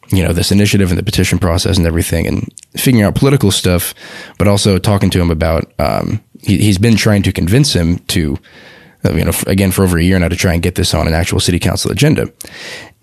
you 0.08 0.24
know, 0.24 0.32
this 0.32 0.54
initiative 0.54 0.90
and 0.90 0.98
the 0.98 1.04
petition 1.04 1.38
process 1.38 1.78
and 1.78 1.86
everything, 1.86 2.26
and 2.26 2.50
figuring 2.78 3.06
out 3.06 3.14
political 3.14 3.52
stuff, 3.52 3.94
but 4.38 4.48
also 4.48 4.80
talking 4.80 5.10
to 5.10 5.22
him 5.22 5.30
about. 5.30 5.72
Um, 5.80 6.24
he, 6.42 6.58
he's 6.58 6.78
been 6.78 6.96
trying 6.96 7.24
to 7.24 7.34
convince 7.34 7.74
him 7.74 8.00
to, 8.00 8.38
uh, 9.04 9.14
you 9.14 9.26
know, 9.26 9.34
again 9.48 9.72
for 9.72 9.84
over 9.84 9.98
a 9.98 10.04
year 10.04 10.18
now 10.18 10.30
to 10.30 10.36
try 10.38 10.54
and 10.54 10.64
get 10.64 10.76
this 10.76 10.94
on 10.94 11.08
an 11.08 11.14
actual 11.14 11.42
city 11.42 11.60
council 11.60 11.92
agenda, 11.92 12.32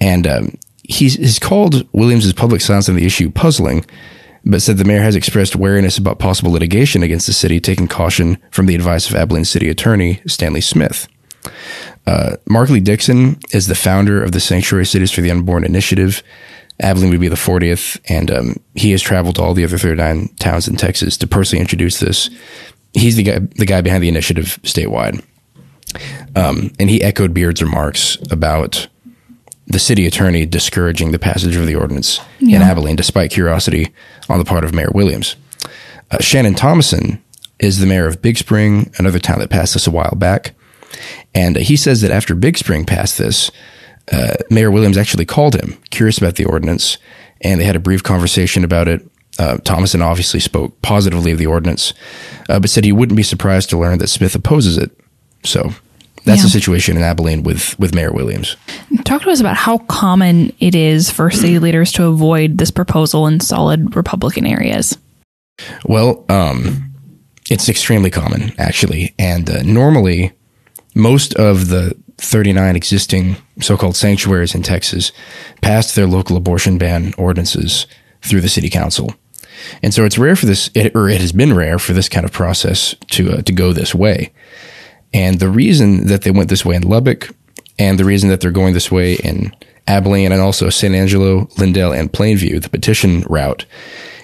and 0.00 0.26
um, 0.26 0.59
he's, 0.82 1.16
he's 1.16 1.38
called 1.38 1.86
Williams' 1.92 2.32
public 2.32 2.62
silence 2.62 2.88
on 2.88 2.96
the 2.96 3.05
issue 3.05 3.30
puzzling 3.30 3.84
but 4.45 4.62
said 4.62 4.78
the 4.78 4.84
mayor 4.84 5.03
has 5.03 5.16
expressed 5.16 5.57
wariness 5.57 5.99
about 5.99 6.18
possible 6.18 6.51
litigation 6.51 7.03
against 7.03 7.26
the 7.26 7.32
city, 7.32 7.61
taking 7.61 7.88
caution 7.88 8.38
from 8.51 8.66
the 8.66 8.74
advice 8.74 9.09
of 9.09 9.14
Abilene 9.14 9.45
City 9.45 9.68
Attorney 9.68 10.20
Stanley 10.26 10.61
Smith. 10.61 11.09
Uh, 12.07 12.36
Mark 12.49 12.68
Lee 12.68 12.80
Dickson 12.80 13.38
is 13.53 13.66
the 13.66 13.74
founder 13.74 14.22
of 14.22 14.32
the 14.32 14.40
Sanctuary 14.40 14.86
Cities 14.86 15.12
for 15.12 15.20
the 15.20 15.30
Unborn 15.30 15.64
Initiative. 15.64 16.22
Abilene 16.80 17.11
would 17.11 17.20
be 17.20 17.28
the 17.28 17.36
40th, 17.36 18.01
and 18.09 18.30
um, 18.30 18.57
he 18.74 18.90
has 18.90 19.03
traveled 19.03 19.36
to 19.36 19.43
all 19.43 19.55
the 19.55 19.64
other 19.64 19.78
39 19.78 20.28
towns 20.40 20.66
in 20.66 20.76
Texas 20.76 21.16
to 21.18 21.26
personally 21.26 21.61
introduce 21.61 22.01
this. 22.01 22.28
He's 22.93 23.16
the 23.16 23.22
guy, 23.22 23.38
the 23.38 23.66
guy 23.66 23.80
behind 23.80 24.03
the 24.03 24.09
initiative 24.09 24.59
statewide. 24.62 25.24
Um, 26.34 26.72
and 26.78 26.90
he 26.90 27.03
echoed 27.03 27.34
Beard's 27.34 27.62
remarks 27.62 28.16
about 28.30 28.88
the 29.72 29.78
city 29.78 30.06
attorney 30.06 30.44
discouraging 30.46 31.12
the 31.12 31.18
passage 31.18 31.56
of 31.56 31.66
the 31.66 31.74
ordinance 31.74 32.20
in 32.40 32.62
Abilene, 32.62 32.96
despite 32.96 33.30
curiosity 33.30 33.92
on 34.28 34.38
the 34.38 34.44
part 34.44 34.64
of 34.64 34.74
Mayor 34.74 34.90
Williams. 34.94 35.36
Uh, 36.10 36.18
Shannon 36.20 36.54
Thomason 36.54 37.22
is 37.58 37.78
the 37.78 37.86
mayor 37.86 38.06
of 38.06 38.20
Big 38.20 38.36
Spring, 38.36 38.92
another 38.98 39.18
town 39.18 39.38
that 39.38 39.48
passed 39.48 39.72
this 39.72 39.86
a 39.86 39.90
while 39.90 40.14
back. 40.14 40.54
And 41.34 41.56
he 41.56 41.76
says 41.76 42.02
that 42.02 42.10
after 42.10 42.34
Big 42.34 42.58
Spring 42.58 42.84
passed 42.84 43.16
this, 43.16 43.50
uh, 44.12 44.34
Mayor 44.50 44.70
Williams 44.70 44.98
actually 44.98 45.24
called 45.24 45.54
him, 45.54 45.78
curious 45.90 46.18
about 46.18 46.36
the 46.36 46.44
ordinance, 46.44 46.98
and 47.40 47.60
they 47.60 47.64
had 47.64 47.76
a 47.76 47.80
brief 47.80 48.02
conversation 48.02 48.64
about 48.64 48.88
it. 48.88 49.08
Uh, 49.38 49.56
Thomason 49.58 50.02
obviously 50.02 50.40
spoke 50.40 50.82
positively 50.82 51.32
of 51.32 51.38
the 51.38 51.46
ordinance, 51.46 51.94
uh, 52.50 52.60
but 52.60 52.68
said 52.68 52.84
he 52.84 52.92
wouldn't 52.92 53.16
be 53.16 53.22
surprised 53.22 53.70
to 53.70 53.78
learn 53.78 53.98
that 53.98 54.08
Smith 54.08 54.34
opposes 54.34 54.76
it. 54.76 54.90
So 55.44 55.72
that's 56.24 56.38
Yeah. 56.38 56.44
the 56.44 56.50
situation 56.50 56.96
in 56.96 57.02
Abilene 57.02 57.42
with, 57.42 57.78
with 57.78 57.94
Mayor 57.94 58.12
Williams. 58.12 58.56
Talk 59.04 59.22
to 59.22 59.30
us 59.30 59.40
about 59.40 59.56
how 59.56 59.78
common 59.78 60.52
it 60.60 60.74
is 60.74 61.10
for 61.10 61.30
city 61.30 61.58
leaders 61.58 61.92
to 61.92 62.04
avoid 62.06 62.58
this 62.58 62.70
proposal 62.70 63.26
in 63.26 63.40
solid 63.40 63.94
Republican 63.96 64.46
areas. 64.46 64.96
Well, 65.84 66.24
um, 66.28 66.92
it's 67.50 67.68
extremely 67.68 68.10
common, 68.10 68.52
actually. 68.58 69.14
And 69.18 69.48
uh, 69.50 69.62
normally, 69.62 70.32
most 70.94 71.34
of 71.34 71.68
the 71.68 71.96
39 72.18 72.76
existing 72.76 73.36
so 73.60 73.76
called 73.76 73.96
sanctuaries 73.96 74.54
in 74.54 74.62
Texas 74.62 75.10
passed 75.60 75.96
their 75.96 76.06
local 76.06 76.36
abortion 76.36 76.78
ban 76.78 77.12
ordinances 77.18 77.86
through 78.22 78.40
the 78.40 78.48
city 78.48 78.70
council. 78.70 79.14
And 79.82 79.92
so 79.92 80.04
it's 80.04 80.18
rare 80.18 80.36
for 80.36 80.46
this, 80.46 80.70
it, 80.74 80.94
or 80.94 81.08
it 81.08 81.20
has 81.20 81.32
been 81.32 81.54
rare 81.54 81.78
for 81.78 81.92
this 81.92 82.08
kind 82.08 82.24
of 82.24 82.32
process 82.32 82.94
to, 83.12 83.32
uh, 83.32 83.42
to 83.42 83.52
go 83.52 83.72
this 83.72 83.94
way. 83.94 84.32
And 85.14 85.38
the 85.38 85.48
reason 85.48 86.06
that 86.06 86.22
they 86.22 86.30
went 86.30 86.48
this 86.48 86.64
way 86.64 86.76
in 86.76 86.82
Lubbock 86.82 87.34
and 87.78 87.98
the 87.98 88.04
reason 88.04 88.28
that 88.30 88.40
they're 88.40 88.50
going 88.50 88.74
this 88.74 88.90
way 88.90 89.14
in 89.14 89.54
Abilene 89.86 90.32
and 90.32 90.40
also 90.40 90.70
San 90.70 90.94
Angelo, 90.94 91.46
Levelland, 91.56 91.98
and 91.98 92.12
Plainview, 92.12 92.62
the 92.62 92.68
petition 92.68 93.22
route, 93.22 93.66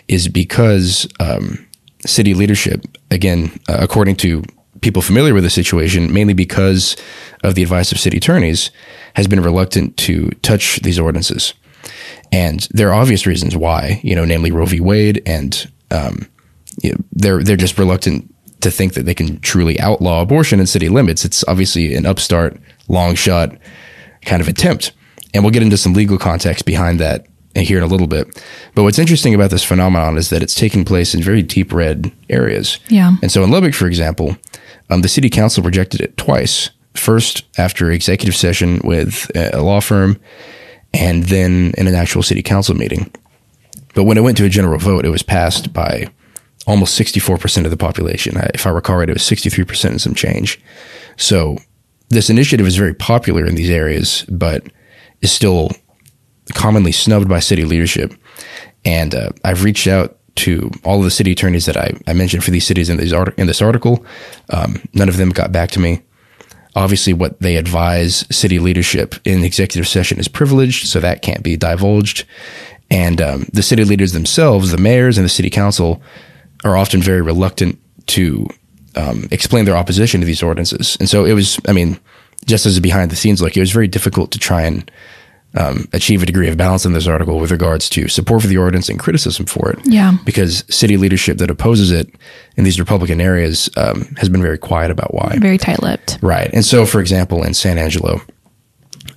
is 0.07 0.29
because 0.29 1.07
um, 1.21 1.67
city 2.07 2.35
leadership, 2.35 2.85
again, 3.11 3.59
uh, 3.69 3.79
according 3.81 4.17
to 4.17 4.43
people 4.81 5.03
familiar 5.03 5.35
with 5.35 5.45
the 5.45 5.51
situation, 5.51 6.13
mainly 6.13 6.35
because 6.35 6.97
of 7.43 7.55
the 7.55 7.63
advice 7.63 7.93
of 7.93 7.99
city 7.99 8.17
attorneys, 8.17 8.71
has 9.15 9.27
been 9.27 9.43
reluctant 9.43 9.97
to 9.97 10.31
touch 10.43 10.81
these 10.81 10.99
ordinances. 10.99 11.55
And 12.31 12.69
there 12.71 12.89
are 12.91 13.01
obvious 13.01 13.27
reasons 13.27 13.57
why, 13.57 14.01
you 14.03 14.15
know, 14.15 14.25
namely 14.25 14.53
Roe 14.53 14.67
v. 14.67 14.81
Wade, 14.81 15.23
and 15.27 15.71
um, 15.91 16.29
you 16.83 16.93
know, 16.93 16.99
they're 17.13 17.43
they're 17.43 17.57
just 17.57 17.79
reluctant 17.79 18.33
to 18.61 18.71
think 18.71 18.95
that 18.95 19.07
they 19.07 19.15
can 19.15 19.41
truly 19.41 19.79
outlaw 19.81 20.23
abortion 20.23 20.61
in 20.61 20.67
city 20.67 20.89
limits. 20.89 21.25
It's 21.25 21.45
obviously 21.47 21.95
an 21.95 22.07
upstart, 22.07 22.57
long 22.89 23.15
shot 23.15 23.57
kind 24.23 24.43
of 24.43 24.49
attempt, 24.49 24.93
and 25.33 25.45
we'll 25.45 25.53
get 25.53 25.63
into 25.63 25.77
some 25.77 25.93
legal 25.93 26.19
context 26.19 26.65
behind 26.65 26.99
that 27.01 27.27
here 27.55 27.79
in 27.79 27.85
a 27.85 27.89
little 27.89 28.07
bit. 28.07 28.27
But 28.75 28.83
what's 28.83 28.99
interesting 28.99 29.35
about 29.35 29.51
this 29.51 29.65
phenomenon 29.65 30.17
is 30.17 30.31
that 30.31 30.43
it's 30.43 30.55
taking 30.55 30.85
place 30.85 31.15
in 31.15 31.23
very 31.23 31.43
deep 31.43 31.73
red 31.73 32.13
areas. 32.29 32.79
Yeah. 32.89 33.17
And 33.23 33.33
so 33.33 33.43
in 33.43 33.51
Lubbock, 33.51 33.75
for 33.75 33.87
example, 33.87 34.37
um, 34.91 35.03
the 35.03 35.09
city 35.09 35.31
council 35.31 35.63
rejected 35.63 36.01
it 36.01 36.17
twice. 36.17 36.71
First, 36.95 37.45
after 37.59 37.91
executive 37.91 38.37
session 38.37 38.81
with 38.83 39.31
a 39.35 39.63
law 39.63 39.81
firm, 39.81 40.19
and 40.95 41.25
then 41.25 41.73
in 41.77 41.87
an 41.87 41.95
actual 41.95 42.23
city 42.23 42.43
council 42.43 42.75
meeting. 42.75 43.13
But 43.95 44.05
when 44.05 44.19
it 44.19 44.23
went 44.23 44.37
to 44.39 44.45
a 44.45 44.49
general 44.49 44.79
vote, 44.79 45.05
it 45.05 45.11
was 45.11 45.23
passed 45.23 45.73
by 45.73 46.09
almost 46.69 47.01
64% 47.01 47.65
of 47.65 47.71
the 47.71 47.77
population. 47.79 48.37
If 48.53 48.67
I 48.67 48.71
recall 48.71 48.99
right, 48.99 49.09
it 49.09 49.15
was 49.15 49.23
63% 49.23 49.85
and 49.87 50.01
some 50.01 50.15
change. 50.15 50.61
So 51.17 51.57
this 52.11 52.29
initiative 52.29 52.67
is 52.67 52.77
very 52.77 52.95
popular 52.95 53.47
in 53.47 53.55
these 53.55 53.71
areas, 53.71 54.25
but 54.29 54.65
is 55.23 55.33
still 55.33 55.71
commonly 56.55 56.93
snubbed 56.93 57.29
by 57.29 57.41
city 57.41 57.65
leadership. 57.65 58.13
And 58.85 59.15
uh, 59.15 59.31
I've 59.45 59.65
reached 59.65 59.87
out 59.87 60.19
to 60.37 60.71
all 60.85 60.99
of 60.99 61.05
the 61.05 61.11
city 61.11 61.33
attorneys 61.33 61.65
that 61.65 61.79
I, 61.79 61.95
I 62.07 62.13
mentioned 62.13 62.45
for 62.45 62.51
these 62.51 62.67
cities 62.67 62.91
in, 62.91 62.99
these 62.99 63.15
art- 63.15 63.37
in 63.39 63.47
this 63.47 63.63
article. 63.63 64.05
Um, 64.51 64.83
none 64.93 65.09
of 65.09 65.17
them 65.17 65.31
got 65.31 65.51
back 65.51 65.71
to 65.71 65.81
me. 65.81 66.03
Obviously, 66.77 67.15
what 67.15 67.41
they 67.41 67.57
advise 67.57 68.27
city 68.31 68.59
leadership 68.59 69.15
in 69.25 69.43
executive 69.43 69.89
session 69.89 70.19
is 70.19 70.29
privileged, 70.29 70.87
so 70.87 71.01
that 71.01 71.23
can't 71.23 71.43
be 71.43 71.57
divulged. 71.57 72.25
And 72.91 73.21
um, 73.23 73.47
the 73.55 73.63
city 73.63 73.85
leaders 73.85 74.13
themselves, 74.13 74.71
the 74.71 74.79
mayors 74.79 75.17
and 75.17 75.25
the 75.25 75.31
city 75.31 75.51
council, 75.51 76.03
are 76.65 76.77
often 76.77 77.01
very 77.01 77.23
reluctant 77.23 77.79
to 78.07 78.49
um, 78.97 79.29
explain 79.31 79.65
their 79.65 79.77
opposition 79.77 80.21
to 80.21 80.27
these 80.27 80.43
ordinances. 80.43 80.97
And 80.99 81.09
so 81.09 81.25
it 81.25 81.33
was, 81.33 81.61
I 81.69 81.73
mean, 81.73 81.99
just 82.47 82.67
as 82.67 82.77
a 82.77 82.81
behind 82.81 83.11
the 83.11 83.17
scenes 83.17 83.41
look, 83.41 83.57
it 83.57 83.61
was 83.61 83.73
very 83.73 83.89
difficult 83.89 84.33
to 84.33 84.39
try 84.39 84.63
and 84.63 84.91
um, 85.57 85.89
achieve 85.93 86.23
a 86.23 86.27
degree 86.27 86.49
of 86.49 86.57
balance 86.57 86.85
in 86.85 86.93
this 86.93 87.07
article 87.07 87.39
with 87.39 87.51
regards 87.51 87.89
to 87.91 88.09
support 88.09 88.43
for 88.43 88.49
the 88.49 88.59
ordinance 88.59 88.89
and 88.89 88.99
criticism 88.99 89.47
for 89.47 89.71
it. 89.71 89.79
Yeah. 89.85 90.17
Because 90.25 90.65
city 90.69 90.97
leadership 90.97 91.39
that 91.39 91.51
opposes 91.51 91.91
it 91.91 92.15
in 92.57 92.65
these 92.65 92.79
Republican 92.79 93.21
areas 93.21 93.71
um, 93.77 94.15
has 94.17 94.29
been 94.29 94.43
very 94.43 94.59
quiet 94.59 94.91
about 94.91 95.15
why. 95.15 95.37
Very 95.39 95.59
tight 95.59 95.83
lipped. 95.83 96.19
Right. 96.23 96.51
And 96.53 96.65
so, 96.65 96.85
for 96.85 97.01
example, 97.01 97.43
in 97.43 97.55
San 97.55 97.79
Angelo, 97.79 98.21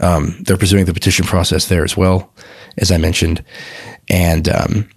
um, 0.02 0.38
they're 0.42 0.58
pursuing 0.58 0.86
the 0.86 0.94
petition 0.94 1.26
process 1.26 1.68
there 1.68 1.84
as 1.84 1.98
well, 1.98 2.34
as 2.78 2.92
I 2.92 2.98
mentioned. 2.98 3.44
And 4.10 4.48
um, 4.50 4.90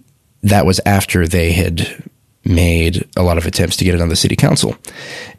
that 0.43 0.65
was 0.65 0.79
after 0.85 1.27
they 1.27 1.51
had 1.51 2.03
made 2.45 3.07
a 3.17 3.23
lot 3.23 3.37
of 3.37 3.45
attempts 3.45 3.75
to 3.77 3.83
get 3.83 3.95
it 3.95 4.01
on 4.01 4.09
the 4.09 4.15
city 4.15 4.35
council. 4.35 4.75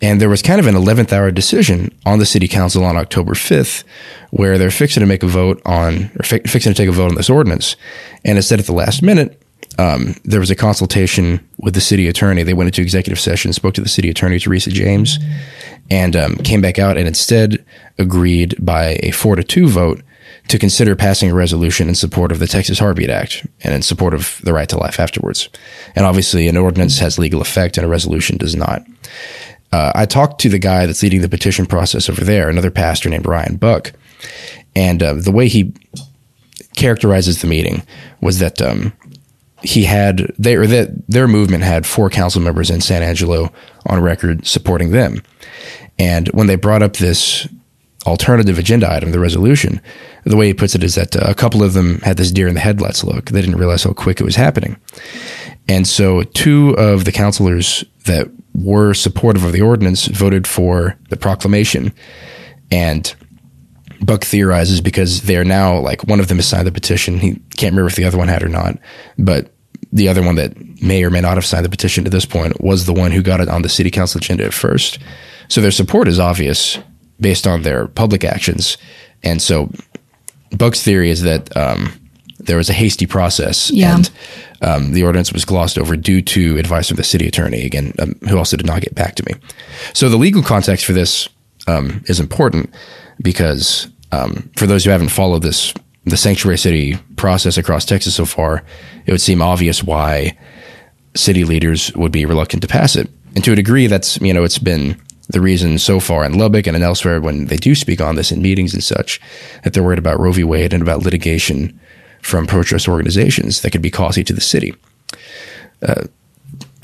And 0.03 0.21
there 0.21 0.29
was 0.29 0.43
kind 0.43 0.59
of 0.59 0.67
an 0.67 0.75
11th 0.75 1.13
hour 1.13 1.31
decision 1.31 1.97
on 2.05 2.19
the 2.19 2.27
city 2.27 2.49
council 2.49 2.85
on 2.85 2.97
October 2.97 3.35
5th 3.35 3.85
where 4.31 4.59
they're 4.59 4.71
fixing 4.71 5.01
to 5.01 5.07
make 5.07 5.23
a 5.23 5.29
vote 5.29 5.63
on, 5.65 6.11
or 6.19 6.25
fi- 6.25 6.41
fixing 6.41 6.73
to 6.73 6.77
take 6.77 6.89
a 6.89 6.93
vote 6.93 7.11
on 7.11 7.15
this 7.15 7.31
ordinance. 7.31 7.77
And 8.25 8.37
instead, 8.37 8.59
at 8.59 8.67
the 8.67 8.73
last 8.73 9.03
minute, 9.03 9.41
um, 9.79 10.17
there 10.25 10.41
was 10.41 10.51
a 10.51 10.57
consultation 10.57 11.47
with 11.59 11.75
the 11.75 11.81
city 11.81 12.09
attorney. 12.09 12.43
They 12.43 12.55
went 12.55 12.69
into 12.69 12.83
executive 12.83 13.21
session, 13.21 13.53
spoke 13.53 13.75
to 13.75 13.81
the 13.81 13.89
city 13.89 14.11
attorney, 14.11 14.39
Teresa 14.39 14.71
James, 14.71 15.19
and 15.91 16.17
um, 16.17 16.37
came 16.37 16.61
back 16.61 16.79
out 16.79 16.97
and 16.97 17.07
instead 17.07 17.65
agreed 17.99 18.57
by 18.59 18.99
a 19.03 19.11
four 19.11 19.37
to 19.37 19.45
two 19.45 19.69
vote 19.69 20.03
to 20.49 20.59
consider 20.59 20.95
passing 20.95 21.31
a 21.31 21.35
resolution 21.35 21.89
in 21.89 21.95
support 21.95 22.31
of 22.31 22.39
the 22.39 22.47
Texas 22.47 22.79
Heartbeat 22.79 23.11
Act 23.11 23.47
and 23.63 23.75
in 23.75 23.83
support 23.83 24.15
of 24.15 24.41
the 24.45 24.53
right 24.53 24.69
to 24.69 24.79
life 24.79 25.01
afterwards. 25.01 25.49
And 25.95 26.07
obviously, 26.07 26.47
an 26.49 26.57
ordinance 26.57 26.99
has 26.99 27.19
legal 27.19 27.41
effect 27.41 27.77
and 27.77 27.85
a 27.85 27.89
resolution 27.89 28.37
does 28.37 28.55
not. 28.55 28.83
Uh, 29.73 29.93
I 29.95 30.07
talked 30.07 30.41
to 30.43 30.49
the 30.49 30.59
guy 30.59 30.87
that's 30.87 31.03
leading 31.03 31.23
the 31.23 31.29
petition 31.29 31.67
process 31.67 32.09
over 32.09 32.25
there, 32.25 32.49
another 32.49 32.71
pastor 32.71 33.09
named 33.09 33.27
Ryan 33.27 33.57
Buck, 33.57 33.93
and 34.75 35.03
uh, 35.03 35.15
the 35.15 35.33
way 35.33 35.49
he 35.49 35.73
characterizes 36.77 37.41
the 37.41 37.49
meeting 37.49 37.83
was 38.21 38.39
that 38.39 38.63
um, 38.63 38.93
he 39.63 39.85
had 39.85 40.33
they 40.39 40.55
or 40.55 40.67
that 40.67 41.07
their 41.09 41.27
movement 41.27 41.65
had 41.65 41.87
four 41.87 42.09
council 42.09 42.41
members 42.41 42.71
in 42.71 42.81
San 42.81 43.03
Angelo 43.03 43.53
on 43.87 44.01
record 44.01 44.47
supporting 44.47 44.93
them, 44.93 45.23
and 45.99 46.29
when 46.29 46.47
they 46.47 46.57
brought 46.57 46.83
up 46.83 46.95
this 46.95 47.49
alternative 48.07 48.59
agenda 48.59 48.91
item, 48.91 49.11
the 49.11 49.19
resolution, 49.19 49.81
the 50.25 50.37
way 50.37 50.47
he 50.47 50.55
puts 50.55 50.75
it 50.75 50.83
is 50.83 50.95
that 50.95 51.17
uh, 51.17 51.25
a 51.27 51.35
couple 51.35 51.63
of 51.63 51.73
them 51.73 51.99
had 52.01 52.17
this 52.17 52.31
deer 52.31 52.49
in 52.49 52.55
the 52.55 52.61
headlights 52.61 53.05
look. 53.05 53.31
They 53.31 53.41
didn't 53.41 53.59
realize 53.59 53.85
how 53.85 53.93
quick 53.93 54.21
it 54.21 54.25
was 54.25 54.37
happening, 54.37 54.77
and 55.69 55.87
so 55.87 56.23
two 56.23 56.71
of 56.79 57.05
the 57.05 57.13
councilors 57.13 57.85
that 58.05 58.29
were 58.55 58.95
supportive 58.95 59.45
of 59.45 59.53
the 59.53 59.63
ordinance 59.63 60.07
voted 60.07 60.47
for 60.47 60.97
the 61.11 61.17
proclamation, 61.17 61.93
and 62.71 63.15
Buck 64.01 64.25
theorizes 64.25 64.81
because 64.81 65.23
they 65.23 65.37
are 65.37 65.45
now 65.45 65.79
like 65.79 66.05
one 66.05 66.21
of 66.21 66.29
them 66.29 66.39
has 66.39 66.47
signed 66.47 66.67
the 66.67 66.73
petition. 66.73 67.19
He 67.19 67.35
can't 67.57 67.73
remember 67.73 67.89
if 67.89 67.97
the 67.97 68.05
other 68.05 68.19
one 68.19 68.29
had 68.29 68.43
or 68.43 68.49
not, 68.49 68.79
but 69.19 69.53
the 69.93 70.09
other 70.09 70.23
one 70.23 70.37
that 70.37 70.83
may 70.83 71.05
or 71.05 71.11
may 71.11 71.21
not 71.21 71.37
have 71.37 71.47
signed 71.47 71.65
the 71.65 71.71
petition 71.71 72.05
to 72.05 72.11
this 72.11 72.27
point 72.27 72.61
was 72.61 72.85
the 72.87 72.93
one 72.93 73.13
who 73.13 73.23
got 73.23 73.41
it 73.41 73.49
on 73.49 73.63
the 73.63 73.69
city 73.69 73.91
council 73.91 74.19
agenda 74.19 74.45
at 74.45 74.55
first. 74.55 74.99
So 75.49 75.61
their 75.61 75.71
support 75.71 76.09
is 76.09 76.19
obvious 76.19 76.79
based 77.21 77.47
on 77.47 77.63
their 77.63 77.89
public 77.89 78.25
actions. 78.25 78.79
And 79.23 79.41
so 79.41 79.71
Buck's 80.57 80.83
theory 80.83 81.11
is 81.11 81.23
that 81.23 81.55
um, 81.57 81.93
there 82.39 82.57
was 82.57 82.69
a 82.71 82.73
hasty 82.75 83.07
process 83.07 83.71
Yeah. 83.71 83.97
and 83.97 84.11
um, 84.63 84.93
the 84.93 85.03
ordinance 85.03 85.33
was 85.33 85.45
glossed 85.45 85.79
over 85.79 85.97
due 85.97 86.23
to 86.23 86.59
advice 86.59 86.89
from 86.89 86.97
the 86.97 87.05
city 87.05 87.27
attorney, 87.27 87.65
again, 87.65 87.93
um, 87.99 88.15
who 88.29 88.39
also 88.39 88.57
did 88.57 88.67
not 88.67 88.83
get 88.83 88.95
back 88.95 89.15
to 89.17 89.25
me. 89.27 89.35
So 89.93 90.09
the 90.09 90.17
legal 90.17 90.43
context 90.43 90.85
for 90.87 90.93
this 90.93 91.29
um, 91.67 92.03
is 92.07 92.21
important 92.21 92.71
because 93.23 93.89
um, 94.13 94.51
for 94.57 94.67
those 94.67 94.85
who 94.85 94.91
haven't 94.91 95.09
followed 95.09 95.43
this, 95.43 95.75
the 96.05 96.17
sanctuary 96.17 96.59
city 96.59 96.97
process 97.17 97.59
across 97.59 97.85
Texas 97.85 98.15
so 98.15 98.25
far, 98.25 98.63
it 99.07 99.11
would 99.13 99.21
seem 99.21 99.43
obvious 99.43 99.83
why 99.83 100.37
city 101.15 101.45
leaders 101.45 101.93
would 101.97 102.13
be 102.13 102.25
reluctant 102.27 102.63
to 102.63 102.69
pass 102.69 102.95
it. 102.97 103.11
And 103.35 103.43
to 103.45 103.53
a 103.53 103.57
degree, 103.57 103.87
that's, 103.89 104.19
you 104.21 104.33
know, 104.33 104.45
it's 104.45 104.59
been 104.59 105.01
the 105.29 105.41
reason 105.41 105.79
so 105.79 105.99
far 106.01 106.25
in 106.25 106.39
Lubbock 106.39 106.67
and 106.67 106.77
elsewhere 106.77 107.21
when 107.21 107.47
they 107.47 107.57
do 107.57 107.75
speak 107.75 108.01
on 108.01 108.15
this 108.15 108.31
in 108.31 108.43
meetings 108.43 108.75
and 108.75 108.85
such, 108.85 109.21
that 109.65 109.73
they're 109.73 109.83
worried 109.83 109.99
about 109.99 110.21
Roe 110.21 110.33
v. 110.33 110.45
Wade 110.45 110.73
and 110.73 110.83
about 110.83 111.03
litigation 111.03 111.79
from 112.23 112.47
pro 112.47 112.63
choice 112.63 112.89
organizations 112.89 113.61
that 113.61 113.71
could 113.71 113.83
be 113.83 113.91
costly 113.91 114.25
to 114.25 114.33
the 114.33 114.41
city. 114.41 114.75
Uh, 115.83 116.05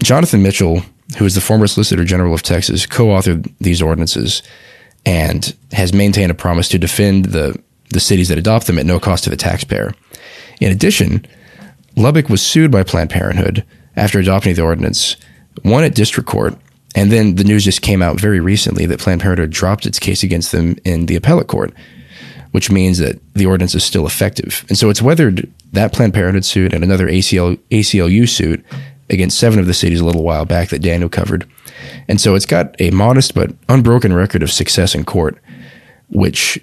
Jonathan 0.02 0.42
Mitchell, 0.42 0.82
who 1.18 1.24
is 1.24 1.34
the 1.34 1.40
former 1.40 1.66
Solicitor 1.66 2.04
General 2.04 2.34
of 2.34 2.42
Texas, 2.42 2.86
co 2.86 3.06
authored 3.06 3.52
these 3.60 3.82
ordinances 3.82 4.42
and 5.04 5.54
has 5.72 5.92
maintained 5.92 6.30
a 6.30 6.34
promise 6.34 6.68
to 6.68 6.78
defend 6.78 7.26
the, 7.26 7.60
the 7.90 8.00
cities 8.00 8.28
that 8.28 8.38
adopt 8.38 8.66
them 8.66 8.78
at 8.78 8.86
no 8.86 9.00
cost 9.00 9.24
to 9.24 9.30
the 9.30 9.36
taxpayer. 9.36 9.94
In 10.60 10.70
addition, 10.70 11.26
Lubbock 11.96 12.28
was 12.28 12.42
sued 12.42 12.70
by 12.70 12.82
Planned 12.82 13.10
Parenthood 13.10 13.64
after 13.96 14.18
adopting 14.18 14.54
the 14.54 14.62
ordinance, 14.62 15.16
won 15.64 15.84
at 15.84 15.94
district 15.94 16.28
court, 16.28 16.56
and 16.94 17.10
then 17.10 17.36
the 17.36 17.44
news 17.44 17.64
just 17.64 17.82
came 17.82 18.02
out 18.02 18.20
very 18.20 18.40
recently 18.40 18.86
that 18.86 19.00
Planned 19.00 19.20
Parenthood 19.20 19.50
dropped 19.50 19.86
its 19.86 19.98
case 19.98 20.22
against 20.22 20.52
them 20.52 20.76
in 20.84 21.06
the 21.06 21.16
appellate 21.16 21.46
court, 21.46 21.72
which 22.50 22.70
means 22.70 22.98
that 22.98 23.18
the 23.34 23.46
ordinance 23.46 23.74
is 23.74 23.84
still 23.84 24.06
effective. 24.06 24.64
And 24.68 24.76
so 24.76 24.90
it's 24.90 25.00
weathered 25.02 25.50
that 25.72 25.92
Planned 25.92 26.14
Parenthood 26.14 26.44
suit 26.44 26.72
and 26.72 26.84
another 26.84 27.06
ACL, 27.08 27.58
ACLU 27.70 28.28
suit 28.28 28.64
against 29.08 29.38
seven 29.38 29.58
of 29.58 29.66
the 29.66 29.74
cities 29.74 30.00
a 30.00 30.04
little 30.04 30.22
while 30.22 30.44
back 30.44 30.68
that 30.68 30.82
Daniel 30.82 31.08
covered. 31.08 31.48
And 32.08 32.20
so 32.20 32.34
it's 32.34 32.46
got 32.46 32.74
a 32.78 32.90
modest 32.90 33.34
but 33.34 33.52
unbroken 33.68 34.12
record 34.12 34.42
of 34.42 34.50
success 34.50 34.94
in 34.94 35.04
court, 35.04 35.38
which 36.08 36.62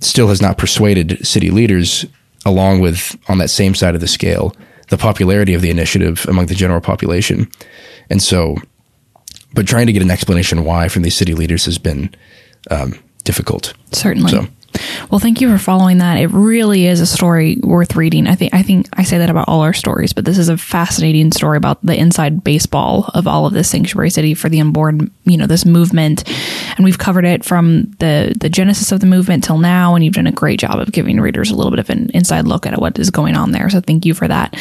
still 0.00 0.28
has 0.28 0.42
not 0.42 0.58
persuaded 0.58 1.26
city 1.26 1.50
leaders, 1.50 2.06
along 2.44 2.80
with 2.80 3.16
on 3.28 3.38
that 3.38 3.50
same 3.50 3.74
side 3.74 3.94
of 3.94 4.00
the 4.00 4.08
scale, 4.08 4.54
the 4.88 4.98
popularity 4.98 5.54
of 5.54 5.62
the 5.62 5.70
initiative 5.70 6.26
among 6.28 6.46
the 6.46 6.54
general 6.54 6.80
population. 6.80 7.50
And 8.08 8.22
so, 8.22 8.56
but 9.56 9.66
trying 9.66 9.86
to 9.88 9.92
get 9.92 10.02
an 10.02 10.10
explanation 10.12 10.64
why 10.64 10.86
from 10.88 11.02
these 11.02 11.16
city 11.16 11.34
leaders 11.34 11.64
has 11.64 11.78
been 11.78 12.14
um, 12.70 12.94
difficult. 13.24 13.74
Certainly. 13.90 14.30
So- 14.30 14.46
Well, 15.10 15.20
thank 15.20 15.40
you 15.40 15.48
for 15.50 15.56
following 15.56 15.98
that. 15.98 16.18
It 16.18 16.26
really 16.32 16.86
is 16.86 17.00
a 17.00 17.06
story 17.06 17.56
worth 17.62 17.96
reading. 17.96 18.26
I 18.26 18.34
think 18.34 18.52
I 18.52 18.62
think 18.62 18.86
I 18.92 19.04
say 19.04 19.16
that 19.16 19.30
about 19.30 19.48
all 19.48 19.62
our 19.62 19.72
stories, 19.72 20.12
but 20.12 20.26
this 20.26 20.36
is 20.36 20.50
a 20.50 20.58
fascinating 20.58 21.32
story 21.32 21.56
about 21.56 21.78
the 21.82 21.96
inside 21.98 22.44
baseball 22.44 23.10
of 23.14 23.26
all 23.26 23.46
of 23.46 23.54
this 23.54 23.70
sanctuary 23.70 24.10
city 24.10 24.34
for 24.34 24.50
the 24.50 24.60
unborn, 24.60 25.10
you 25.24 25.38
know, 25.38 25.46
this 25.46 25.64
movement. 25.64 26.24
And 26.76 26.84
we've 26.84 26.98
covered 26.98 27.24
it 27.24 27.42
from 27.42 27.84
the 28.00 28.34
the 28.38 28.50
genesis 28.50 28.92
of 28.92 29.00
the 29.00 29.06
movement 29.06 29.44
till 29.44 29.56
now, 29.58 29.94
and 29.94 30.04
you've 30.04 30.12
done 30.14 30.26
a 30.26 30.32
great 30.32 30.60
job 30.60 30.78
of 30.78 30.92
giving 30.92 31.20
readers 31.22 31.50
a 31.50 31.54
little 31.54 31.70
bit 31.70 31.78
of 31.80 31.88
an 31.88 32.10
inside 32.12 32.46
look 32.46 32.66
at 32.66 32.78
what 32.78 32.98
is 32.98 33.08
going 33.10 33.34
on 33.34 33.52
there. 33.52 33.70
So 33.70 33.80
thank 33.80 34.04
you 34.04 34.12
for 34.12 34.28
that. 34.28 34.54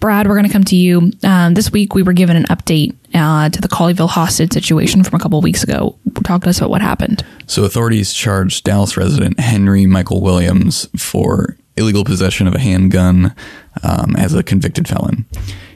Brad, 0.00 0.28
we're 0.28 0.36
going 0.36 0.46
to 0.46 0.52
come 0.52 0.64
to 0.64 0.76
you. 0.76 1.10
Um, 1.24 1.52
this 1.52 1.70
week, 1.70 1.94
we 1.94 2.02
were 2.02 2.12
given 2.14 2.36
an 2.36 2.44
update 2.44 2.94
uh, 3.16 3.48
to 3.48 3.60
the 3.60 3.68
Colleyville 3.68 4.08
hostage 4.08 4.52
situation 4.52 5.02
from 5.02 5.18
a 5.18 5.22
couple 5.22 5.40
weeks 5.40 5.62
ago. 5.62 5.98
Talk 6.24 6.42
to 6.42 6.50
us 6.50 6.58
about 6.58 6.70
what 6.70 6.82
happened. 6.82 7.24
So 7.46 7.64
authorities 7.64 8.12
charged 8.12 8.64
Dallas 8.64 8.96
resident 8.96 9.40
Henry 9.40 9.86
Michael 9.86 10.20
Williams 10.20 10.88
for 10.96 11.56
illegal 11.76 12.04
possession 12.04 12.46
of 12.46 12.54
a 12.54 12.58
handgun 12.58 13.34
um, 13.82 14.16
as 14.16 14.34
a 14.34 14.42
convicted 14.42 14.88
felon. 14.88 15.26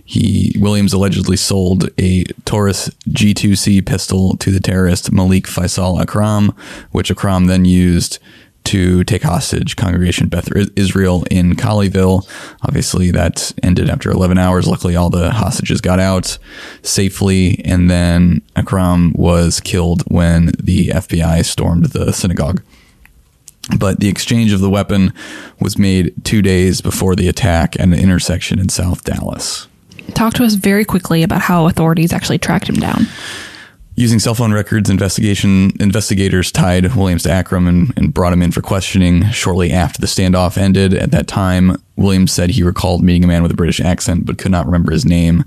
He 0.05 0.57
Williams 0.59 0.93
allegedly 0.93 1.37
sold 1.37 1.89
a 1.97 2.25
Taurus 2.45 2.89
G2C 3.11 3.87
pistol 3.87 4.37
to 4.39 4.51
the 4.51 4.59
terrorist 4.59 5.13
Malik 5.13 5.45
Faisal 5.45 6.01
Akram, 6.01 6.53
which 6.91 7.13
Akram 7.13 7.47
then 7.47 7.65
used 7.65 8.19
to 8.71 9.03
take 9.03 9.25
hostage 9.25 9.75
Congregation 9.75 10.29
Beth 10.29 10.49
Israel 10.77 11.25
in 11.29 11.57
Colleyville. 11.57 12.25
Obviously, 12.63 13.11
that 13.11 13.51
ended 13.65 13.91
after 13.91 14.13
11 14.13 14.39
hours. 14.39 14.69
Luckily, 14.69 14.95
all 14.95 15.11
the 15.11 15.31
hostages 15.31 15.81
got 15.81 15.99
out 15.99 16.39
safely, 16.83 17.61
and 17.65 17.91
then 17.91 18.43
Akram 18.55 19.13
was 19.17 19.59
killed 19.59 20.03
when 20.03 20.53
the 20.63 20.91
FBI 20.91 21.45
stormed 21.45 21.87
the 21.87 22.13
synagogue. 22.13 22.63
But 23.77 23.99
the 23.99 24.09
exchange 24.09 24.53
of 24.53 24.61
the 24.61 24.71
weapon 24.71 25.13
was 25.59 25.77
made 25.77 26.15
two 26.25 26.41
days 26.41 26.81
before 26.81 27.17
the 27.17 27.27
attack 27.27 27.75
at 27.75 27.83
an 27.83 27.93
intersection 27.93 28.61
in 28.61 28.69
South 28.69 29.03
Dallas. 29.03 29.67
Talk 30.15 30.35
to 30.35 30.45
us 30.45 30.55
very 30.55 30.85
quickly 30.85 31.25
about 31.25 31.41
how 31.41 31.67
authorities 31.67 32.13
actually 32.13 32.39
tracked 32.39 32.69
him 32.69 32.77
down. 32.77 33.07
Using 34.01 34.19
cell 34.19 34.35
phone 34.35 34.51
records, 34.55 34.89
investigation 34.89 35.73
investigators 35.79 36.51
tied 36.51 36.97
Williams 36.97 37.25
to 37.25 37.31
Akram 37.31 37.67
and, 37.67 37.93
and 37.99 38.15
brought 38.15 38.33
him 38.33 38.41
in 38.41 38.51
for 38.51 38.63
questioning 38.63 39.27
shortly 39.27 39.73
after 39.73 40.01
the 40.01 40.07
standoff 40.07 40.57
ended. 40.57 40.95
At 40.95 41.11
that 41.11 41.27
time, 41.27 41.77
Williams 41.97 42.33
said 42.33 42.49
he 42.49 42.63
recalled 42.63 43.05
meeting 43.05 43.25
a 43.25 43.27
man 43.27 43.43
with 43.43 43.53
a 43.53 43.57
British 43.57 43.79
accent 43.79 44.25
but 44.25 44.39
could 44.39 44.53
not 44.53 44.65
remember 44.65 44.91
his 44.91 45.05
name. 45.05 45.45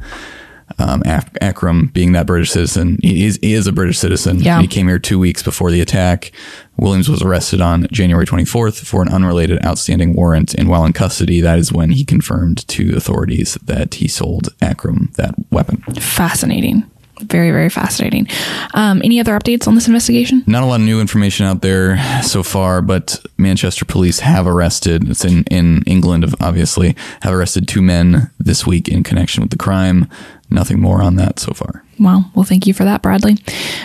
Um, 0.78 1.01
Ak- 1.04 1.36
Akram, 1.41 1.88
being 1.88 2.12
that 2.12 2.28
British 2.28 2.51
citizen, 2.51 2.99
he 3.01 3.26
is, 3.26 3.39
he 3.41 3.56
is 3.56 3.66
a 3.66 3.72
British 3.72 3.97
citizen. 3.97 4.39
Yeah. 4.39 4.62
He 4.62 4.68
came 4.68 4.88
here 4.88 4.99
two 4.99 5.18
weeks 5.18 5.41
before 5.41 5.72
the 5.72 5.82
attack. 5.82 6.32
Williams 6.78 7.10
was 7.10 7.24
arrested 7.24 7.60
on 7.60 7.88
January 7.91 8.28
24th 8.28 8.86
for 8.86 9.01
an 9.01 9.10
unrelated 9.10 9.66
outstanding 9.66 10.14
warrant, 10.14 10.54
and 10.54 10.70
while 10.70 10.86
in 10.86 10.93
custody, 10.93 11.41
that 11.41 11.58
is 11.58 11.74
when 11.74 11.89
he 11.89 12.06
confirmed 12.06 12.68
to 12.68 12.95
authorities 12.95 13.56
that 13.64 13.95
he 13.95 14.08
sold 14.08 14.49
Akram 14.62 15.12
that 15.18 15.34
weapon. 15.51 15.78
Fascinating. 15.99 16.84
Very, 17.22 17.51
very 17.51 17.70
fascinating. 17.70 18.28
Um, 18.74 19.01
any 19.03 19.20
other 19.20 19.38
updates 19.38 19.68
on 19.68 19.76
this 19.76 19.88
investigation? 19.88 20.43
Not 20.47 20.64
a 20.64 20.66
lot 20.66 20.80
of 20.80 20.86
new 20.86 20.99
information 20.99 21.45
out 21.45 21.61
there 21.61 21.97
so 22.24 22.43
far, 22.43 22.82
but 22.82 23.24
Manchester 23.38 23.86
police 23.86 24.20
have 24.20 24.47
arrested, 24.47 25.09
it's 25.09 25.24
in, 25.24 25.43
in 25.45 25.84
England, 25.86 26.34
obviously, 26.41 26.95
have 27.22 27.34
arrested 27.34 27.68
two 27.68 27.82
men 27.82 28.32
this 28.39 28.66
week 28.66 28.88
in 28.88 29.03
connection 29.03 29.41
with 29.41 29.51
the 29.51 29.57
crime. 29.57 30.09
Nothing 30.49 30.80
more 30.80 31.01
on 31.01 31.16
that 31.16 31.39
so 31.39 31.53
far. 31.53 31.84
Well, 31.99 32.30
well, 32.36 32.43
thank 32.45 32.68
you 32.68 32.74
for 32.74 32.84
that, 32.84 33.01
Bradley. 33.01 33.38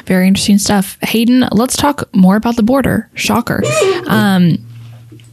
Very 0.06 0.26
interesting 0.26 0.58
stuff. 0.58 0.98
Hayden, 1.02 1.46
let's 1.52 1.76
talk 1.76 2.08
more 2.14 2.36
about 2.36 2.56
the 2.56 2.62
border. 2.62 3.08
Shocker. 3.14 3.62
Um, 4.06 4.58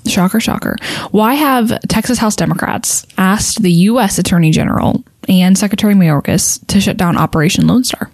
shocker, 0.07 0.39
shocker. 0.39 0.75
Why 1.11 1.33
have 1.33 1.79
Texas 1.87 2.17
House 2.17 2.35
Democrats 2.35 3.05
asked 3.17 3.61
the 3.61 3.71
U.S. 3.71 4.17
Attorney 4.17 4.51
General 4.51 5.03
and 5.27 5.57
Secretary 5.57 5.93
Mayorkas 5.93 6.65
to 6.67 6.79
shut 6.79 6.97
down 6.97 7.17
Operation 7.17 7.67
Lone 7.67 7.83
Star? 7.83 8.11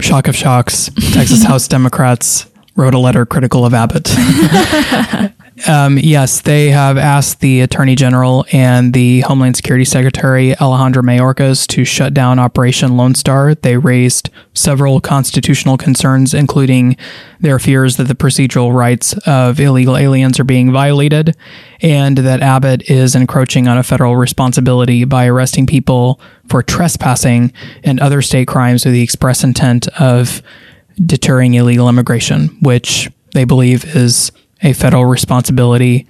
Shock 0.00 0.28
of 0.28 0.36
shocks. 0.36 0.90
Texas 1.12 1.42
House 1.46 1.68
Democrats 1.68 2.46
wrote 2.76 2.94
a 2.94 2.98
letter 2.98 3.24
critical 3.24 3.64
of 3.64 3.72
Abbott. 3.72 4.10
um, 5.68 5.98
yes, 5.98 6.42
they 6.42 6.70
have 6.70 6.98
asked 6.98 7.40
the 7.40 7.62
Attorney 7.62 7.94
General 7.94 8.44
and 8.52 8.92
the 8.92 9.20
Homeland 9.22 9.56
Security 9.56 9.84
Secretary 9.84 10.54
Alejandro 10.58 11.02
Mayorkas 11.02 11.66
to 11.68 11.84
shut 11.84 12.12
down 12.12 12.38
Operation 12.38 12.96
Lone 12.96 13.14
Star. 13.14 13.54
They 13.54 13.78
raised 13.78 14.28
several 14.52 15.00
constitutional 15.00 15.78
concerns, 15.78 16.34
including 16.34 16.96
their 17.40 17.58
fears 17.58 17.96
that 17.96 18.08
the 18.08 18.14
procedural 18.14 18.74
rights 18.74 19.14
of 19.26 19.58
illegal 19.58 19.96
aliens 19.96 20.38
are 20.38 20.44
being 20.44 20.70
violated 20.70 21.34
and 21.80 22.18
that 22.18 22.42
Abbott 22.42 22.90
is 22.90 23.14
encroaching 23.14 23.68
on 23.68 23.78
a 23.78 23.82
federal 23.82 24.16
responsibility 24.16 25.04
by 25.04 25.26
arresting 25.26 25.66
people 25.66 26.20
for 26.48 26.62
trespassing 26.62 27.52
and 27.82 28.00
other 28.00 28.20
state 28.20 28.48
crimes 28.48 28.84
with 28.84 28.94
the 28.94 29.02
express 29.02 29.42
intent 29.42 29.88
of 29.98 30.42
deterring 31.04 31.54
illegal 31.54 31.88
immigration, 31.88 32.56
which 32.60 33.10
they 33.34 33.44
believe 33.44 33.96
is 33.96 34.32
a 34.62 34.72
federal 34.72 35.04
responsibility 35.04 36.06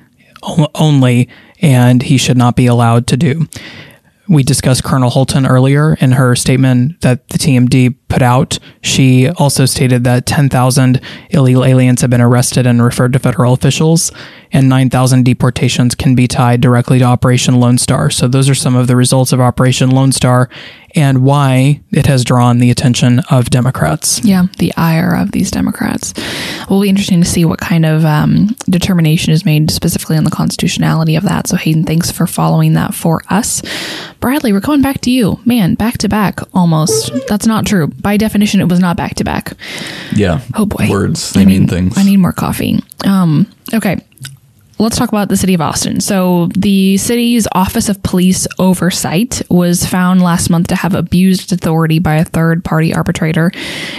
only, 0.75 1.29
and 1.61 2.03
he 2.03 2.17
should 2.17 2.37
not 2.37 2.57
be 2.57 2.67
allowed 2.67 3.07
to 3.09 3.17
do. 3.17 3.47
We 4.29 4.43
discussed 4.43 4.85
Colonel 4.85 5.11
Holton 5.11 5.47
earlier 5.47 5.95
in 5.95 6.13
her 6.13 6.35
statement 6.35 7.01
that 7.01 7.29
the 7.29 7.39
TMD 7.39 7.97
put 8.09 8.23
out. 8.23 8.59
She 8.83 9.29
also 9.29 9.67
stated 9.67 10.05
that 10.05 10.27
10,000 10.27 11.01
illegal 11.31 11.65
aliens 11.65 12.01
have 12.01 12.11
been 12.11 12.21
arrested 12.21 12.67
and 12.67 12.83
referred 12.83 13.13
to 13.15 13.19
federal 13.19 13.53
officials, 13.53 14.13
and 14.53 14.69
9,000 14.69 15.25
deportations 15.25 15.95
can 15.95 16.15
be 16.15 16.29
tied 16.29 16.61
directly 16.61 16.99
to 17.01 17.05
Operation 17.05 17.61
Lone 17.61 17.79
Star. 17.79 18.11
So, 18.11 18.29
those 18.29 18.49
are 18.49 18.55
some 18.55 18.77
of 18.77 18.87
the 18.87 18.97
results 18.97 19.33
of 19.33 19.41
Operation 19.41 19.91
Lone 19.91 20.13
Star 20.13 20.49
and 20.97 21.23
why 21.23 21.81
it 21.93 22.07
has 22.07 22.25
drawn 22.25 22.59
the 22.59 22.71
attention 22.71 23.21
of 23.31 23.51
Democrats. 23.51 24.25
Yeah, 24.25 24.47
the 24.59 24.73
ire 24.77 25.15
of 25.15 25.33
these 25.33 25.51
Democrats. 25.51 26.15
It 26.17 26.71
Will 26.71 26.81
be 26.81 26.89
interesting 26.89 27.21
to 27.21 27.29
see 27.29 27.45
what 27.45 27.61
kind 27.61 27.85
of 27.85 28.05
um, 28.05 28.57
determination 28.71 29.33
is 29.33 29.45
made 29.45 29.71
specifically 29.71 30.17
on 30.17 30.25
the 30.25 30.31
constitutionality 30.31 31.15
of 31.15 31.25
that. 31.25 31.49
So, 31.49 31.57
Hayden, 31.57 31.85
thanks 31.85 32.11
for 32.11 32.27
following 32.27 32.73
that 32.75 32.95
for 32.95 33.23
us. 33.29 33.63
Bradley, 34.21 34.53
we're 34.53 34.61
going 34.61 34.81
back 34.81 35.03
to 35.03 35.11
you. 35.11 35.39
Man, 35.45 35.75
back 35.75 35.99
to 35.99 36.09
back 36.09 36.41
almost. 36.55 37.13
That's 37.29 37.47
not 37.47 37.67
true. 37.67 37.89
By 38.01 38.17
definition, 38.17 38.61
it 38.61 38.69
was 38.69 38.81
not 38.81 38.97
back 38.97 39.15
to 39.17 39.25
back. 39.25 39.53
Yeah. 40.15 40.41
Oh 40.55 40.67
boy. 40.67 40.89
Words, 40.91 41.33
they 41.33 41.43
I 41.43 41.45
mean 41.45 41.63
need- 41.63 41.71
things. 41.71 41.99
I 41.99 42.03
need 42.05 42.19
more 42.19 42.33
coffee. 42.33 42.81
Um, 43.05 43.47
okay. 43.75 43.99
Let's 44.79 44.99
talk 44.99 45.09
about 45.09 45.31
the 45.31 45.39
city 45.39 45.55
of 45.55 45.63
Austin. 45.63 46.03
So, 46.03 46.49
the 46.49 46.99
city's 46.99 47.49
Office 47.53 47.89
of 47.89 48.03
Police 48.03 48.47
Oversight 48.59 49.41
was 49.49 49.87
found 49.87 50.21
last 50.21 50.51
month 50.51 50.67
to 50.67 50.77
have 50.77 50.95
abused 50.95 51.51
authority 51.51 51.99
by 51.99 52.17
a 52.17 52.25
third 52.27 52.63
party 52.63 52.93
arbitrator. 52.93 53.51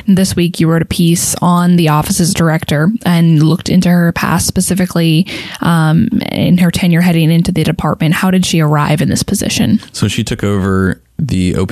And 0.06 0.16
this 0.16 0.36
week, 0.36 0.60
you 0.60 0.70
wrote 0.70 0.84
a 0.84 0.86
piece 0.86 1.34
on 1.41 1.78
the 1.78 1.89
office's 1.89 2.32
director 2.32 2.89
and 3.08 3.41
looked 3.41 3.70
into 3.70 3.89
her 3.89 4.12
past, 4.12 4.45
specifically 4.45 5.26
um, 5.62 6.10
in 6.32 6.60
her 6.60 6.70
tenure 6.70 7.02
heading 7.02 7.32
into 7.32 7.52
the 7.52 7.64
department. 7.64 8.14
How 8.14 8.30
did 8.30 8.45
she 8.45 8.60
arrive 8.60 9.02
in 9.02 9.10
this 9.10 9.24
position? 9.24 9.80
So 9.93 10.08
she 10.08 10.24
took 10.24 10.43
over 10.43 11.02
the 11.18 11.56
OP, 11.56 11.72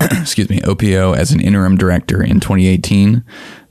excuse 0.20 0.48
me, 0.48 0.60
OPO 0.62 1.16
as 1.16 1.32
an 1.32 1.40
interim 1.40 1.76
director 1.76 2.22
in 2.22 2.40
2018, 2.40 3.22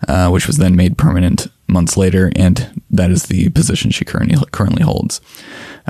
uh, 0.08 0.30
which 0.30 0.48
was 0.48 0.58
then 0.58 0.76
made 0.76 0.98
permanent 0.98 1.48
months 1.68 1.98
later, 1.98 2.32
and 2.36 2.82
that 2.90 3.12
is 3.12 3.24
the 3.24 3.50
position 3.50 3.92
she 3.92 4.06
currently 4.06 4.38
currently 4.52 4.84
holds. 4.84 5.22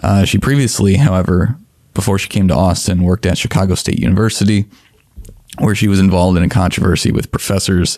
Uh, 0.01 0.23
she 0.23 0.37
previously, 0.37 0.95
however, 0.95 1.57
before 1.93 2.17
she 2.17 2.29
came 2.29 2.47
to 2.47 2.53
Austin, 2.53 3.03
worked 3.03 3.25
at 3.25 3.37
Chicago 3.37 3.75
State 3.75 3.99
University, 3.99 4.65
where 5.57 5.75
she 5.75 5.87
was 5.87 5.99
involved 5.99 6.37
in 6.37 6.43
a 6.43 6.49
controversy 6.49 7.11
with 7.11 7.31
professors 7.31 7.97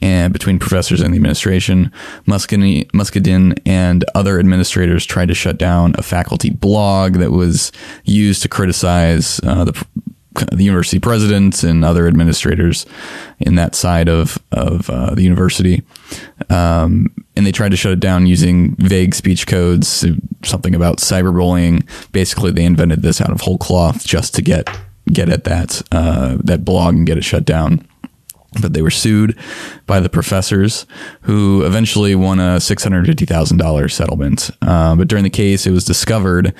and 0.00 0.32
between 0.32 0.58
professors 0.58 1.00
and 1.00 1.12
the 1.12 1.16
administration. 1.16 1.92
Muscadin 2.26 3.60
and 3.66 4.04
other 4.14 4.38
administrators 4.38 5.04
tried 5.04 5.28
to 5.28 5.34
shut 5.34 5.58
down 5.58 5.94
a 5.98 6.02
faculty 6.02 6.48
blog 6.48 7.14
that 7.14 7.32
was 7.32 7.72
used 8.04 8.40
to 8.42 8.48
criticize 8.48 9.40
uh, 9.42 9.64
the 9.64 9.86
the 10.52 10.64
university 10.64 10.98
presidents 10.98 11.62
and 11.62 11.84
other 11.84 12.06
administrators 12.06 12.86
in 13.38 13.54
that 13.56 13.74
side 13.74 14.08
of 14.08 14.38
of 14.52 14.88
uh, 14.90 15.14
the 15.14 15.22
university, 15.22 15.82
um, 16.50 17.10
and 17.36 17.46
they 17.46 17.52
tried 17.52 17.70
to 17.70 17.76
shut 17.76 17.92
it 17.92 18.00
down 18.00 18.26
using 18.26 18.74
vague 18.76 19.14
speech 19.14 19.46
codes, 19.46 20.04
something 20.44 20.74
about 20.74 20.98
cyberbullying. 20.98 21.86
Basically, 22.12 22.50
they 22.50 22.64
invented 22.64 23.02
this 23.02 23.20
out 23.20 23.30
of 23.30 23.40
whole 23.40 23.58
cloth 23.58 24.06
just 24.06 24.34
to 24.34 24.42
get 24.42 24.68
get 25.12 25.28
at 25.28 25.44
that 25.44 25.82
uh, 25.92 26.36
that 26.44 26.64
blog 26.64 26.94
and 26.94 27.06
get 27.06 27.18
it 27.18 27.24
shut 27.24 27.44
down. 27.44 27.86
But 28.62 28.72
they 28.72 28.80
were 28.80 28.90
sued 28.90 29.38
by 29.86 30.00
the 30.00 30.08
professors, 30.08 30.86
who 31.22 31.62
eventually 31.62 32.14
won 32.14 32.40
a 32.40 32.58
six 32.60 32.82
hundred 32.82 33.06
fifty 33.06 33.26
thousand 33.26 33.58
dollars 33.58 33.94
settlement. 33.94 34.50
Uh, 34.62 34.96
but 34.96 35.08
during 35.08 35.24
the 35.24 35.30
case, 35.30 35.66
it 35.66 35.72
was 35.72 35.84
discovered 35.84 36.54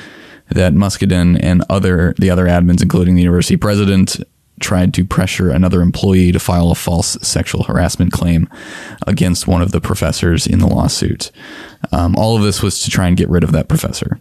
that 0.48 0.72
Muscadin 0.74 1.38
and 1.42 1.64
other 1.68 2.14
the 2.18 2.30
other 2.30 2.46
admins, 2.46 2.82
including 2.82 3.14
the 3.14 3.22
university 3.22 3.56
president, 3.56 4.18
tried 4.60 4.94
to 4.94 5.04
pressure 5.04 5.50
another 5.50 5.82
employee 5.82 6.32
to 6.32 6.38
file 6.38 6.70
a 6.70 6.74
false 6.74 7.18
sexual 7.22 7.64
harassment 7.64 8.12
claim 8.12 8.48
against 9.06 9.46
one 9.46 9.62
of 9.62 9.72
the 9.72 9.80
professors 9.80 10.46
in 10.46 10.60
the 10.60 10.66
lawsuit. 10.66 11.30
Um, 11.92 12.16
all 12.16 12.36
of 12.36 12.42
this 12.42 12.62
was 12.62 12.80
to 12.82 12.90
try 12.90 13.08
and 13.08 13.16
get 13.16 13.28
rid 13.28 13.44
of 13.44 13.52
that 13.52 13.68
professor. 13.68 14.20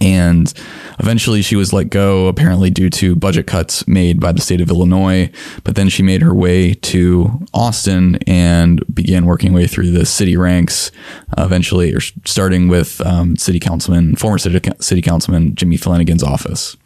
And 0.00 0.52
eventually 0.98 1.42
she 1.42 1.56
was 1.56 1.72
let 1.72 1.90
go, 1.90 2.26
apparently 2.26 2.70
due 2.70 2.90
to 2.90 3.14
budget 3.14 3.46
cuts 3.46 3.86
made 3.86 4.20
by 4.20 4.32
the 4.32 4.40
state 4.40 4.60
of 4.60 4.70
Illinois. 4.70 5.30
But 5.64 5.76
then 5.76 5.88
she 5.88 6.02
made 6.02 6.22
her 6.22 6.34
way 6.34 6.74
to 6.74 7.46
Austin 7.54 8.18
and 8.26 8.82
began 8.92 9.26
working 9.26 9.50
her 9.50 9.56
way 9.56 9.66
through 9.66 9.92
the 9.92 10.06
city 10.06 10.36
ranks, 10.36 10.90
uh, 11.38 11.44
eventually, 11.44 11.94
or 11.94 12.00
starting 12.00 12.68
with 12.68 13.00
um, 13.02 13.36
city 13.36 13.60
councilman, 13.60 14.16
former 14.16 14.38
city, 14.38 14.70
city 14.80 15.02
councilman 15.02 15.54
Jimmy 15.54 15.76
Flannigan's 15.76 16.22
office. 16.22 16.76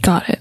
Got 0.00 0.28
it. 0.28 0.40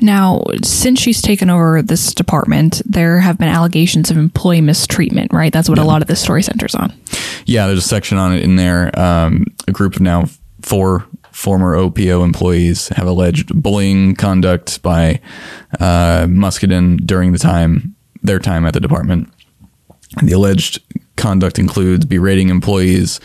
Now, 0.00 0.42
since 0.62 1.00
she's 1.00 1.22
taken 1.22 1.48
over 1.48 1.80
this 1.80 2.12
department, 2.12 2.82
there 2.84 3.20
have 3.20 3.38
been 3.38 3.48
allegations 3.48 4.10
of 4.10 4.16
employee 4.16 4.60
mistreatment, 4.60 5.32
right? 5.32 5.52
That's 5.52 5.68
what 5.68 5.78
a 5.78 5.84
lot 5.84 6.02
of 6.02 6.08
this 6.08 6.20
story 6.20 6.42
centers 6.42 6.74
on. 6.74 6.92
Yeah, 7.46 7.66
there's 7.66 7.78
a 7.78 7.82
section 7.88 8.18
on 8.18 8.34
it 8.34 8.42
in 8.42 8.56
there. 8.56 8.96
Um, 8.98 9.46
a 9.68 9.72
group 9.72 9.94
of 9.94 10.00
now 10.00 10.26
four 10.64 11.06
former 11.30 11.74
OPO 11.74 12.24
employees 12.24 12.88
have 12.88 13.06
alleged 13.06 13.60
bullying 13.60 14.14
conduct 14.14 14.80
by 14.82 15.20
uh, 15.80 16.26
Muscadin 16.28 17.04
during 17.04 17.32
the 17.32 17.38
time 17.38 17.94
their 18.22 18.38
time 18.38 18.64
at 18.64 18.72
the 18.72 18.80
department. 18.80 19.30
The 20.22 20.32
alleged 20.32 20.80
conduct 21.16 21.58
includes 21.58 22.04
berating 22.04 22.48
employees 22.48 23.20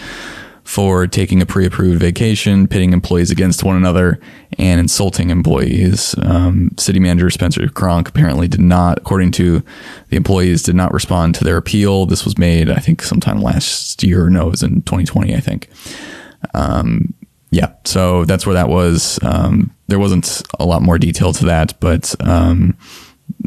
for 0.64 1.08
taking 1.08 1.42
a 1.42 1.46
pre-approved 1.46 2.00
vacation, 2.00 2.68
pitting 2.68 2.94
employees 2.94 3.32
against 3.32 3.64
one 3.64 3.76
another, 3.76 4.20
and 4.58 4.80
insulting 4.80 5.30
employees. 5.30 6.14
Um, 6.22 6.72
City 6.78 7.00
Manager 7.00 7.30
Spencer 7.30 7.68
Cronk 7.70 8.10
apparently 8.10 8.48
did 8.48 8.60
not, 8.60 9.00
according 9.00 9.32
to 9.32 9.64
the 10.10 10.18
employees, 10.18 10.62
did 10.62 10.76
not 10.76 10.94
respond 10.94 11.36
to 11.36 11.44
their 11.44 11.58
appeal. 11.58 12.06
This 12.06 12.26
was 12.26 12.38
made, 12.38 12.70
I 12.70 12.78
think, 12.78 13.02
sometime 13.02 13.42
last 13.42 14.04
year. 14.04 14.30
No, 14.30 14.48
it 14.48 14.52
was 14.52 14.64
in 14.64 14.82
2020, 14.84 15.36
I 15.36 15.40
think. 15.40 15.70
Um, 16.54 17.14
yeah, 17.52 17.74
so 17.86 18.26
that's 18.26 18.46
where 18.46 18.56
that 18.56 18.70
was. 18.70 19.20
Um, 19.24 19.76
there 19.88 20.00
wasn't 20.00 20.42
a 20.60 20.66
lot 20.66 20.82
more 20.82 21.00
detail 21.00 21.34
to 21.34 21.46
that, 21.46 21.80
but 21.80 22.14
um, 22.20 22.78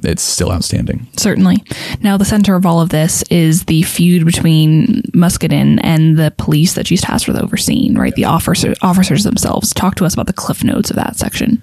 it's 0.02 0.22
still 0.22 0.50
outstanding. 0.50 1.06
Certainly. 1.16 1.62
Now, 2.00 2.16
the 2.16 2.24
center 2.24 2.56
of 2.56 2.66
all 2.66 2.80
of 2.80 2.88
this 2.88 3.22
is 3.24 3.64
the 3.64 3.82
feud 3.82 4.24
between 4.24 5.02
Muscadin 5.14 5.80
and 5.82 6.16
the 6.16 6.32
police 6.36 6.74
that 6.74 6.86
she's 6.86 7.00
tasked 7.00 7.28
with 7.28 7.40
overseeing, 7.40 7.94
right? 7.94 8.14
The 8.14 8.24
officer, 8.24 8.74
officers 8.82 9.24
themselves. 9.24 9.72
Talk 9.72 9.94
to 9.96 10.04
us 10.04 10.14
about 10.14 10.26
the 10.26 10.32
cliff 10.32 10.64
notes 10.64 10.90
of 10.90 10.96
that 10.96 11.16
section. 11.16 11.62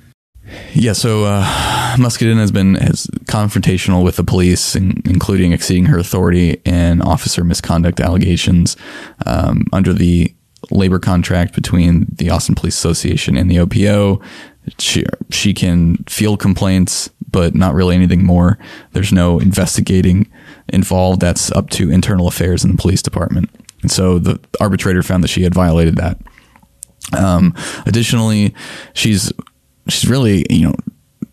Yeah, 0.73 0.93
so 0.93 1.25
uh, 1.25 1.43
Muscadin 1.97 2.37
has 2.37 2.51
been 2.51 2.75
has 2.75 3.05
confrontational 3.25 4.03
with 4.03 4.15
the 4.15 4.23
police, 4.23 4.75
in, 4.75 5.01
including 5.05 5.51
exceeding 5.51 5.85
her 5.85 5.99
authority 5.99 6.59
and 6.65 7.03
officer 7.03 7.43
misconduct 7.43 7.99
allegations 7.99 8.75
um, 9.27 9.65
under 9.71 9.93
the 9.93 10.33
labor 10.71 10.99
contract 10.99 11.53
between 11.53 12.07
the 12.11 12.29
Austin 12.29 12.55
Police 12.55 12.75
Association 12.75 13.37
and 13.37 13.49
the 13.49 13.57
OPO. 13.59 14.21
She 14.77 15.03
she 15.29 15.53
can 15.53 15.97
field 16.07 16.39
complaints, 16.39 17.09
but 17.31 17.55
not 17.55 17.73
really 17.73 17.95
anything 17.95 18.23
more. 18.23 18.59
There's 18.91 19.11
no 19.11 19.39
investigating 19.39 20.29
involved. 20.67 21.21
That's 21.21 21.51
up 21.51 21.69
to 21.71 21.91
internal 21.91 22.27
affairs 22.27 22.63
in 22.63 22.71
the 22.71 22.77
police 22.77 23.01
department. 23.01 23.49
And 23.81 23.91
so 23.91 24.19
the 24.19 24.39
arbitrator 24.59 25.01
found 25.01 25.23
that 25.23 25.29
she 25.29 25.43
had 25.43 25.53
violated 25.53 25.95
that. 25.95 26.17
Um, 27.17 27.55
additionally, 27.85 28.53
she's 28.93 29.31
she's 29.87 30.09
really 30.09 30.45
you 30.49 30.67
know 30.67 30.75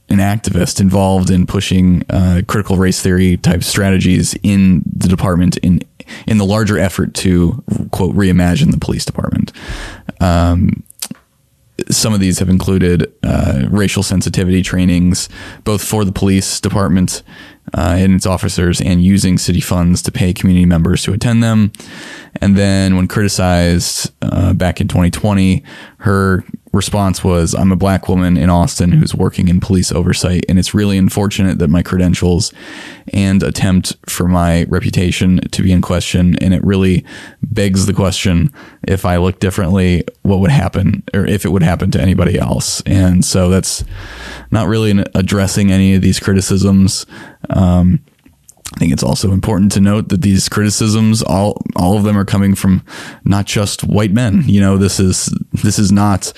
an 0.09 0.18
activist 0.18 0.80
involved 0.80 1.30
in 1.30 1.47
pushing 1.47 2.05
uh, 2.09 2.43
critical 2.47 2.76
race 2.76 3.03
theory 3.03 3.37
type 3.37 3.62
strategies 3.64 4.34
in 4.43 4.82
the 4.87 5.09
department 5.09 5.57
in 5.59 5.80
in 6.26 6.38
the 6.38 6.44
larger 6.44 6.78
effort 6.78 7.14
to 7.14 7.62
quote 7.90 8.14
reimagine 8.14 8.70
the 8.70 8.78
police 8.78 9.04
department. 9.04 9.52
Um, 10.20 10.84
some 11.90 12.14
of 12.14 12.20
these 12.20 12.38
have 12.38 12.48
included 12.48 13.12
uh, 13.22 13.66
racial 13.68 14.02
sensitivity 14.02 14.62
trainings, 14.62 15.28
both 15.64 15.82
for 15.84 16.04
the 16.04 16.12
police 16.12 16.61
department 16.61 17.22
uh, 17.74 17.96
and 17.98 18.14
its 18.14 18.26
officers, 18.26 18.80
and 18.80 19.04
using 19.04 19.36
city 19.36 19.61
funds 19.61 20.00
to 20.02 20.12
pay 20.12 20.32
community 20.32 20.64
members 20.64 21.02
to 21.02 21.12
attend 21.12 21.42
them. 21.42 21.72
And 22.40 22.57
then, 22.57 22.96
when 22.96 23.09
criticized 23.09 24.12
uh, 24.22 24.54
back 24.54 24.80
in 24.80 24.88
2020, 24.88 25.62
her 25.98 26.44
response 26.76 27.24
was 27.24 27.54
I'm 27.54 27.72
a 27.72 27.76
black 27.76 28.08
woman 28.08 28.36
in 28.36 28.50
Austin 28.50 28.92
who's 28.92 29.14
working 29.14 29.48
in 29.48 29.58
police 29.58 29.90
oversight, 29.90 30.44
and 30.48 30.58
it's 30.58 30.74
really 30.74 30.98
unfortunate 30.98 31.58
that 31.58 31.68
my 31.68 31.82
credentials 31.82 32.52
and 33.12 33.42
attempt 33.42 33.96
for 34.08 34.28
my 34.28 34.64
reputation 34.64 35.40
to 35.50 35.62
be 35.62 35.72
in 35.72 35.82
question. 35.82 36.36
And 36.40 36.54
it 36.54 36.62
really 36.62 37.04
begs 37.42 37.86
the 37.86 37.94
question 37.94 38.52
if 38.86 39.04
I 39.04 39.16
look 39.16 39.40
differently, 39.40 40.04
what 40.22 40.40
would 40.40 40.50
happen, 40.50 41.02
or 41.14 41.26
if 41.26 41.44
it 41.44 41.48
would 41.48 41.62
happen 41.62 41.90
to 41.92 42.00
anybody 42.00 42.38
else. 42.38 42.82
And 42.86 43.24
so 43.24 43.48
that's 43.48 43.84
not 44.50 44.68
really 44.68 45.04
addressing 45.14 45.72
any 45.72 45.94
of 45.94 46.02
these 46.02 46.20
criticisms. 46.20 47.06
Um, 47.50 48.04
I 48.76 48.78
think 48.78 48.92
it's 48.92 49.02
also 49.02 49.32
important 49.32 49.72
to 49.72 49.80
note 49.80 50.10
that 50.10 50.20
these 50.20 50.50
criticisms, 50.50 51.22
all 51.22 51.62
all 51.76 51.96
of 51.96 52.04
them 52.04 52.18
are 52.18 52.26
coming 52.26 52.54
from 52.54 52.84
not 53.24 53.46
just 53.46 53.84
white 53.84 54.12
men. 54.12 54.42
You 54.46 54.60
know, 54.60 54.76
this 54.76 55.00
is 55.00 55.34
this 55.52 55.78
is 55.78 55.90
not 55.90 56.30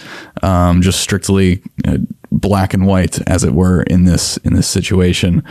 um, 0.42 0.80
just 0.80 1.00
strictly 1.00 1.62
uh, 1.84 1.98
black 2.30 2.74
and 2.74 2.86
white, 2.86 3.20
as 3.28 3.42
it 3.42 3.54
were, 3.54 3.82
in 3.82 4.04
this 4.04 4.36
in 4.38 4.54
this 4.54 4.68
situation. 4.68 5.42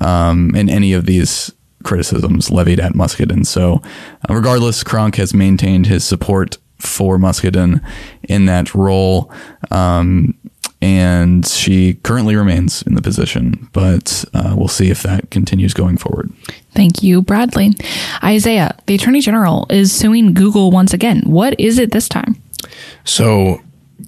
Um, 0.00 0.52
and 0.54 0.68
any 0.68 0.92
of 0.92 1.06
these 1.06 1.50
criticisms 1.82 2.50
levied 2.50 2.80
at 2.80 2.92
Muscadin. 2.92 3.46
So, 3.46 3.80
uh, 4.28 4.34
regardless, 4.34 4.84
Cronk 4.84 5.16
has 5.16 5.32
maintained 5.32 5.86
his 5.86 6.04
support 6.04 6.58
for 6.78 7.16
Muscadin 7.16 7.82
in 8.24 8.44
that 8.46 8.74
role. 8.74 9.32
Um, 9.70 10.34
and 10.80 11.46
she 11.46 11.94
currently 12.02 12.36
remains 12.36 12.82
in 12.82 12.94
the 12.94 13.02
position, 13.02 13.68
but 13.72 14.24
uh, 14.34 14.54
we'll 14.56 14.68
see 14.68 14.90
if 14.90 15.02
that 15.02 15.30
continues 15.30 15.74
going 15.74 15.96
forward. 15.96 16.32
Thank 16.72 17.02
you, 17.02 17.22
Bradley. 17.22 17.72
Isaiah, 18.22 18.76
the 18.86 18.94
Attorney 18.94 19.20
General 19.20 19.66
is 19.70 19.92
suing 19.92 20.34
Google 20.34 20.70
once 20.70 20.92
again. 20.92 21.22
What 21.22 21.58
is 21.58 21.78
it 21.78 21.92
this 21.92 22.08
time? 22.08 22.36
So 23.04 23.62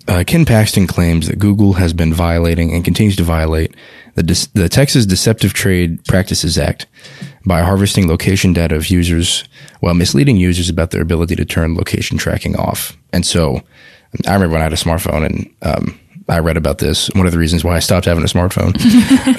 uh, 0.08 0.24
Ken 0.26 0.44
Paxton 0.44 0.86
claims 0.86 1.28
that 1.28 1.38
Google 1.38 1.74
has 1.74 1.92
been 1.92 2.12
violating 2.12 2.72
and 2.74 2.84
continues 2.84 3.16
to 3.16 3.22
violate 3.22 3.74
the, 4.14 4.22
Dis- 4.22 4.46
the 4.48 4.68
Texas 4.68 5.06
Deceptive 5.06 5.52
Trade 5.52 6.04
Practices 6.04 6.58
Act 6.58 6.86
by 7.44 7.60
harvesting 7.60 8.08
location 8.08 8.52
data 8.52 8.74
of 8.74 8.88
users 8.88 9.44
while 9.80 9.94
misleading 9.94 10.36
users 10.36 10.68
about 10.68 10.90
their 10.90 11.02
ability 11.02 11.36
to 11.36 11.44
turn 11.44 11.74
location 11.74 12.18
tracking 12.18 12.56
off. 12.56 12.96
And 13.12 13.24
so 13.24 13.62
I 14.26 14.34
remember 14.34 14.54
when 14.54 14.60
I 14.60 14.64
had 14.64 14.72
a 14.72 14.76
smartphone 14.76 15.24
and 15.24 15.54
um, 15.62 16.00
I 16.28 16.40
read 16.40 16.56
about 16.56 16.78
this. 16.78 17.08
One 17.14 17.26
of 17.26 17.32
the 17.32 17.38
reasons 17.38 17.62
why 17.64 17.76
I 17.76 17.78
stopped 17.80 18.06
having 18.06 18.24
a 18.24 18.26
smartphone. 18.26 18.74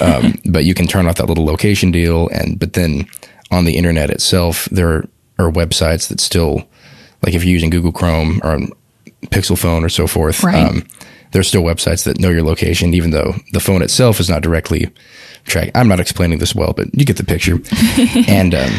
um, 0.00 0.34
but 0.50 0.64
you 0.64 0.74
can 0.74 0.86
turn 0.86 1.06
off 1.06 1.16
that 1.16 1.26
little 1.28 1.44
location 1.44 1.90
deal. 1.90 2.28
And, 2.28 2.58
but 2.58 2.72
then 2.72 3.06
on 3.50 3.64
the 3.64 3.76
internet 3.76 4.10
itself, 4.10 4.66
there 4.70 5.04
are, 5.38 5.50
websites 5.52 6.08
that 6.08 6.18
still, 6.20 6.66
like 7.22 7.34
if 7.34 7.44
you're 7.44 7.52
using 7.52 7.70
Google 7.70 7.92
Chrome 7.92 8.40
or 8.42 8.58
Pixel 9.26 9.56
phone 9.58 9.84
or 9.84 9.88
so 9.88 10.06
forth, 10.06 10.42
Right. 10.42 10.66
um, 10.66 10.82
there's 11.32 11.46
still 11.46 11.62
websites 11.62 12.04
that 12.04 12.18
know 12.18 12.30
your 12.30 12.42
location, 12.42 12.94
even 12.94 13.10
though 13.10 13.34
the 13.52 13.60
phone 13.60 13.82
itself 13.82 14.18
is 14.18 14.28
not 14.30 14.42
directly 14.42 14.90
track. 15.44 15.70
I'm 15.74 15.88
not 15.88 16.00
explaining 16.00 16.38
this 16.38 16.54
well, 16.54 16.72
but 16.72 16.86
you 16.92 17.04
get 17.04 17.18
the 17.18 17.24
picture. 17.24 17.58
and 18.28 18.54
um, 18.54 18.70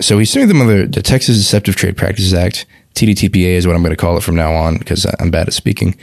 so 0.00 0.18
he's 0.18 0.30
suing 0.30 0.48
them 0.48 0.60
under 0.60 0.86
the 0.86 1.02
Texas 1.02 1.36
Deceptive 1.36 1.76
Trade 1.76 1.96
Practices 1.96 2.34
Act. 2.34 2.66
TDTPA 2.94 3.50
is 3.50 3.66
what 3.66 3.76
I'm 3.76 3.82
going 3.82 3.90
to 3.94 3.96
call 3.96 4.16
it 4.16 4.22
from 4.22 4.34
now 4.34 4.54
on 4.54 4.78
because 4.78 5.06
I'm 5.20 5.30
bad 5.30 5.46
at 5.48 5.54
speaking. 5.54 5.96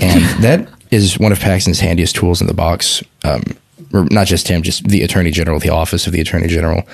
And 0.00 0.24
that 0.42 0.68
is 0.90 1.18
one 1.18 1.32
of 1.32 1.40
Paxton's 1.40 1.80
handiest 1.80 2.16
tools 2.16 2.40
in 2.40 2.46
the 2.46 2.54
box. 2.54 3.02
Um, 3.24 3.42
or 3.92 4.04
not 4.04 4.26
just 4.26 4.46
him, 4.46 4.62
just 4.62 4.86
the 4.86 5.02
Attorney 5.02 5.32
General, 5.32 5.58
the 5.58 5.70
Office 5.70 6.06
of 6.06 6.12
the 6.12 6.20
Attorney 6.20 6.46
General. 6.46 6.84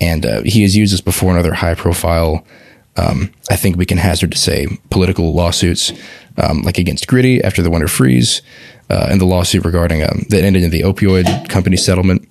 And 0.00 0.26
uh, 0.26 0.42
he 0.42 0.62
has 0.62 0.76
used 0.76 0.92
this 0.92 1.00
before 1.00 1.30
in 1.30 1.36
other 1.36 1.54
high 1.54 1.74
profile 1.74 2.44
um, 2.96 3.32
I 3.50 3.56
think 3.56 3.76
we 3.76 3.86
can 3.86 3.98
hazard 3.98 4.32
to 4.32 4.38
say 4.38 4.66
political 4.90 5.32
lawsuits, 5.32 5.92
um, 6.36 6.62
like 6.62 6.78
against 6.78 7.08
Griddy 7.08 7.42
after 7.42 7.62
the 7.62 7.70
winter 7.70 7.88
freeze, 7.88 8.42
uh, 8.90 9.06
and 9.10 9.20
the 9.20 9.24
lawsuit 9.24 9.64
regarding 9.64 10.02
um, 10.02 10.26
that 10.28 10.44
ended 10.44 10.62
in 10.62 10.70
the 10.70 10.82
opioid 10.82 11.48
company 11.48 11.76
settlement, 11.76 12.28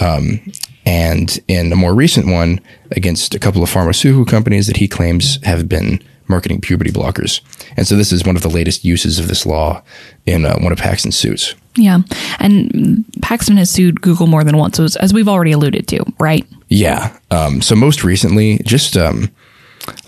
um, 0.00 0.40
and 0.84 1.38
in 1.48 1.72
a 1.72 1.76
more 1.76 1.94
recent 1.94 2.26
one 2.26 2.60
against 2.90 3.34
a 3.34 3.38
couple 3.38 3.62
of 3.62 3.70
pharmaceutical 3.70 4.26
companies 4.26 4.66
that 4.66 4.76
he 4.76 4.88
claims 4.88 5.42
have 5.44 5.68
been 5.68 6.02
marketing 6.28 6.60
puberty 6.60 6.90
blockers. 6.90 7.40
And 7.76 7.86
so 7.86 7.96
this 7.96 8.12
is 8.12 8.24
one 8.24 8.36
of 8.36 8.42
the 8.42 8.48
latest 8.50 8.84
uses 8.84 9.18
of 9.18 9.28
this 9.28 9.44
law 9.46 9.82
in 10.26 10.44
uh, 10.44 10.56
one 10.58 10.72
of 10.72 10.78
Paxton's 10.78 11.16
suits. 11.16 11.54
Yeah. 11.76 11.98
And 12.38 13.04
Paxton 13.22 13.56
has 13.56 13.70
sued 13.70 14.00
Google 14.00 14.26
more 14.26 14.44
than 14.44 14.56
once, 14.56 14.78
as- 14.78 14.96
as 14.96 15.12
we've 15.12 15.28
already 15.28 15.52
alluded 15.52 15.88
to, 15.88 16.04
right? 16.18 16.46
Yeah. 16.68 17.16
Um, 17.30 17.60
so 17.62 17.74
most 17.74 18.04
recently, 18.04 18.58
just 18.64 18.96
um, 18.96 19.30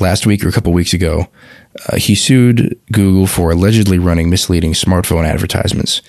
last 0.00 0.26
week 0.26 0.44
or 0.44 0.48
a 0.48 0.52
couple 0.52 0.72
weeks 0.72 0.94
ago, 0.94 1.26
uh, 1.88 1.96
he 1.96 2.14
sued 2.14 2.78
Google 2.92 3.26
for 3.26 3.50
allegedly 3.50 3.98
running 3.98 4.30
misleading 4.30 4.72
smartphone 4.72 5.26
advertisements. 5.26 6.02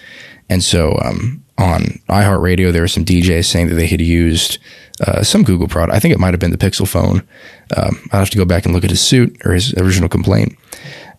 And 0.49 0.63
so 0.63 0.97
um, 1.03 1.43
on 1.57 1.99
iHeartRadio, 2.07 2.71
there 2.71 2.83
were 2.83 2.87
some 2.87 3.03
DJs 3.03 3.45
saying 3.45 3.67
that 3.67 3.75
they 3.75 3.87
had 3.87 3.99
used 3.99 4.59
uh, 5.05 5.23
some 5.23 5.43
Google 5.43 5.67
product. 5.67 5.95
I 5.95 5.99
think 5.99 6.13
it 6.13 6.19
might 6.19 6.33
have 6.33 6.39
been 6.39 6.51
the 6.51 6.57
Pixel 6.57 6.87
phone. 6.87 7.27
Um, 7.75 7.99
I'll 8.11 8.19
have 8.19 8.29
to 8.31 8.37
go 8.37 8.45
back 8.45 8.65
and 8.65 8.73
look 8.73 8.83
at 8.83 8.89
his 8.89 9.01
suit 9.01 9.37
or 9.45 9.53
his 9.53 9.73
original 9.75 10.09
complaint. 10.09 10.57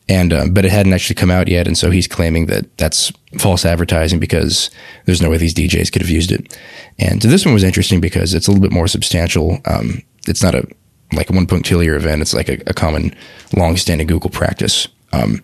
And 0.09 0.33
um, 0.33 0.55
but 0.55 0.65
it 0.65 0.73
hadn't 0.73 0.95
actually 0.95 1.17
come 1.17 1.31
out 1.31 1.49
yet, 1.49 1.67
and 1.67 1.77
so 1.77 1.91
he's 1.91 2.09
claiming 2.09 2.47
that 2.47 2.79
that's 2.79 3.13
false 3.39 3.67
advertising 3.67 4.19
because 4.19 4.71
there's 5.05 5.21
no 5.21 5.29
way 5.29 5.37
these 5.37 5.53
DJs 5.53 5.93
could 5.93 6.01
have 6.01 6.11
used 6.11 6.33
it. 6.33 6.59
And 6.99 7.23
so 7.23 7.29
this 7.29 7.45
one 7.45 7.53
was 7.53 7.63
interesting 7.63 8.01
because 8.01 8.33
it's 8.33 8.49
a 8.49 8.51
little 8.51 8.63
bit 8.63 8.73
more 8.73 8.89
substantial. 8.89 9.59
Um, 9.67 10.03
it's 10.27 10.43
not 10.43 10.55
a 10.55 10.67
like 11.13 11.29
a 11.29 11.35
one 11.35 11.47
punctiliar 11.47 11.95
event. 11.95 12.23
It's 12.23 12.33
like 12.33 12.49
a, 12.49 12.59
a 12.67 12.73
common, 12.73 13.15
long-standing 13.55 14.07
Google 14.07 14.31
practice, 14.31 14.89
um, 15.13 15.43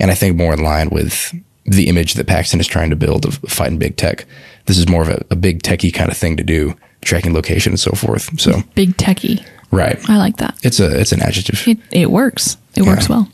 and 0.00 0.10
I 0.10 0.14
think 0.14 0.36
more 0.36 0.52
in 0.52 0.64
line 0.64 0.88
with 0.90 1.32
the 1.64 1.88
image 1.88 2.14
that 2.14 2.26
Paxton 2.26 2.58
is 2.58 2.66
trying 2.66 2.90
to 2.90 2.96
build 2.96 3.24
of 3.24 3.36
fighting 3.46 3.78
big 3.78 3.96
tech. 3.96 4.24
This 4.66 4.78
is 4.78 4.88
more 4.88 5.02
of 5.02 5.08
a, 5.10 5.24
a 5.30 5.36
big 5.36 5.62
techie 5.62 5.94
kind 5.94 6.10
of 6.10 6.16
thing 6.16 6.36
to 6.38 6.42
do, 6.42 6.74
tracking 7.02 7.34
location 7.34 7.72
and 7.72 7.80
so 7.80 7.92
forth. 7.92 8.40
So 8.40 8.62
Big 8.74 8.96
techie. 8.96 9.44
right, 9.70 9.98
I 10.08 10.16
like 10.18 10.36
that. 10.38 10.58
it's 10.62 10.80
a 10.80 10.98
it's 10.98 11.12
an 11.12 11.20
adjective. 11.22 11.66
It, 11.66 11.78
it 11.90 12.10
works. 12.10 12.56
It 12.74 12.82
works 12.86 13.06
well. 13.08 13.28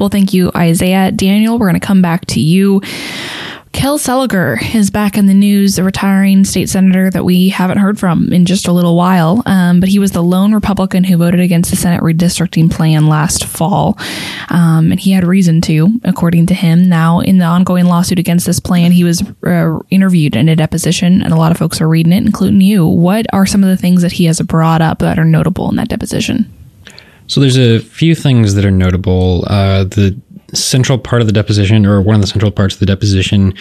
Well, 0.00 0.08
thank 0.08 0.34
you, 0.34 0.50
Isaiah. 0.56 1.12
Daniel, 1.12 1.56
we're 1.58 1.68
going 1.68 1.80
to 1.80 1.86
come 1.86 2.02
back 2.02 2.26
to 2.26 2.40
you. 2.40 2.82
Kel 3.76 3.98
Seliger 3.98 4.74
is 4.74 4.90
back 4.90 5.18
in 5.18 5.26
the 5.26 5.34
news, 5.34 5.78
a 5.78 5.84
retiring 5.84 6.46
state 6.46 6.70
senator 6.70 7.10
that 7.10 7.26
we 7.26 7.50
haven't 7.50 7.76
heard 7.76 7.98
from 7.98 8.32
in 8.32 8.46
just 8.46 8.66
a 8.66 8.72
little 8.72 8.96
while. 8.96 9.42
Um, 9.44 9.80
but 9.80 9.90
he 9.90 9.98
was 9.98 10.12
the 10.12 10.22
lone 10.22 10.54
Republican 10.54 11.04
who 11.04 11.18
voted 11.18 11.40
against 11.40 11.68
the 11.68 11.76
Senate 11.76 12.00
redistricting 12.00 12.70
plan 12.72 13.06
last 13.06 13.44
fall. 13.44 13.98
Um, 14.48 14.92
and 14.92 14.98
he 14.98 15.12
had 15.12 15.24
reason 15.24 15.60
to, 15.60 16.00
according 16.04 16.46
to 16.46 16.54
him. 16.54 16.88
Now, 16.88 17.20
in 17.20 17.36
the 17.36 17.44
ongoing 17.44 17.84
lawsuit 17.84 18.18
against 18.18 18.46
this 18.46 18.60
plan, 18.60 18.92
he 18.92 19.04
was 19.04 19.22
uh, 19.46 19.78
interviewed 19.90 20.36
in 20.36 20.48
a 20.48 20.56
deposition, 20.56 21.20
and 21.20 21.34
a 21.34 21.36
lot 21.36 21.52
of 21.52 21.58
folks 21.58 21.78
are 21.82 21.88
reading 21.88 22.14
it, 22.14 22.24
including 22.24 22.62
you. 22.62 22.86
What 22.86 23.26
are 23.34 23.44
some 23.44 23.62
of 23.62 23.68
the 23.68 23.76
things 23.76 24.00
that 24.00 24.12
he 24.12 24.24
has 24.24 24.40
brought 24.40 24.80
up 24.80 25.00
that 25.00 25.18
are 25.18 25.24
notable 25.26 25.68
in 25.68 25.76
that 25.76 25.90
deposition? 25.90 26.50
So 27.26 27.40
there's 27.40 27.58
a 27.58 27.80
few 27.80 28.14
things 28.14 28.54
that 28.54 28.64
are 28.64 28.70
notable. 28.70 29.44
Uh, 29.46 29.84
the 29.84 30.18
central 30.54 30.98
part 30.98 31.20
of 31.20 31.26
the 31.26 31.32
deposition, 31.32 31.86
or 31.86 32.00
one 32.00 32.14
of 32.14 32.20
the 32.20 32.26
central 32.26 32.50
parts 32.50 32.74
of 32.74 32.80
the 32.80 32.86
deposition, 32.86 33.54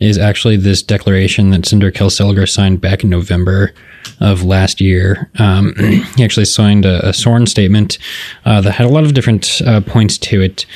is 0.00 0.18
actually 0.18 0.56
this 0.56 0.82
declaration 0.82 1.50
that 1.50 1.66
Senator 1.66 1.90
Kel 1.90 2.10
Seliger 2.10 2.48
signed 2.48 2.80
back 2.80 3.02
in 3.02 3.10
November 3.10 3.72
of 4.20 4.44
last 4.44 4.80
year. 4.80 5.30
Um, 5.38 5.74
he 6.16 6.24
actually 6.24 6.46
signed 6.46 6.84
a, 6.84 7.08
a 7.08 7.12
sworn 7.12 7.46
statement 7.46 7.98
uh, 8.44 8.60
that 8.60 8.72
had 8.72 8.86
a 8.86 8.90
lot 8.90 9.04
of 9.04 9.14
different 9.14 9.60
uh, 9.66 9.80
points 9.80 10.18
to 10.18 10.40
it. 10.40 10.66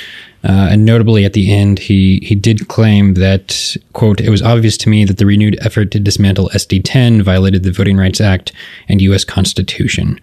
Uh, 0.45 0.71
and 0.73 0.85
notably, 0.85 1.25
at 1.25 1.35
the 1.35 1.53
end, 1.53 1.79
he 1.79 2.19
he 2.25 2.35
did 2.35 2.67
claim 2.67 3.15
that 3.15 3.77
quote 3.93 4.21
It 4.21 4.31
was 4.31 4.43
obvious 4.43 4.77
to 4.79 4.89
me 4.89 5.05
that 5.05 5.19
the 5.19 5.27
renewed 5.27 5.57
effort 5.61 5.93
to 5.93 6.01
dismantle 6.01 6.51
SD10 6.51 7.23
violated 7.23 7.63
the 7.63 7.71
Voting 7.71 7.97
Rights 7.97 8.21
Act 8.21 8.53
and 8.89 9.01
U.S. 9.03 9.25
Constitution. 9.25 10.21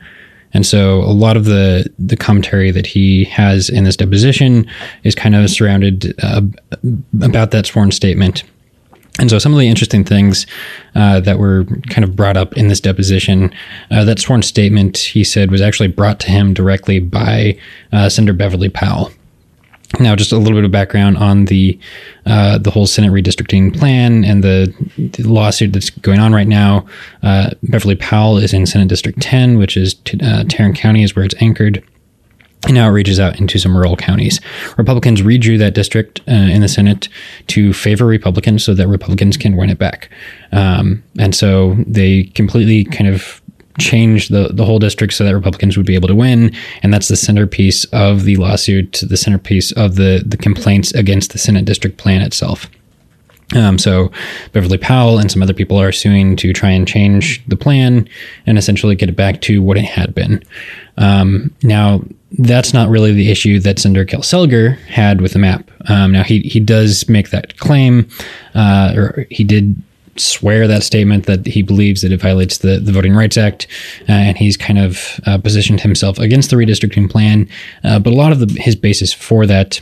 And 0.54 0.66
so 0.66 1.00
a 1.02 1.14
lot 1.14 1.38
of 1.38 1.45
the 1.45 1.91
the 2.00 2.18
commentary 2.18 2.72
that 2.72 2.86
he 2.86 3.26
has 3.26 3.70
in 3.70 3.84
this 3.84 3.95
deposition 3.95 4.70
is 5.04 5.16
kind 5.16 5.36
of 5.36 5.50
surrounded 5.50 6.14
uh, 6.24 6.41
about 7.22 7.52
that 7.52 7.66
sworn 7.66 7.91
statement. 7.91 8.43
And 9.20 9.30
so 9.30 9.38
some 9.38 9.54
of 9.54 9.60
the 9.60 9.68
interesting 9.68 10.06
things 10.06 10.47
uh, 10.95 11.20
that 11.22 11.39
were 11.39 11.66
kind 11.89 12.06
of 12.06 12.16
brought 12.16 12.38
up 12.38 12.54
in 12.54 12.70
this 12.70 12.80
deposition, 12.80 13.54
uh, 13.91 14.06
that 14.06 14.20
sworn 14.20 14.41
statement 14.41 14.97
he 14.97 15.26
said 15.26 15.52
was 15.52 15.62
actually 15.62 15.89
brought 15.89 16.22
to 16.22 16.32
him 16.32 16.54
directly 16.54 17.00
by 17.00 17.58
uh, 17.91 18.08
Senator 18.08 18.34
Beverly 18.34 18.70
Powell. 18.70 19.12
Now, 19.99 20.15
just 20.15 20.31
a 20.31 20.37
little 20.37 20.55
bit 20.57 20.65
of 20.65 20.71
background 20.71 21.17
on 21.17 21.45
the 21.45 21.79
uh, 22.25 22.59
the 22.59 22.69
whole 22.69 22.85
Senate 22.85 23.11
redistricting 23.11 23.75
plan 23.75 24.23
and 24.23 24.43
the, 24.43 24.71
the 24.97 25.23
lawsuit 25.23 25.73
that's 25.73 25.89
going 25.89 26.19
on 26.19 26.31
right 26.31 26.47
now. 26.47 26.85
Uh, 27.23 27.51
Beverly 27.63 27.95
Powell 27.95 28.37
is 28.37 28.53
in 28.53 28.67
Senate 28.67 28.87
District 28.87 29.19
10, 29.19 29.57
which 29.57 29.75
is 29.75 29.95
t- 29.95 30.19
uh, 30.21 30.43
Tarrant 30.47 30.75
County, 30.75 31.01
is 31.01 31.15
where 31.15 31.25
it's 31.25 31.33
anchored. 31.41 31.83
And 32.65 32.75
now 32.75 32.87
it 32.89 32.91
reaches 32.91 33.19
out 33.19 33.39
into 33.39 33.57
some 33.57 33.75
rural 33.75 33.95
counties. 33.95 34.41
Republicans 34.77 35.21
redrew 35.21 35.57
that 35.59 35.73
district 35.73 36.19
uh, 36.27 36.33
in 36.33 36.61
the 36.61 36.67
Senate 36.67 37.07
to 37.47 37.73
favor 37.73 38.05
Republicans 38.05 38.65
so 38.65 38.73
that 38.73 38.87
Republicans 38.87 39.37
can 39.37 39.55
win 39.55 39.69
it 39.69 39.79
back. 39.79 40.11
Um, 40.51 41.01
and 41.17 41.33
so 41.33 41.75
they 41.87 42.25
completely 42.35 42.83
kind 42.83 43.07
of 43.07 43.38
changed 43.80 44.32
the, 44.32 44.49
the 44.53 44.65
whole 44.65 44.80
district 44.80 45.13
so 45.13 45.23
that 45.23 45.36
Republicans 45.36 45.77
would 45.77 45.86
be 45.86 45.95
able 45.95 46.07
to 46.07 46.15
win. 46.15 46.53
And 46.84 46.93
that's 46.93 47.07
the 47.07 47.15
centerpiece 47.15 47.86
of 47.86 48.23
the 48.23 48.36
lawsuit, 48.36 49.01
the 49.07 49.17
centerpiece 49.17 49.71
of 49.73 49.95
the, 49.95 50.23
the 50.25 50.38
complaints 50.38 50.93
against 50.93 51.32
the 51.32 51.38
Senate 51.38 51.65
district 51.65 51.97
plan 51.97 52.21
itself. 52.21 52.69
Um, 53.55 53.80
so 53.80 54.11
Beverly 54.53 54.77
Powell 54.77 55.17
and 55.17 55.32
some 55.32 55.41
other 55.41 55.55
people 55.55 55.82
are 55.82 55.91
suing 55.91 56.36
to 56.36 56.53
try 56.53 56.69
and 56.69 56.88
change 56.88 57.43
the 57.47 57.57
plan 57.57 58.07
and 58.45 58.57
essentially 58.57 58.95
get 58.95 59.09
it 59.09 59.15
back 59.15 59.41
to 59.41 59.61
what 59.61 59.77
it 59.77 59.86
had 59.86 60.13
been. 60.13 60.43
Um, 60.97 61.53
now, 61.63 62.03
that's 62.38 62.75
not 62.75 62.89
really 62.89 63.11
the 63.11 63.32
issue 63.32 63.59
that 63.61 63.80
Senator 63.80 64.05
Kel 64.05 64.21
Seliger 64.21 64.77
had 64.82 65.19
with 65.19 65.34
the 65.34 65.39
map. 65.39 65.71
Um, 65.89 66.11
now, 66.11 66.23
he, 66.23 66.41
he 66.41 66.59
does 66.59 67.09
make 67.09 67.32
that 67.32 67.57
claim, 67.57 68.07
uh, 68.53 68.93
or 68.95 69.25
he 69.32 69.43
did 69.43 69.82
swear 70.20 70.67
that 70.67 70.84
statement 70.84 71.26
that 71.26 71.45
he 71.45 71.61
believes 71.61 72.01
that 72.01 72.11
it 72.11 72.22
violates 72.22 72.59
the, 72.59 72.80
the 72.80 72.91
Voting 72.91 73.15
Rights 73.15 73.38
Act, 73.38 73.67
uh, 74.07 74.11
and 74.11 74.38
he's 74.38 74.57
kind 74.57 74.80
of 74.80 75.20
uh, 75.26 75.38
positioned 75.38 75.82
himself 75.82 76.20
against 76.20 76.49
the 76.49 76.55
redistricting 76.55 77.09
plan. 77.09 77.47
Uh, 77.84 77.99
but 77.99 78.13
a 78.13 78.15
lot 78.15 78.32
of 78.32 78.39
the, 78.39 78.61
his 78.61 78.76
basis 78.76 79.13
for 79.13 79.45
that 79.45 79.80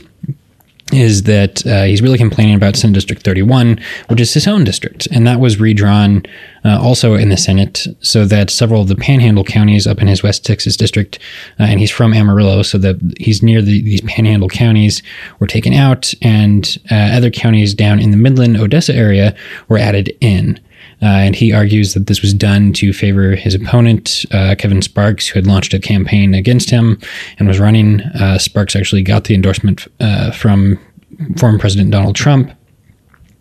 is 0.92 1.24
that 1.24 1.66
uh, 1.66 1.84
he's 1.84 2.00
really 2.00 2.18
complaining 2.18 2.54
about 2.54 2.76
Senate 2.76 2.94
District 2.94 3.22
31, 3.22 3.78
which 4.08 4.20
is 4.20 4.32
his 4.32 4.46
own 4.46 4.64
district. 4.64 5.06
And 5.10 5.26
that 5.26 5.40
was 5.40 5.60
redrawn 5.60 6.22
uh, 6.64 6.80
also 6.80 7.14
in 7.14 7.28
the 7.28 7.36
Senate 7.36 7.86
so 8.00 8.24
that 8.24 8.50
several 8.50 8.82
of 8.82 8.88
the 8.88 8.96
panhandle 8.96 9.44
counties 9.44 9.86
up 9.86 10.00
in 10.00 10.08
his 10.08 10.22
West 10.22 10.44
Texas 10.44 10.76
district, 10.76 11.18
uh, 11.60 11.64
and 11.64 11.78
he's 11.78 11.90
from 11.90 12.14
Amarillo, 12.14 12.62
so 12.62 12.78
that 12.78 12.96
he's 13.18 13.42
near 13.42 13.60
the, 13.60 13.82
these 13.82 14.00
panhandle 14.02 14.48
counties, 14.48 15.02
were 15.38 15.46
taken 15.46 15.74
out, 15.74 16.12
and 16.22 16.78
uh, 16.90 16.94
other 16.94 17.30
counties 17.30 17.74
down 17.74 18.00
in 18.00 18.10
the 18.10 18.16
Midland, 18.16 18.56
Odessa 18.56 18.94
area 18.94 19.36
were 19.68 19.78
added 19.78 20.16
in. 20.20 20.58
Uh, 21.00 21.06
and 21.06 21.36
he 21.36 21.52
argues 21.52 21.94
that 21.94 22.06
this 22.06 22.22
was 22.22 22.34
done 22.34 22.72
to 22.72 22.92
favor 22.92 23.36
his 23.36 23.54
opponent, 23.54 24.24
uh, 24.32 24.54
Kevin 24.58 24.82
Sparks, 24.82 25.28
who 25.28 25.38
had 25.38 25.46
launched 25.46 25.72
a 25.74 25.78
campaign 25.78 26.34
against 26.34 26.70
him 26.70 26.98
and 27.38 27.46
was 27.46 27.60
running. 27.60 28.00
Uh, 28.00 28.38
Sparks 28.38 28.74
actually 28.74 29.02
got 29.02 29.24
the 29.24 29.34
endorsement 29.34 29.86
from 30.34 30.78
former 31.36 31.58
President 31.58 31.90
Donald 31.90 32.16
Trump. 32.16 32.52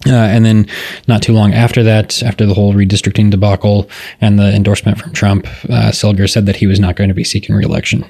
Uh, 0.05 0.11
and 0.11 0.45
then, 0.45 0.67
not 1.07 1.21
too 1.23 1.33
long 1.33 1.53
after 1.53 1.83
that, 1.83 2.21
after 2.21 2.45
the 2.45 2.53
whole 2.53 2.73
redistricting 2.73 3.31
debacle 3.31 3.89
and 4.21 4.37
the 4.37 4.53
endorsement 4.53 4.99
from 4.99 5.11
Trump, 5.11 5.47
uh, 5.69 5.91
Seliger 5.91 6.29
said 6.29 6.45
that 6.45 6.55
he 6.55 6.67
was 6.67 6.79
not 6.79 6.95
going 6.95 7.07
to 7.07 7.15
be 7.15 7.23
seeking 7.23 7.55
reelection. 7.55 8.05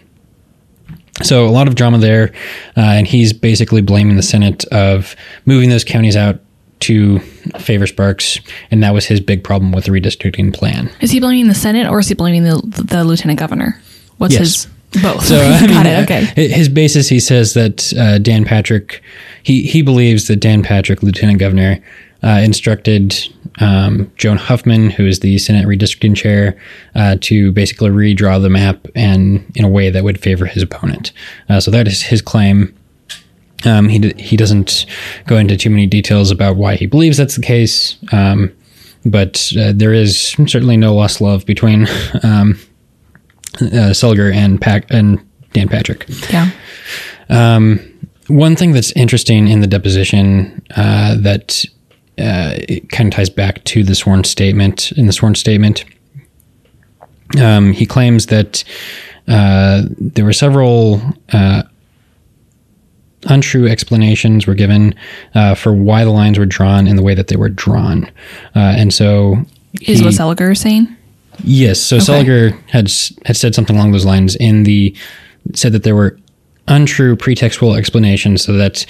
So 1.23 1.47
a 1.47 1.49
lot 1.49 1.67
of 1.67 1.75
drama 1.75 1.97
there, 1.97 2.33
uh, 2.75 2.81
and 2.81 3.07
he's 3.07 3.33
basically 3.33 3.81
blaming 3.81 4.17
the 4.17 4.21
Senate 4.21 4.65
of 4.65 5.15
moving 5.45 5.69
those 5.69 5.83
counties 5.83 6.15
out 6.15 6.39
to 6.81 7.19
favor 7.59 7.87
Sparks, 7.87 8.39
and 8.71 8.83
that 8.83 8.93
was 8.93 9.05
his 9.05 9.19
big 9.19 9.43
problem 9.43 9.71
with 9.71 9.85
the 9.85 9.91
redistricting 9.91 10.53
plan. 10.53 10.89
Is 11.01 11.11
he 11.11 11.19
blaming 11.19 11.47
the 11.47 11.55
Senate 11.55 11.87
or 11.87 11.99
is 11.99 12.07
he 12.07 12.13
blaming 12.15 12.43
the 12.43 12.61
the 12.87 13.03
lieutenant 13.03 13.39
governor? 13.39 13.79
What's 14.17 14.33
Yes. 14.33 14.65
his 14.93 15.01
both? 15.03 15.25
So 15.25 15.37
I 15.41 15.67
mean, 15.67 15.85
it. 15.85 16.03
Okay. 16.03 16.21
uh, 16.23 16.55
His 16.55 16.69
basis, 16.69 17.09
he 17.09 17.19
says 17.19 17.53
that 17.55 17.93
uh, 17.97 18.17
Dan 18.19 18.45
Patrick, 18.45 19.01
he 19.43 19.63
he 19.63 19.81
believes 19.81 20.27
that 20.27 20.37
Dan 20.37 20.63
Patrick, 20.63 21.01
Lieutenant 21.03 21.39
Governor, 21.39 21.79
uh, 22.23 22.41
instructed 22.43 23.15
um, 23.59 24.11
Joan 24.17 24.37
Huffman, 24.37 24.91
who 24.91 25.07
is 25.07 25.19
the 25.21 25.37
Senate 25.39 25.65
redistricting 25.67 26.15
chair, 26.15 26.55
uh, 26.95 27.17
to 27.21 27.51
basically 27.53 27.89
redraw 27.89 28.39
the 28.41 28.49
map 28.49 28.85
and 28.95 29.43
in 29.55 29.65
a 29.65 29.69
way 29.69 29.89
that 29.89 30.03
would 30.03 30.19
favor 30.21 30.45
his 30.45 30.61
opponent. 30.61 31.11
Uh, 31.49 31.59
so 31.59 31.71
that 31.71 31.87
is 31.87 32.03
his 32.03 32.21
claim. 32.21 32.76
Um, 33.65 33.89
he 33.89 33.99
d- 33.99 34.21
he 34.21 34.37
doesn't 34.37 34.85
go 35.25 35.37
into 35.37 35.57
too 35.57 35.69
many 35.69 35.87
details 35.87 36.29
about 36.31 36.57
why 36.57 36.75
he 36.75 36.85
believes 36.85 37.17
that's 37.17 37.35
the 37.35 37.41
case, 37.41 37.97
um, 38.11 38.55
but 39.05 39.51
uh, 39.59 39.73
there 39.75 39.93
is 39.93 40.35
certainly 40.45 40.77
no 40.77 40.93
lost 40.93 41.21
love 41.21 41.45
between 41.45 41.83
um, 42.23 42.59
uh, 43.55 43.93
Seliger 43.93 44.33
and 44.33 44.61
Pack 44.61 44.85
and 44.89 45.19
Dan 45.53 45.67
Patrick. 45.67 46.05
Yeah. 46.29 46.49
One 48.27 48.57
thing 48.57 48.73
that's 48.73 48.91
interesting 48.91 49.47
in 49.47 49.61
the 49.61 49.67
deposition 49.67 50.61
uh, 50.75 51.15
that 51.15 51.63
uh, 52.17 52.59
it 52.67 52.89
kind 52.89 53.07
of 53.07 53.15
ties 53.15 53.29
back 53.29 53.63
to 53.65 53.83
the 53.83 53.95
sworn 53.95 54.23
statement. 54.25 54.91
In 54.93 55.07
the 55.07 55.13
sworn 55.13 55.35
statement, 55.35 55.85
um, 57.39 57.71
he 57.71 57.85
claims 57.85 58.25
that 58.25 58.65
uh, 59.29 59.83
there 59.97 60.25
were 60.25 60.33
several 60.33 61.01
uh, 61.31 61.63
untrue 63.27 63.67
explanations 63.67 64.47
were 64.47 64.55
given 64.55 64.93
uh, 65.35 65.53
for 65.55 65.73
why 65.73 66.03
the 66.03 66.11
lines 66.11 66.37
were 66.39 66.45
drawn 66.45 66.87
in 66.87 66.95
the 66.95 67.03
way 67.03 67.13
that 67.15 67.27
they 67.27 67.35
were 67.35 67.49
drawn, 67.49 68.05
uh, 68.55 68.59
and 68.77 68.93
so 68.93 69.37
Is 69.81 69.99
he- 69.99 70.05
what 70.05 70.13
Seliger 70.13 70.51
is 70.51 70.59
saying? 70.59 70.87
Yes. 71.43 71.79
So 71.79 71.97
Okay. 71.97 72.05
Seliger 72.05 72.59
had 72.67 72.91
had 73.25 73.35
said 73.37 73.53
something 73.53 73.75
along 73.75 73.91
those 73.91 74.05
lines 74.05 74.35
in 74.37 74.63
the 74.63 74.95
said 75.53 75.71
that 75.73 75.83
there 75.83 75.95
were 75.95 76.17
untrue 76.67 77.15
pretextual 77.15 77.77
explanations, 77.77 78.41
so 78.41 78.53
that 78.53 78.85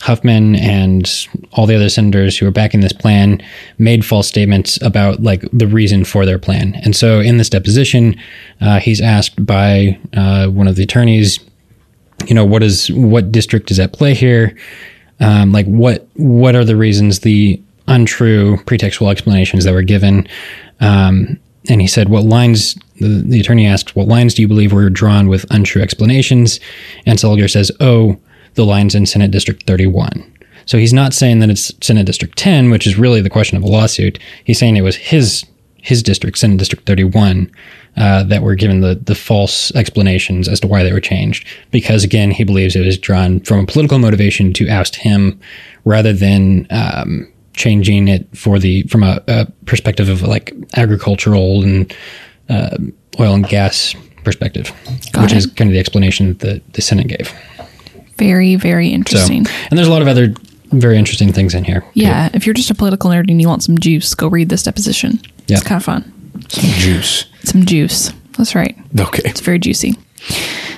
Huffman 0.00 0.56
and 0.56 1.10
all 1.52 1.66
the 1.66 1.74
other 1.76 1.88
senators 1.88 2.36
who 2.36 2.44
were 2.46 2.50
backing 2.52 2.80
this 2.80 2.92
plan 2.92 3.40
made 3.78 4.04
false 4.04 4.26
statements 4.26 4.78
about 4.82 5.22
like 5.22 5.44
the 5.52 5.66
reason 5.66 6.04
for 6.04 6.26
their 6.26 6.38
plan. 6.38 6.74
And 6.84 6.94
so 6.96 7.20
in 7.20 7.36
this 7.36 7.48
deposition, 7.48 8.16
uh, 8.60 8.80
he's 8.80 9.00
asked 9.00 9.44
by 9.46 9.98
uh, 10.14 10.48
one 10.48 10.66
of 10.68 10.76
the 10.76 10.82
attorneys, 10.82 11.38
you 12.28 12.34
know, 12.34 12.44
what 12.44 12.62
is 12.62 12.90
what 12.92 13.32
district 13.32 13.70
is 13.70 13.78
at 13.78 13.92
play 13.92 14.14
here? 14.14 14.56
Um, 15.20 15.52
like 15.52 15.66
what 15.66 16.06
what 16.14 16.54
are 16.54 16.64
the 16.64 16.76
reasons 16.76 17.20
the 17.20 17.60
untrue 17.86 18.56
pretextual 18.58 19.10
explanations 19.10 19.64
that 19.64 19.72
were 19.72 19.82
given? 19.82 20.26
Um, 20.80 21.38
and 21.68 21.80
he 21.80 21.86
said, 21.86 22.08
"What 22.08 22.24
lines?" 22.24 22.76
The, 23.00 23.22
the 23.26 23.40
attorney 23.40 23.66
asked, 23.66 23.96
"What 23.96 24.08
lines 24.08 24.34
do 24.34 24.42
you 24.42 24.48
believe 24.48 24.72
were 24.72 24.90
drawn 24.90 25.28
with 25.28 25.46
untrue 25.50 25.82
explanations?" 25.82 26.60
And 27.06 27.18
Seliger 27.18 27.50
says, 27.50 27.70
"Oh, 27.80 28.18
the 28.54 28.64
lines 28.64 28.94
in 28.94 29.06
Senate 29.06 29.30
District 29.30 29.66
31." 29.66 30.30
So 30.66 30.78
he's 30.78 30.92
not 30.92 31.12
saying 31.12 31.40
that 31.40 31.50
it's 31.50 31.72
Senate 31.82 32.06
District 32.06 32.36
10, 32.38 32.70
which 32.70 32.86
is 32.86 32.98
really 32.98 33.20
the 33.20 33.30
question 33.30 33.56
of 33.56 33.62
a 33.62 33.66
lawsuit. 33.66 34.18
He's 34.44 34.58
saying 34.58 34.76
it 34.76 34.82
was 34.82 34.96
his 34.96 35.44
his 35.84 36.02
district, 36.02 36.38
Senate 36.38 36.56
District 36.56 36.86
31, 36.86 37.50
uh, 37.96 38.22
that 38.24 38.42
were 38.42 38.54
given 38.54 38.80
the 38.80 38.94
the 38.96 39.14
false 39.14 39.74
explanations 39.74 40.48
as 40.48 40.60
to 40.60 40.66
why 40.66 40.82
they 40.82 40.92
were 40.92 41.00
changed. 41.00 41.46
Because 41.70 42.04
again, 42.04 42.30
he 42.30 42.44
believes 42.44 42.74
it 42.76 42.84
was 42.84 42.98
drawn 42.98 43.40
from 43.40 43.60
a 43.60 43.66
political 43.66 43.98
motivation 43.98 44.52
to 44.54 44.68
oust 44.68 44.96
him, 44.96 45.38
rather 45.84 46.12
than 46.12 46.66
um, 46.70 47.30
changing 47.54 48.08
it 48.08 48.26
for 48.36 48.58
the 48.58 48.82
from 48.84 49.02
a, 49.02 49.22
a 49.28 49.46
perspective 49.66 50.08
of 50.08 50.22
like 50.22 50.52
agricultural 50.76 51.62
and 51.62 51.94
uh, 52.48 52.76
oil 53.20 53.34
and 53.34 53.46
gas 53.48 53.94
perspective, 54.24 54.68
which 55.20 55.32
it. 55.32 55.36
is 55.38 55.46
kind 55.46 55.68
of 55.70 55.72
the 55.74 55.78
explanation 55.78 56.28
that 56.28 56.38
the, 56.40 56.62
the 56.72 56.82
Senate 56.82 57.08
gave. 57.08 57.32
Very, 58.16 58.56
very 58.56 58.88
So, 58.88 58.94
interesting. 58.94 59.46
and 59.70 59.78
there's 59.78 59.88
a 59.88 59.90
lot 59.90 60.02
of 60.02 60.08
other 60.08 60.32
very 60.72 60.96
interesting 60.98 61.32
things 61.32 61.54
in 61.54 61.62
here. 61.64 61.84
yeah. 61.94 62.30
If 62.32 62.46
you're 62.46 62.54
just 62.54 62.70
a 62.70 62.74
political 62.74 63.10
nerd 63.10 63.30
and 63.30 63.40
you 63.40 63.48
want 63.48 63.62
some 63.62 63.76
juice, 63.78 64.14
go 64.14 64.28
read 64.28 64.48
this 64.48 64.62
deposition. 64.62 65.20
Yeah. 65.46 65.58
It's 65.58 65.62
kind 65.66 65.76
of 65.76 65.84
fun. 65.84 66.10
Some 66.48 66.70
juice. 66.70 67.24
Some 67.44 67.64
juice. 67.64 68.12
That's 68.36 68.54
right. 68.54 68.76
Okay. 68.98 69.22
It's 69.24 69.40
very 69.40 69.58
juicy. 69.58 69.94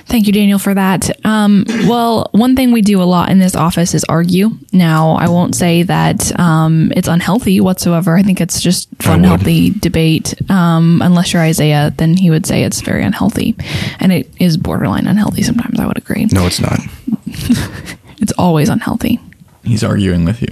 Thank 0.05 0.25
you, 0.25 0.31
Daniel, 0.31 0.57
for 0.59 0.73
that. 0.73 1.09
Um, 1.25 1.65
well, 1.87 2.29
one 2.31 2.55
thing 2.55 2.71
we 2.71 2.81
do 2.81 3.01
a 3.01 3.03
lot 3.03 3.29
in 3.29 3.39
this 3.39 3.55
office 3.55 3.93
is 3.93 4.05
argue. 4.05 4.51
Now, 4.71 5.11
I 5.15 5.27
won't 5.27 5.53
say 5.53 5.83
that 5.83 6.37
um, 6.39 6.93
it's 6.95 7.09
unhealthy 7.09 7.59
whatsoever. 7.59 8.15
I 8.15 8.23
think 8.23 8.39
it's 8.39 8.61
just 8.61 8.87
fun, 8.99 9.21
would. 9.21 9.27
healthy 9.27 9.71
debate. 9.71 10.33
Um, 10.49 11.01
unless 11.03 11.33
you're 11.33 11.41
Isaiah, 11.41 11.93
then 11.97 12.15
he 12.15 12.29
would 12.29 12.45
say 12.45 12.63
it's 12.63 12.79
very 12.79 13.03
unhealthy. 13.03 13.55
And 13.99 14.13
it 14.13 14.29
is 14.39 14.55
borderline 14.55 15.07
unhealthy 15.07 15.43
sometimes, 15.43 15.77
I 15.77 15.85
would 15.85 15.97
agree. 15.97 16.25
No, 16.31 16.45
it's 16.45 16.61
not. 16.61 16.79
It's 18.19 18.33
always 18.37 18.67
unhealthy. 18.67 19.19
He's 19.63 19.83
arguing 19.83 20.25
with 20.25 20.41
you. 20.41 20.47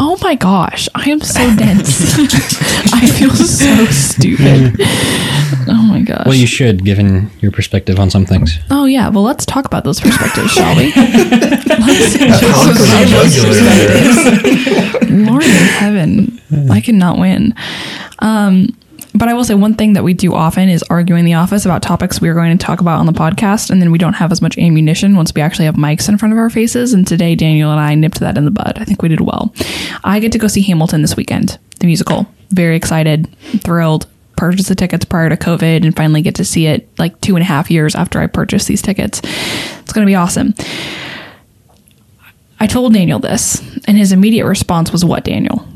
Oh 0.00 0.16
my 0.22 0.36
gosh, 0.36 0.88
I 0.94 1.10
am 1.10 1.20
so 1.20 1.40
dense. 1.56 2.14
I 2.92 3.04
feel 3.18 3.30
so 3.30 3.84
stupid. 3.86 4.76
Oh 5.68 5.82
my 5.88 6.02
gosh. 6.02 6.24
Well, 6.24 6.34
you 6.36 6.46
should, 6.46 6.84
given 6.84 7.30
your 7.40 7.50
perspective 7.50 7.98
on 7.98 8.08
some 8.08 8.24
things. 8.24 8.58
Oh 8.70 8.84
yeah, 8.84 9.08
well 9.08 9.24
let's 9.24 9.44
talk 9.44 9.64
about 9.64 9.82
those 9.84 10.00
perspectives, 10.00 10.52
shall 10.52 10.76
we? 10.76 10.92
Lord 15.26 15.42
in 15.42 15.50
heaven, 15.50 16.40
I 16.70 16.80
cannot 16.80 17.18
win. 17.18 17.54
Um, 18.20 18.68
but 19.14 19.28
I 19.28 19.34
will 19.34 19.44
say 19.44 19.54
one 19.54 19.74
thing 19.74 19.94
that 19.94 20.04
we 20.04 20.14
do 20.14 20.34
often 20.34 20.68
is 20.68 20.82
argue 20.84 21.16
in 21.16 21.24
the 21.24 21.34
office 21.34 21.64
about 21.64 21.82
topics 21.82 22.20
we 22.20 22.28
are 22.28 22.34
going 22.34 22.56
to 22.56 22.64
talk 22.64 22.80
about 22.80 23.00
on 23.00 23.06
the 23.06 23.12
podcast, 23.12 23.70
and 23.70 23.80
then 23.80 23.90
we 23.90 23.98
don't 23.98 24.14
have 24.14 24.30
as 24.32 24.42
much 24.42 24.58
ammunition 24.58 25.16
once 25.16 25.32
we 25.34 25.42
actually 25.42 25.64
have 25.64 25.76
mics 25.76 26.08
in 26.08 26.18
front 26.18 26.32
of 26.32 26.38
our 26.38 26.50
faces. 26.50 26.92
And 26.92 27.06
today, 27.06 27.34
Daniel 27.34 27.70
and 27.70 27.80
I 27.80 27.94
nipped 27.94 28.20
that 28.20 28.36
in 28.36 28.44
the 28.44 28.50
bud. 28.50 28.74
I 28.76 28.84
think 28.84 29.02
we 29.02 29.08
did 29.08 29.20
well. 29.20 29.52
I 30.04 30.20
get 30.20 30.32
to 30.32 30.38
go 30.38 30.46
see 30.46 30.62
Hamilton 30.62 31.02
this 31.02 31.16
weekend, 31.16 31.58
the 31.80 31.86
musical. 31.86 32.26
Very 32.50 32.76
excited, 32.76 33.28
thrilled. 33.58 34.06
Purchased 34.36 34.68
the 34.68 34.76
tickets 34.76 35.04
prior 35.04 35.28
to 35.28 35.36
COVID 35.36 35.84
and 35.84 35.96
finally 35.96 36.22
get 36.22 36.36
to 36.36 36.44
see 36.44 36.66
it 36.66 36.88
like 36.96 37.20
two 37.20 37.34
and 37.34 37.42
a 37.42 37.44
half 37.44 37.72
years 37.72 37.96
after 37.96 38.20
I 38.20 38.28
purchased 38.28 38.68
these 38.68 38.80
tickets. 38.80 39.20
It's 39.24 39.92
going 39.92 40.06
to 40.06 40.10
be 40.10 40.14
awesome. 40.14 40.54
I 42.60 42.68
told 42.68 42.92
Daniel 42.94 43.18
this, 43.18 43.60
and 43.86 43.96
his 43.98 44.12
immediate 44.12 44.46
response 44.46 44.92
was, 44.92 45.04
"What, 45.04 45.24
Daniel? 45.24 45.66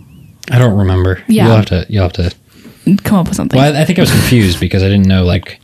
I 0.51 0.59
don't 0.59 0.77
remember. 0.77 1.23
Yeah. 1.27 1.47
You'll 1.47 1.57
have 1.57 1.67
to. 1.67 1.87
You'll 1.89 2.03
have 2.05 2.13
to. 2.15 2.33
Come 3.05 3.19
up 3.19 3.29
with 3.29 3.37
something." 3.37 3.59
Well, 3.59 3.75
I, 3.75 3.83
I 3.83 3.85
think 3.85 3.99
I 3.99 4.03
was 4.03 4.11
confused 4.11 4.61
because 4.61 4.83
I 4.83 4.89
didn't 4.89 5.07
know 5.09 5.25
like 5.25 5.61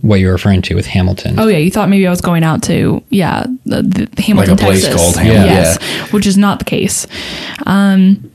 what 0.00 0.20
you 0.20 0.26
were 0.26 0.32
referring 0.32 0.62
to 0.62 0.74
with 0.74 0.86
Hamilton. 0.86 1.38
Oh 1.38 1.48
yeah, 1.48 1.58
you 1.58 1.70
thought 1.70 1.88
maybe 1.88 2.06
I 2.06 2.10
was 2.10 2.20
going 2.20 2.42
out 2.44 2.62
to 2.64 3.02
yeah 3.10 3.44
the, 3.64 3.82
the 3.82 4.22
Hamilton, 4.22 4.54
Like 4.54 4.60
a 4.62 4.64
place 4.64 4.82
Texas. 4.84 5.00
called 5.00 5.16
Hamilton. 5.16 5.46
yes, 5.46 5.82
which 6.12 6.26
is 6.26 6.36
not 6.38 6.58
the 6.58 6.64
case. 6.64 7.06
Um, 7.66 8.30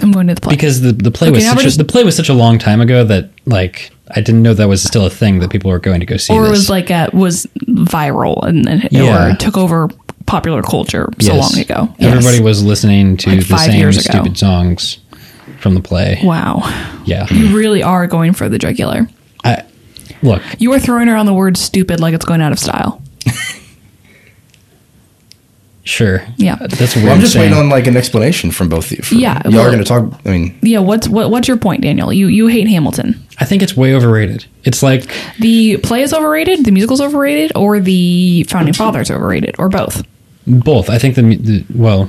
I'm 0.00 0.10
going 0.12 0.26
to 0.28 0.34
the 0.34 0.40
play 0.40 0.54
because 0.54 0.80
the 0.80 0.92
the 0.92 1.10
play 1.10 1.28
Okay, 1.28 1.36
was 1.36 1.44
such 1.46 1.56
we're 1.64 1.68
a, 1.68 1.70
the 1.72 1.84
play 1.84 2.04
was 2.04 2.16
such 2.16 2.28
a 2.28 2.34
long 2.34 2.58
time 2.58 2.80
ago 2.80 3.04
that 3.04 3.30
like 3.44 3.90
I 4.10 4.20
didn't 4.20 4.42
know 4.42 4.54
that 4.54 4.68
was 4.68 4.82
still 4.82 5.04
a 5.06 5.10
thing 5.10 5.38
that 5.40 5.50
people 5.50 5.70
were 5.70 5.78
going 5.78 6.00
to 6.00 6.06
go 6.06 6.16
see. 6.16 6.32
or 6.32 6.44
it 6.46 6.48
this. 6.50 6.58
was 6.60 6.70
like 6.70 6.90
a, 6.90 7.10
was 7.12 7.46
viral 7.66 8.42
and 8.46 8.64
then 8.64 8.88
Yeah. 8.90 9.32
or 9.32 9.36
took 9.36 9.56
over 9.56 9.88
popular 10.26 10.62
culture 10.62 11.08
so 11.20 11.34
Yes. 11.34 11.52
long 11.54 11.60
ago. 11.62 11.94
Yes. 11.98 12.12
Everybody 12.14 12.40
was 12.42 12.62
listening 12.64 13.16
to 13.18 13.30
Like 13.30 13.46
the 13.48 13.58
same 13.58 13.92
stupid 13.92 14.38
songs 14.38 14.98
from 15.62 15.74
the 15.74 15.80
play. 15.80 16.18
Wow, 16.22 16.58
Yeah. 17.06 17.26
you 17.32 17.56
really 17.56 17.82
are 17.82 18.06
going 18.06 18.32
for 18.34 18.48
the 18.48 18.58
jugular. 18.58 19.08
I, 19.44 19.62
look, 20.22 20.42
You 20.58 20.72
are 20.72 20.78
throwing 20.80 21.08
around 21.08 21.26
the 21.26 21.34
word 21.34 21.56
"stupid" 21.56 22.00
like 22.00 22.12
it's 22.14 22.24
going 22.24 22.42
out 22.42 22.52
of 22.52 22.58
style. 22.58 23.00
sure. 25.84 26.24
Yeah. 26.36 26.56
That's 26.56 26.94
weird 26.94 27.06
Well, 27.06 27.14
I'm 27.14 27.20
just 27.20 27.32
saying. 27.32 27.50
waiting 27.50 27.58
on 27.64 27.68
like 27.68 27.86
an 27.86 27.96
explanation 27.96 28.50
from 28.50 28.68
both 28.68 28.86
of 28.90 28.98
you. 28.98 29.02
For, 29.02 29.14
Yeah, 29.14 29.40
y'all 29.44 29.52
well- 29.52 29.62
are 29.66 29.70
going 29.70 29.78
to 29.78 29.84
talk. 29.84 30.20
I 30.24 30.30
mean, 30.30 30.58
Yeah, 30.62 30.78
what's 30.80 31.08
what, 31.08 31.30
what's 31.30 31.48
your 31.48 31.56
point, 31.56 31.82
Daniel? 31.82 32.12
You 32.12 32.28
you 32.28 32.46
hate 32.46 32.68
Hamilton. 32.68 33.24
I 33.38 33.44
think 33.44 33.62
it's 33.62 33.76
way 33.76 33.94
overrated. 33.94 34.44
It's 34.64 34.82
like 34.82 35.12
The 35.40 35.78
play 35.78 36.02
is 36.02 36.12
overrated, 36.14 36.64
the 36.64 36.70
musical's 36.70 37.00
overrated, 37.00 37.52
or 37.56 37.80
the 37.80 38.44
founding 38.44 38.74
fathers 38.74 39.10
overrated, 39.10 39.56
or 39.58 39.68
both. 39.68 40.04
both. 40.46 40.88
I 40.88 40.98
think 40.98 41.16
the, 41.16 41.22
the 41.36 41.64
well, 41.74 42.08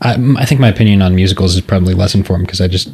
I, 0.00 0.14
I 0.36 0.44
think 0.44 0.60
my 0.60 0.68
opinion 0.68 1.02
on 1.02 1.14
musicals 1.14 1.54
is 1.56 1.60
probably 1.60 1.94
less 1.94 2.14
informed 2.14 2.46
because 2.46 2.60
I 2.60 2.68
just 2.68 2.90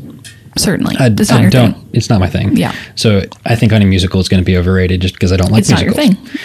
Certainly, 0.56 0.94
I, 0.98 1.06
it's 1.08 1.30
not 1.30 1.40
I 1.42 1.48
don't. 1.50 1.72
thing. 1.74 1.88
It's 1.92 2.08
not 2.08 2.20
my 2.20 2.28
thing. 2.30 2.56
Yeah. 2.56 2.72
So 2.94 3.22
I 3.44 3.56
think 3.56 3.72
any 3.72 3.84
musical 3.84 4.20
is 4.20 4.28
going 4.28 4.40
to 4.40 4.44
be 4.44 4.56
overrated 4.56 5.00
just 5.00 5.14
because 5.14 5.32
I 5.32 5.36
don't 5.36 5.50
like 5.50 5.60
It's 5.60 5.70
not 5.70 5.82
your 5.82 5.94
musicals. 5.94 6.30
thing. 6.30 6.38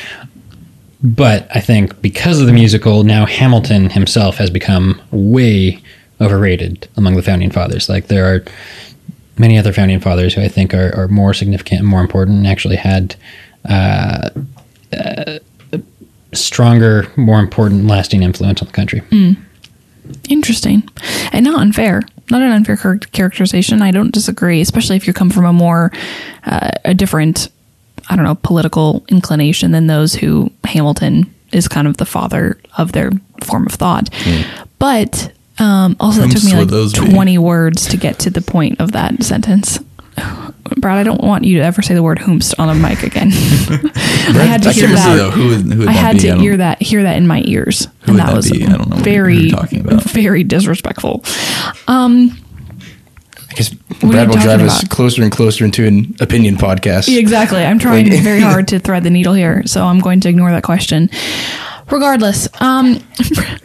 but 1.04 1.48
I 1.56 1.60
think 1.60 2.02
because 2.02 2.42
of 2.42 2.48
the 2.48 2.54
musical, 2.54 3.04
now 3.04 3.26
Hamilton 3.26 3.90
himself 3.92 4.38
has 4.38 4.50
become 4.50 5.00
way 5.12 5.82
overrated 6.20 6.88
among 6.98 7.16
the 7.16 7.22
founding 7.22 7.52
fathers. 7.52 7.88
Like 7.88 8.08
there 8.08 8.26
are 8.34 8.44
many 9.38 9.58
other 9.58 9.72
founding 9.72 10.00
fathers 10.00 10.34
who 10.34 10.42
I 10.42 10.48
think 10.50 10.74
are, 10.74 10.94
are 10.96 11.08
more 11.08 11.34
significant 11.34 11.80
and 11.82 11.88
more 11.88 12.02
important 12.02 12.38
and 12.40 12.48
actually 12.48 12.76
had 12.78 13.16
uh, 13.70 14.30
uh, 14.92 15.40
stronger, 16.34 17.08
more 17.16 17.40
important, 17.40 17.86
lasting 17.86 18.24
influence 18.24 18.62
on 18.62 18.68
the 18.68 18.74
country. 18.74 19.02
Interesting. 20.30 20.88
And 21.32 21.46
not 21.46 21.60
unfair. 21.62 22.02
Not 22.30 22.42
an 22.42 22.52
unfair 22.52 22.76
char- 22.78 22.98
characterization. 22.98 23.82
I 23.82 23.92
don't 23.92 24.12
disagree, 24.14 24.62
especially 24.62 24.96
if 24.96 25.08
you 25.08 25.14
come 25.14 25.30
from 25.30 25.46
a 25.46 25.54
more, 25.54 25.92
uh, 26.46 26.72
a 26.86 26.94
different, 26.94 27.50
I 28.10 28.16
don't 28.16 28.26
know, 28.26 28.36
political 28.36 29.04
inclination 29.10 29.72
than 29.72 29.88
those 29.88 30.14
who 30.16 30.52
Hamilton 30.64 31.34
is 31.52 31.68
kind 31.68 31.88
of 31.88 31.98
the 31.98 32.06
father 32.06 32.60
of 32.78 32.92
their 32.92 33.12
form 33.44 33.66
of 33.66 33.72
thought. 33.74 34.10
But 34.78 35.32
um, 35.58 35.96
also, 36.00 36.24
it 36.24 36.32
took 36.32 36.44
me 36.44 36.52
like 36.52 36.60
would 36.60 36.70
those 36.70 36.94
be? 36.94 37.10
20 37.10 37.38
words 37.40 37.88
to 37.88 37.98
get 37.98 38.20
to 38.20 38.30
the 38.30 38.42
point 38.42 38.80
of 38.80 38.92
that 38.94 39.24
sentence. 39.24 39.80
Brad, 40.78 40.98
I 41.00 41.04
don't 41.04 41.22
want 41.24 41.44
you 41.46 41.58
to 41.58 41.64
ever 41.64 41.82
say 41.82 41.94
the 41.96 42.04
word 42.04 42.20
"whomst" 42.20 42.54
on 42.60 42.70
a 42.70 42.76
mic 42.76 43.02
again. 43.04 43.30
I 43.34 44.46
had 44.46 44.62
to 44.64 44.70
I 44.70 44.74
hear 44.74 44.88
that. 44.88 45.16
though. 45.18 45.32
Who 45.32 45.48
would, 45.50 45.62
who 45.74 45.80
would 45.80 45.88
I 45.88 45.92
had 45.94 46.20
to 46.20 46.28
don't- 46.28 46.40
hear 46.40 46.58
that 46.58 46.82
hear 46.82 47.04
that 47.04 47.18
in 47.18 47.26
my 47.28 47.42
ears, 47.46 47.88
Who 48.02 48.12
and 48.12 48.20
that 48.20 48.28
that 48.28 48.36
was 48.36 48.52
be? 48.52 48.64
I 48.66 48.70
don't 48.78 48.90
know 48.90 48.98
very 48.98 49.50
about. 49.52 50.04
very 50.04 50.44
disrespectful. 50.44 51.24
I 51.88 53.54
guess 53.56 53.70
Brad 53.70 54.28
will 54.30 54.36
drive 54.38 54.62
us 54.62 54.88
closer 54.88 55.24
and 55.24 55.32
closer 55.32 55.66
into 55.66 55.86
an 55.86 56.16
opinion 56.20 56.56
podcast. 56.56 57.16
Exactly. 57.18 57.64
I'm 57.64 57.80
trying 57.80 58.10
very 58.24 58.40
hard 58.42 58.68
to 58.70 58.80
thread 58.80 59.04
the 59.04 59.10
needle 59.10 59.34
here, 59.34 59.64
so 59.66 59.86
I'm 59.86 60.00
going 60.00 60.20
to 60.22 60.30
ignore 60.30 60.52
that 60.52 60.64
question. 60.64 61.10
Regardless, 61.90 62.48
um, 62.62 62.86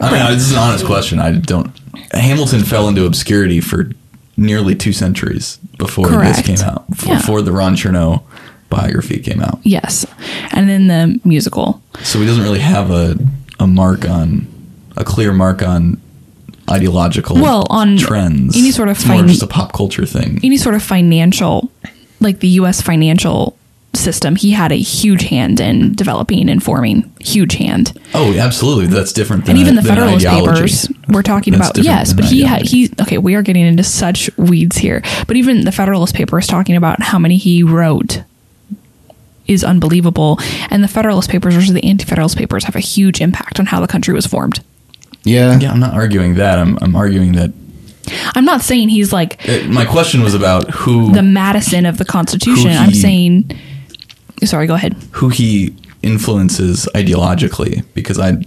I 0.01 0.11
mean, 0.11 0.33
this 0.33 0.41
is 0.47 0.51
an 0.53 0.57
honest 0.57 0.85
question. 0.85 1.19
I 1.19 1.33
don't. 1.33 1.71
Hamilton 2.11 2.63
fell 2.63 2.87
into 2.87 3.05
obscurity 3.05 3.61
for 3.61 3.91
nearly 4.37 4.75
two 4.75 4.91
centuries 4.91 5.59
before 5.77 6.07
Correct. 6.07 6.37
this 6.45 6.45
came 6.59 6.67
out. 6.69 6.89
Before, 6.89 7.13
Yeah. 7.13 7.19
before 7.19 7.41
the 7.41 7.51
Ron 7.51 7.75
Chernow 7.75 8.21
biography 8.69 9.19
came 9.19 9.41
out, 9.41 9.59
yes, 9.63 10.05
and 10.51 10.67
then 10.69 10.87
the 10.87 11.19
musical. 11.23 11.81
so 12.03 12.19
he 12.19 12.25
doesn't 12.25 12.43
really 12.43 12.59
have 12.59 12.91
a 12.91 13.17
a 13.59 13.67
mark 13.67 14.07
on 14.09 14.47
a 14.97 15.03
clear 15.03 15.31
mark 15.33 15.61
on 15.61 15.97
ideological 16.69 17.35
Well, 17.39 17.67
on 17.69 17.97
trends. 17.97 18.57
any 18.57 18.71
sort 18.71 18.89
of 18.89 18.97
fin- 18.97 19.27
just 19.27 19.43
a 19.43 19.47
pop 19.47 19.71
culture 19.73 20.05
thing. 20.05 20.39
Any 20.43 20.57
sort 20.57 20.75
of 20.75 20.81
financial, 20.83 21.71
like 22.19 22.39
the 22.39 22.47
U.S. 22.59 22.81
financial 22.81 23.55
system, 24.05 24.37
he 24.37 24.51
had 24.51 24.71
a 24.71 24.75
huge 24.75 25.23
hand 25.23 25.59
in 25.59 25.93
developing 25.95 26.49
and 26.49 26.63
forming. 26.63 27.11
Huge 27.19 27.55
hand. 27.55 27.99
Oh, 28.13 28.33
absolutely. 28.37 28.85
That's 28.85 29.11
different. 29.11 29.45
Than 29.45 29.57
and 29.57 29.59
even 29.59 29.75
the 29.75 29.81
than 29.81 29.95
Federalist 29.95 30.25
ideology. 30.25 30.61
Papers 30.61 30.89
we're 31.09 31.23
talking 31.23 31.53
That's 31.53 31.71
about. 31.71 31.83
Yes, 31.83 32.13
but 32.13 32.25
he 32.25 32.43
had 32.43 32.61
he 32.61 32.91
okay. 33.01 33.17
We 33.17 33.35
are 33.35 33.41
getting 33.41 33.65
into 33.65 33.83
such 33.83 34.29
weeds 34.37 34.77
here, 34.77 35.01
but 35.27 35.35
even 35.35 35.65
the 35.65 35.71
Federalist 35.71 36.15
Papers 36.15 36.47
talking 36.47 36.75
about 36.75 37.01
how 37.01 37.19
many 37.19 37.37
he 37.37 37.63
wrote 37.63 38.23
is 39.47 39.63
unbelievable. 39.63 40.39
And 40.69 40.83
the 40.83 40.87
Federalist 40.87 41.29
Papers 41.29 41.55
versus 41.55 41.73
the 41.73 41.83
Anti-Federalist 41.83 42.37
Papers 42.37 42.63
have 42.63 42.75
a 42.75 42.79
huge 42.79 43.21
impact 43.21 43.59
on 43.59 43.67
how 43.67 43.79
the 43.81 43.87
country 43.87 44.13
was 44.13 44.25
formed. 44.25 44.63
Yeah. 45.23 45.59
Yeah, 45.59 45.71
I'm 45.71 45.79
not 45.79 45.93
arguing 45.93 46.35
that. 46.35 46.59
I'm 46.59 46.77
I'm 46.81 46.95
arguing 46.95 47.33
that. 47.33 47.51
I'm 48.35 48.45
not 48.45 48.61
saying 48.61 48.89
he's 48.89 49.11
like 49.11 49.47
uh, 49.49 49.63
my 49.67 49.83
question 49.83 50.21
was 50.21 50.35
about 50.35 50.69
who 50.69 51.11
the 51.11 51.23
Madison 51.23 51.85
of 51.85 51.97
the 51.97 52.05
Constitution. 52.05 52.69
Who 52.69 52.77
I'm 52.77 52.93
saying, 52.93 53.51
sorry, 54.45 54.67
go 54.67 54.75
ahead. 54.75 54.93
who 55.11 55.29
he 55.29 55.75
influences 56.01 56.87
ideologically 56.93 57.83
because 57.93 58.19
I 58.19 58.37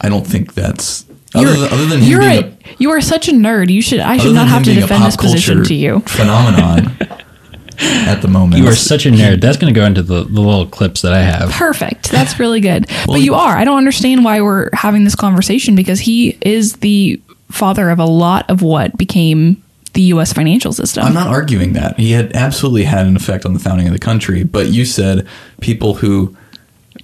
I 0.00 0.08
don't 0.08 0.26
think 0.26 0.54
that's 0.54 1.04
other 1.34 1.46
You're, 1.46 1.56
than, 1.56 1.72
other 1.72 1.86
than 1.86 2.00
him 2.00 2.10
you're 2.10 2.20
being 2.20 2.44
a, 2.44 2.56
you 2.78 2.90
are 2.90 3.00
such 3.00 3.28
a 3.28 3.32
nerd. 3.32 3.70
You 3.70 3.82
should 3.82 4.00
I 4.00 4.16
should 4.18 4.34
not 4.34 4.48
have 4.48 4.64
to 4.64 4.74
defend 4.74 5.04
this 5.04 5.16
position 5.16 5.64
to 5.64 5.74
you. 5.74 6.00
phenomenon 6.00 6.96
at 7.78 8.20
the 8.20 8.28
moment. 8.28 8.62
You 8.62 8.68
are 8.68 8.74
such 8.74 9.06
a 9.06 9.10
nerd. 9.10 9.40
That's 9.40 9.56
going 9.56 9.72
to 9.72 9.78
go 9.78 9.86
into 9.86 10.02
the, 10.02 10.24
the 10.24 10.40
little 10.40 10.66
clips 10.66 11.02
that 11.02 11.12
I 11.12 11.22
have. 11.22 11.50
Perfect. 11.50 12.10
That's 12.10 12.38
really 12.38 12.60
good. 12.60 12.86
Well, 13.06 13.18
but 13.18 13.24
you 13.24 13.34
are. 13.34 13.56
I 13.56 13.64
don't 13.64 13.78
understand 13.78 14.24
why 14.24 14.40
we're 14.42 14.70
having 14.74 15.02
this 15.04 15.16
conversation 15.16 15.74
because 15.74 15.98
he 15.98 16.38
is 16.40 16.74
the 16.74 17.20
father 17.50 17.90
of 17.90 17.98
a 17.98 18.04
lot 18.04 18.48
of 18.48 18.62
what 18.62 18.96
became 18.96 19.62
the 19.94 20.02
U.S. 20.02 20.32
financial 20.32 20.72
system. 20.72 21.04
I'm 21.04 21.14
not 21.14 21.28
arguing 21.28 21.74
that. 21.74 21.98
He 21.98 22.12
had 22.12 22.34
absolutely 22.34 22.84
had 22.84 23.06
an 23.06 23.16
effect 23.16 23.44
on 23.44 23.52
the 23.52 23.60
founding 23.60 23.86
of 23.86 23.92
the 23.92 23.98
country, 23.98 24.42
but 24.42 24.68
you 24.68 24.84
said 24.84 25.26
people 25.60 25.94
who 25.94 26.36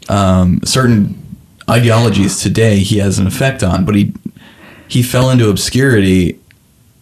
um, 0.08 0.60
certain 0.64 1.22
ideologies 1.68 2.40
today 2.40 2.78
he 2.78 2.98
has 2.98 3.18
an 3.18 3.26
effect 3.26 3.62
on, 3.62 3.84
but 3.84 3.94
he 3.94 4.14
he 4.88 5.02
fell 5.02 5.28
into 5.30 5.50
obscurity 5.50 6.38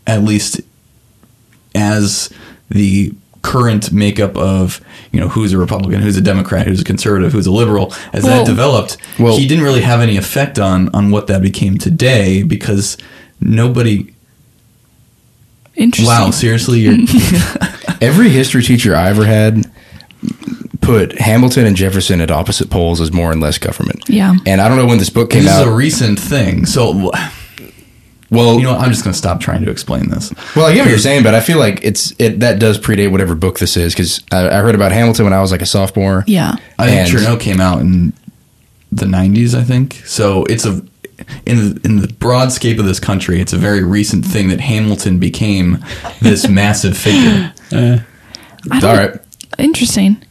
at 0.08 0.22
least 0.22 0.60
as 1.74 2.30
the 2.68 3.12
current 3.42 3.92
makeup 3.92 4.36
of 4.36 4.80
you 5.12 5.20
know 5.20 5.28
who's 5.28 5.52
a 5.52 5.58
Republican, 5.58 6.00
who's 6.00 6.16
a 6.16 6.20
Democrat, 6.20 6.66
who's 6.66 6.80
a 6.80 6.84
conservative, 6.84 7.32
who's 7.32 7.46
a 7.46 7.52
liberal. 7.52 7.92
As 8.12 8.24
Well- 8.24 8.38
that 8.44 8.46
developed, 8.46 8.96
Well- 9.20 9.38
he 9.38 9.46
didn't 9.46 9.62
really 9.62 9.82
have 9.82 10.00
any 10.00 10.16
effect 10.16 10.58
on 10.58 10.88
on 10.92 11.10
what 11.12 11.28
that 11.28 11.42
became 11.42 11.78
today 11.78 12.42
because 12.42 12.96
nobody. 13.40 14.12
Interesting. 15.76 16.06
Wow, 16.06 16.30
seriously, 16.30 16.80
you're, 16.80 16.96
Every 18.00 18.28
history 18.30 18.62
teacher 18.62 18.94
I 18.96 19.08
ever 19.10 19.24
had 19.24 19.70
put 20.80 21.18
Hamilton 21.18 21.66
and 21.66 21.76
Jefferson 21.76 22.20
at 22.20 22.30
opposite 22.30 22.70
poles 22.70 23.00
as 23.00 23.12
more 23.12 23.32
and 23.32 23.40
less 23.40 23.58
government. 23.58 24.04
Yeah. 24.08 24.34
And 24.46 24.60
I 24.60 24.68
don't 24.68 24.76
know 24.78 24.86
when 24.86 24.98
this 24.98 25.10
book 25.10 25.30
came 25.30 25.44
this 25.44 25.52
is 25.60 25.66
a 25.66 25.70
recent 25.70 26.18
thing. 26.18 26.64
So, 26.66 27.10
well, 28.30 28.56
you 28.56 28.62
know, 28.62 28.72
what, 28.72 28.80
I'm 28.80 28.90
just 28.90 29.04
going 29.04 29.12
to 29.12 29.18
stop 29.18 29.40
trying 29.40 29.64
to 29.64 29.70
explain 29.70 30.08
this. 30.08 30.32
well, 30.54 30.66
I 30.66 30.74
get 30.74 30.82
what 30.82 30.90
you're 30.90 30.98
saying, 30.98 31.22
but 31.22 31.34
I 31.34 31.40
feel 31.40 31.58
like 31.58 31.80
it's 31.82 32.12
it 32.18 32.40
that 32.40 32.58
does 32.58 32.78
predate 32.78 33.10
whatever 33.10 33.34
book 33.34 33.58
this 33.58 33.76
is 33.76 33.92
because 33.94 34.22
I, 34.32 34.48
I 34.48 34.60
heard 34.60 34.74
about 34.74 34.92
Hamilton 34.92 35.24
when 35.24 35.32
I 35.32 35.40
was 35.40 35.52
like 35.52 35.62
a 35.62 35.66
sophomore. 35.66 36.24
yeah. 36.26 36.56
I 36.78 36.86
think 36.86 37.00
And- 37.00 37.18
Chernow 37.18 37.40
came 37.40 37.60
out 37.60 37.80
in 37.80 38.12
the 38.92 39.06
90s, 39.06 39.54
I 39.58 39.62
think. 39.64 39.94
So 40.06 40.44
it's 40.44 40.64
a 40.64 40.82
in 41.46 41.74
the, 41.74 41.80
in 41.84 42.00
the 42.00 42.08
broad 42.08 42.52
scape 42.52 42.78
of 42.78 42.84
this 42.84 43.00
country, 43.00 43.40
it's 43.40 43.52
a 43.52 43.56
very 43.58 43.82
recent 43.82 44.24
thing 44.24 44.48
that 44.48 44.60
Hamilton 44.60 45.18
became 45.18 45.78
this 46.20 46.48
massive 46.48 46.96
figure. 46.96 47.52
Uh, 47.72 47.98
I 48.70 48.80
All. 48.80 49.20
Interesting. 49.58 50.22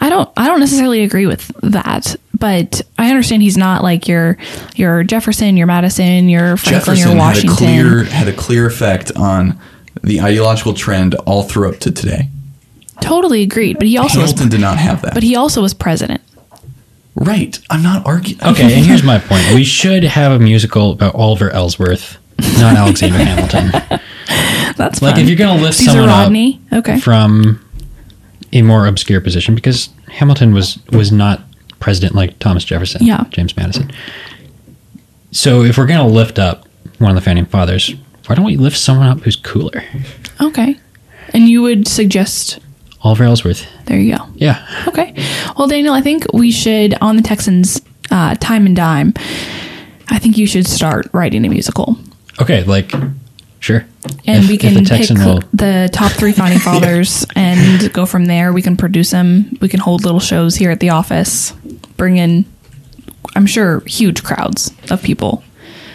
I 0.00 0.08
don't. 0.08 0.28
I 0.36 0.48
don't 0.48 0.60
necessarily 0.60 1.02
agree 1.02 1.26
with 1.26 1.46
that, 1.62 2.16
but 2.38 2.80
I 2.98 3.10
understand 3.10 3.42
he's 3.42 3.58
not 3.58 3.82
like 3.82 4.08
your 4.08 4.36
your 4.74 5.04
Jefferson, 5.04 5.56
your 5.56 5.66
Madison, 5.66 6.28
your 6.28 6.56
Franklin, 6.56 6.96
Jefferson 6.96 6.96
your 6.96 7.08
had 7.08 7.16
a 7.16 7.18
Washington. 7.18 7.56
clear 7.56 8.04
had 8.04 8.28
a 8.28 8.32
clear 8.32 8.66
effect 8.66 9.12
on 9.16 9.60
the 10.02 10.20
ideological 10.20 10.74
trend 10.74 11.14
all 11.26 11.42
through 11.44 11.68
up 11.68 11.78
to 11.80 11.92
today. 11.92 12.28
totally 13.00 13.42
agreed. 13.42 13.78
But 13.78 13.86
he 13.86 13.98
also 13.98 14.20
was, 14.20 14.30
Hamilton 14.30 14.48
did 14.48 14.60
not 14.60 14.78
have 14.78 15.02
that. 15.02 15.14
but 15.14 15.22
he 15.22 15.36
also 15.36 15.60
was 15.62 15.74
president. 15.74 16.22
Right. 17.14 17.58
I'm 17.70 17.82
not 17.82 18.06
arguing. 18.06 18.42
Okay, 18.42 18.74
and 18.76 18.84
here's 18.86 19.02
my 19.02 19.18
point. 19.28 19.42
We 19.54 19.64
should 19.64 20.04
have 20.04 20.32
a 20.32 20.38
musical 20.38 20.92
about 20.92 21.14
Oliver 21.14 21.50
Ellsworth, 21.50 22.18
not 22.58 22.76
Alexander 22.76 23.18
Hamilton. 23.24 23.70
That's 24.76 25.02
Like 25.02 25.14
fun. 25.16 25.22
if 25.22 25.28
you're 25.28 25.38
going 25.38 25.56
to 25.58 25.62
lift 25.62 25.78
Caesar 25.78 25.90
someone 25.92 26.08
Rodney. 26.08 26.60
up 26.70 26.78
Okay. 26.78 26.98
from 27.00 27.60
a 28.52 28.62
more 28.62 28.86
obscure 28.86 29.20
position, 29.20 29.54
because 29.54 29.88
Hamilton 30.08 30.52
was 30.54 30.78
was 30.90 31.12
not 31.12 31.42
president 31.80 32.14
like 32.14 32.38
Thomas 32.38 32.64
Jefferson, 32.64 33.04
Yeah. 33.04 33.24
James 33.30 33.56
Madison. 33.56 33.90
So 35.30 35.62
if 35.62 35.78
we're 35.78 35.86
going 35.86 36.06
to 36.06 36.12
lift 36.14 36.38
up 36.38 36.66
one 36.98 37.10
of 37.10 37.14
the 37.16 37.20
founding 37.22 37.46
fathers, 37.46 37.94
why 38.26 38.34
don't 38.34 38.44
we 38.44 38.56
lift 38.56 38.76
someone 38.78 39.08
up 39.08 39.20
who's 39.20 39.36
cooler? 39.36 39.82
Okay. 40.40 40.78
And 41.34 41.48
you 41.48 41.62
would 41.62 41.88
suggest 41.88 42.58
Oliver 43.02 43.24
Ellsworth. 43.24 43.66
there 43.86 43.98
you 43.98 44.16
go. 44.16 44.24
Yeah. 44.34 44.64
Okay. 44.88 45.14
Well, 45.58 45.66
Daniel, 45.68 45.92
I 45.94 46.00
think 46.00 46.26
we 46.32 46.50
should 46.50 46.94
on 47.00 47.16
the 47.16 47.22
Texans 47.22 47.80
uh, 48.10 48.34
time 48.36 48.66
and 48.66 48.76
dime. 48.76 49.14
I 50.08 50.18
think 50.18 50.36
you 50.38 50.46
should 50.46 50.66
start 50.66 51.06
writing 51.12 51.44
a 51.44 51.48
musical, 51.48 51.96
Okay, 52.40 52.62
like 52.64 52.92
sure. 53.60 53.84
and 54.26 54.44
If- 54.44 54.48
we 54.50 54.56
can 54.58 54.84
pick 54.84 55.08
will- 55.10 55.40
the 55.52 55.88
top 55.92 56.12
three 56.12 56.32
founding 56.32 56.58
fathers 56.68 57.26
and 57.34 57.92
go 57.92 58.06
from 58.06 58.26
there. 58.26 58.52
We 58.52 58.62
can 58.62 58.76
produce 58.76 59.10
them. 59.10 59.56
We 59.60 59.68
can 59.68 59.80
hold 59.80 60.04
little 60.04 60.20
shows 60.20 60.56
here 60.56 60.70
at 60.70 60.80
the 60.80 60.90
office. 60.90 61.52
Bring 61.96 62.18
in, 62.18 62.44
I'm 63.34 63.46
sure, 63.46 63.80
huge 63.86 64.22
crowds 64.22 64.70
of 64.90 65.02
people 65.02 65.42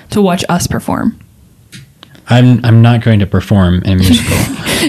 to 0.09 0.21
watch 0.21 0.43
us 0.49 0.67
perform. 0.67 1.19
I'm 2.29 2.63
I'm 2.65 2.81
not 2.81 3.01
going 3.01 3.19
to 3.19 3.27
perform 3.27 3.81
in 3.83 3.93
a 3.93 3.95
musical. 4.03 4.37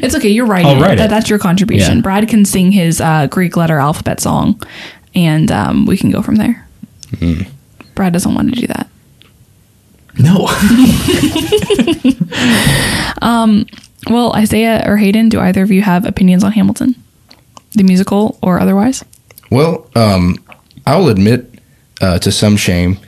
It's 0.02 0.14
okay. 0.14 0.28
You're 0.28 0.46
writing. 0.46 0.66
I'll 0.66 0.76
it. 0.82 0.86
write 0.86 0.98
That- 0.98 1.10
that's 1.10 1.30
your 1.30 1.38
contribution. 1.38 1.96
Yeah. 1.96 2.02
Brad 2.02 2.28
can 2.28 2.44
sing 2.44 2.72
his 2.72 3.00
uh, 3.00 3.26
Greek 3.28 3.56
letter 3.56 3.78
alphabet 3.78 4.20
song, 4.20 4.60
and 5.14 5.50
um, 5.50 5.86
we 5.86 5.96
can 5.96 6.10
go 6.10 6.20
from 6.22 6.36
there. 6.36 6.66
Hmm. 7.18 7.42
Brad 7.94 8.12
doesn't 8.12 8.34
want 8.34 8.54
to 8.54 8.60
do 8.60 8.66
that. 8.68 8.88
No. 10.20 10.48
um, 13.22 13.66
Well, 14.10 14.32
Isaiah 14.34 14.82
or 14.86 14.96
Hayden, 14.96 15.28
do 15.28 15.40
either 15.40 15.62
of 15.62 15.70
you 15.70 15.82
have 15.82 16.04
opinions 16.06 16.42
on 16.44 16.52
Hamilton, 16.52 16.94
the 17.72 17.82
musical 17.82 18.38
or 18.42 18.58
otherwise? 18.60 19.04
Well, 19.50 19.88
um, 19.94 20.36
I'll 20.86 21.08
admit 21.08 21.60
uh, 22.00 22.18
to 22.20 22.32
some 22.32 22.56
shame, 22.56 22.98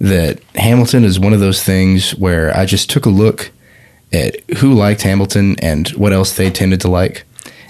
that 0.00 0.40
Hamilton 0.56 1.04
is 1.04 1.18
one 1.20 1.32
of 1.32 1.40
those 1.40 1.62
things 1.62 2.14
where 2.16 2.54
I 2.56 2.66
just 2.66 2.90
took 2.90 3.06
a 3.06 3.10
look 3.10 3.50
at 4.14 4.36
who 4.58 4.72
liked 4.72 5.02
Hamilton 5.02 5.56
and 5.60 5.88
what 5.90 6.12
else 6.12 6.36
they 6.36 6.50
tended 6.50 6.80
to 6.82 6.88
like. 6.88 7.24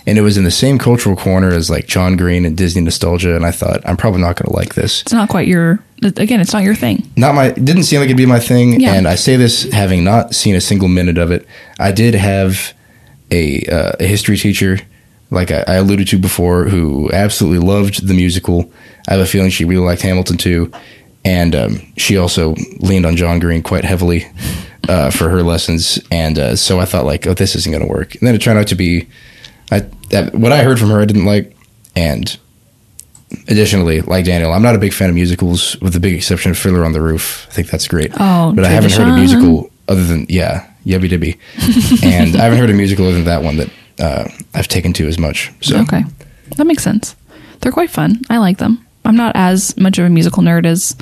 And 0.07 0.18
it 0.18 0.20
was 0.20 0.36
in 0.36 0.45
the 0.45 0.51
same 0.51 0.78
cultural 0.78 1.16
corner 1.16 1.49
as 1.49 1.70
like 1.70 1.86
John 1.86 2.16
Green 2.16 2.45
and 2.45 2.57
Disney 2.57 2.82
nostalgia. 2.82 3.34
And 3.34 3.47
I 3.47 3.51
thought, 3.51 3.80
I'm 3.88 3.97
probably 3.97 4.20
not 4.20 4.36
going 4.36 4.51
to 4.51 4.57
like 4.57 4.74
this. 4.74 5.01
It's 5.01 5.14
not 5.14 5.30
quite 5.30 5.49
your. 5.49 5.82
Again, 6.03 6.40
it's 6.40 6.53
not 6.53 6.62
your 6.62 6.74
thing. 6.74 7.11
Not 7.16 7.34
my, 7.34 7.47
it 7.47 7.64
didn't 7.64 7.84
seem 7.84 8.01
like 8.01 8.09
it'd 8.09 8.18
be 8.18 8.26
my 8.26 8.40
thing. 8.40 8.78
Yeah. 8.78 8.92
And 8.92 9.09
I 9.09 9.14
say 9.14 9.36
this 9.36 9.72
having 9.72 10.05
not 10.05 10.34
seen 10.34 10.55
a 10.55 10.61
single 10.61 10.88
minute 10.88 11.16
of 11.16 11.30
it. 11.30 11.47
I 11.78 11.92
did 11.92 12.14
have 12.14 12.74
a, 13.30 13.64
uh, 13.64 13.92
a 13.99 14.07
history 14.07 14.36
teacher, 14.36 14.80
like 15.30 15.51
I, 15.51 15.64
I 15.66 15.74
alluded 15.76 16.09
to 16.09 16.18
before, 16.18 16.64
who 16.64 17.11
absolutely 17.11 17.66
loved 17.66 18.07
the 18.07 18.12
musical. 18.12 18.70
I 19.09 19.12
have 19.12 19.22
a 19.22 19.26
feeling 19.26 19.49
she 19.49 19.64
really 19.64 19.86
liked 19.86 20.03
Hamilton 20.03 20.36
too. 20.36 20.70
And 21.24 21.55
um, 21.55 21.80
she 21.97 22.18
also 22.18 22.55
leaned 22.80 23.07
on 23.07 23.16
John 23.16 23.38
Green 23.38 23.62
quite 23.62 23.84
heavily 23.84 24.26
uh, 24.89 25.11
for 25.11 25.28
her 25.28 25.43
lessons. 25.43 25.99
And 26.11 26.39
uh, 26.39 26.57
so 26.57 26.80
I 26.80 26.85
thought, 26.85 27.05
like, 27.05 27.26
oh, 27.26 27.35
this 27.35 27.55
isn't 27.57 27.70
going 27.72 27.85
to 27.85 27.91
work. 27.91 28.14
And 28.14 28.26
then 28.26 28.35
it 28.35 28.41
turned 28.43 28.59
out 28.59 28.68
to 28.68 28.74
be 28.74 29.09
I, 29.70 29.80
that, 30.11 30.35
what 30.35 30.53
I 30.53 30.62
heard 30.62 30.78
from 30.78 30.91
her, 30.91 31.01
I 31.01 31.05
didn't 31.05 31.24
like. 31.24 31.57
And 31.97 32.37
additionally, 33.49 34.01
like 34.03 34.24
Daniel, 34.24 34.53
I'm 34.53 34.62
not 34.62 34.74
a 34.74 34.78
big 34.78 34.93
fan 34.93 35.09
of 35.09 35.14
musicals, 35.14 35.80
with 35.80 35.93
the 35.93 36.01
big 36.01 36.14
exception 36.14 36.51
of 36.51 36.59
Fiddler 36.59 36.85
on 36.85 36.93
the 36.93 37.01
Roof. 37.01 37.47
I 37.51 37.53
think 37.53 37.68
that's 37.68 37.89
great. 37.89 38.12
Oh, 38.18 38.53
but 38.55 38.64
I 38.64 38.68
haven't 38.68 38.93
heard 38.93 39.09
a 39.09 39.16
musical 39.16 39.70
other 39.89 40.05
than 40.05 40.26
yeah, 40.28 40.70
Yubby 40.85 41.09
Dibby, 41.11 41.39
and 42.05 42.37
I 42.37 42.45
haven't 42.45 42.59
heard 42.59 42.70
a 42.70 42.74
musical 42.74 43.07
other 43.07 43.16
than 43.16 43.24
that 43.24 43.43
one 43.43 43.57
that 43.57 43.70
uh, 44.01 44.28
I've 44.55 44.68
taken 44.68 44.93
to 44.95 45.07
as 45.07 45.18
much. 45.18 45.53
So 45.61 45.80
Okay. 45.80 46.05
That 46.57 46.66
makes 46.66 46.82
sense. 46.82 47.16
They're 47.61 47.72
quite 47.72 47.91
fun. 47.91 48.20
I 48.28 48.39
like 48.39 48.59
them. 48.59 48.84
I'm 49.05 49.16
not 49.16 49.32
as 49.36 49.76
much 49.76 49.98
of 49.98 50.07
a 50.07 50.11
musical 50.11 50.42
nerd 50.42 50.66
as 50.66 50.96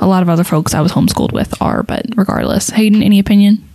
a 0.00 0.06
lot 0.06 0.22
of 0.22 0.28
other 0.28 0.44
folks 0.44 0.74
I 0.74 0.80
was 0.80 0.92
homeschooled 0.92 1.32
with 1.32 1.60
are, 1.60 1.82
but 1.82 2.06
regardless. 2.16 2.70
Hayden, 2.70 3.02
any 3.02 3.18
opinion? 3.18 3.68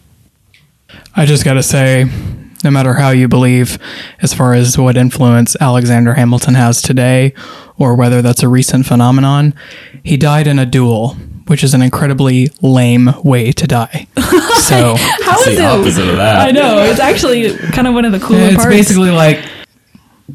I 1.15 1.25
just 1.25 1.43
got 1.43 1.55
to 1.55 1.63
say, 1.63 2.05
no 2.63 2.71
matter 2.71 2.93
how 2.93 3.09
you 3.09 3.27
believe, 3.27 3.77
as 4.21 4.33
far 4.33 4.53
as 4.53 4.77
what 4.77 4.95
influence 4.95 5.55
Alexander 5.59 6.13
Hamilton 6.13 6.53
has 6.55 6.81
today, 6.81 7.33
or 7.77 7.95
whether 7.95 8.21
that's 8.21 8.43
a 8.43 8.47
recent 8.47 8.85
phenomenon, 8.85 9.53
he 10.03 10.15
died 10.17 10.47
in 10.47 10.59
a 10.59 10.65
duel, 10.65 11.15
which 11.47 11.63
is 11.63 11.73
an 11.73 11.81
incredibly 11.81 12.49
lame 12.61 13.09
way 13.23 13.51
to 13.51 13.67
die. 13.67 14.07
So 14.63 14.95
How 14.95 15.35
It's 15.41 15.57
the 15.57 15.65
opposite 15.65 16.07
of 16.07 16.15
that. 16.15 16.47
I 16.47 16.51
know. 16.51 16.83
It's 16.83 17.01
actually 17.01 17.57
kind 17.57 17.85
of 17.85 17.93
one 17.93 18.05
of 18.05 18.13
the 18.13 18.19
cooler 18.19 18.39
it's 18.39 18.55
parts. 18.55 18.69
basically 18.69 19.11
like, 19.11 19.43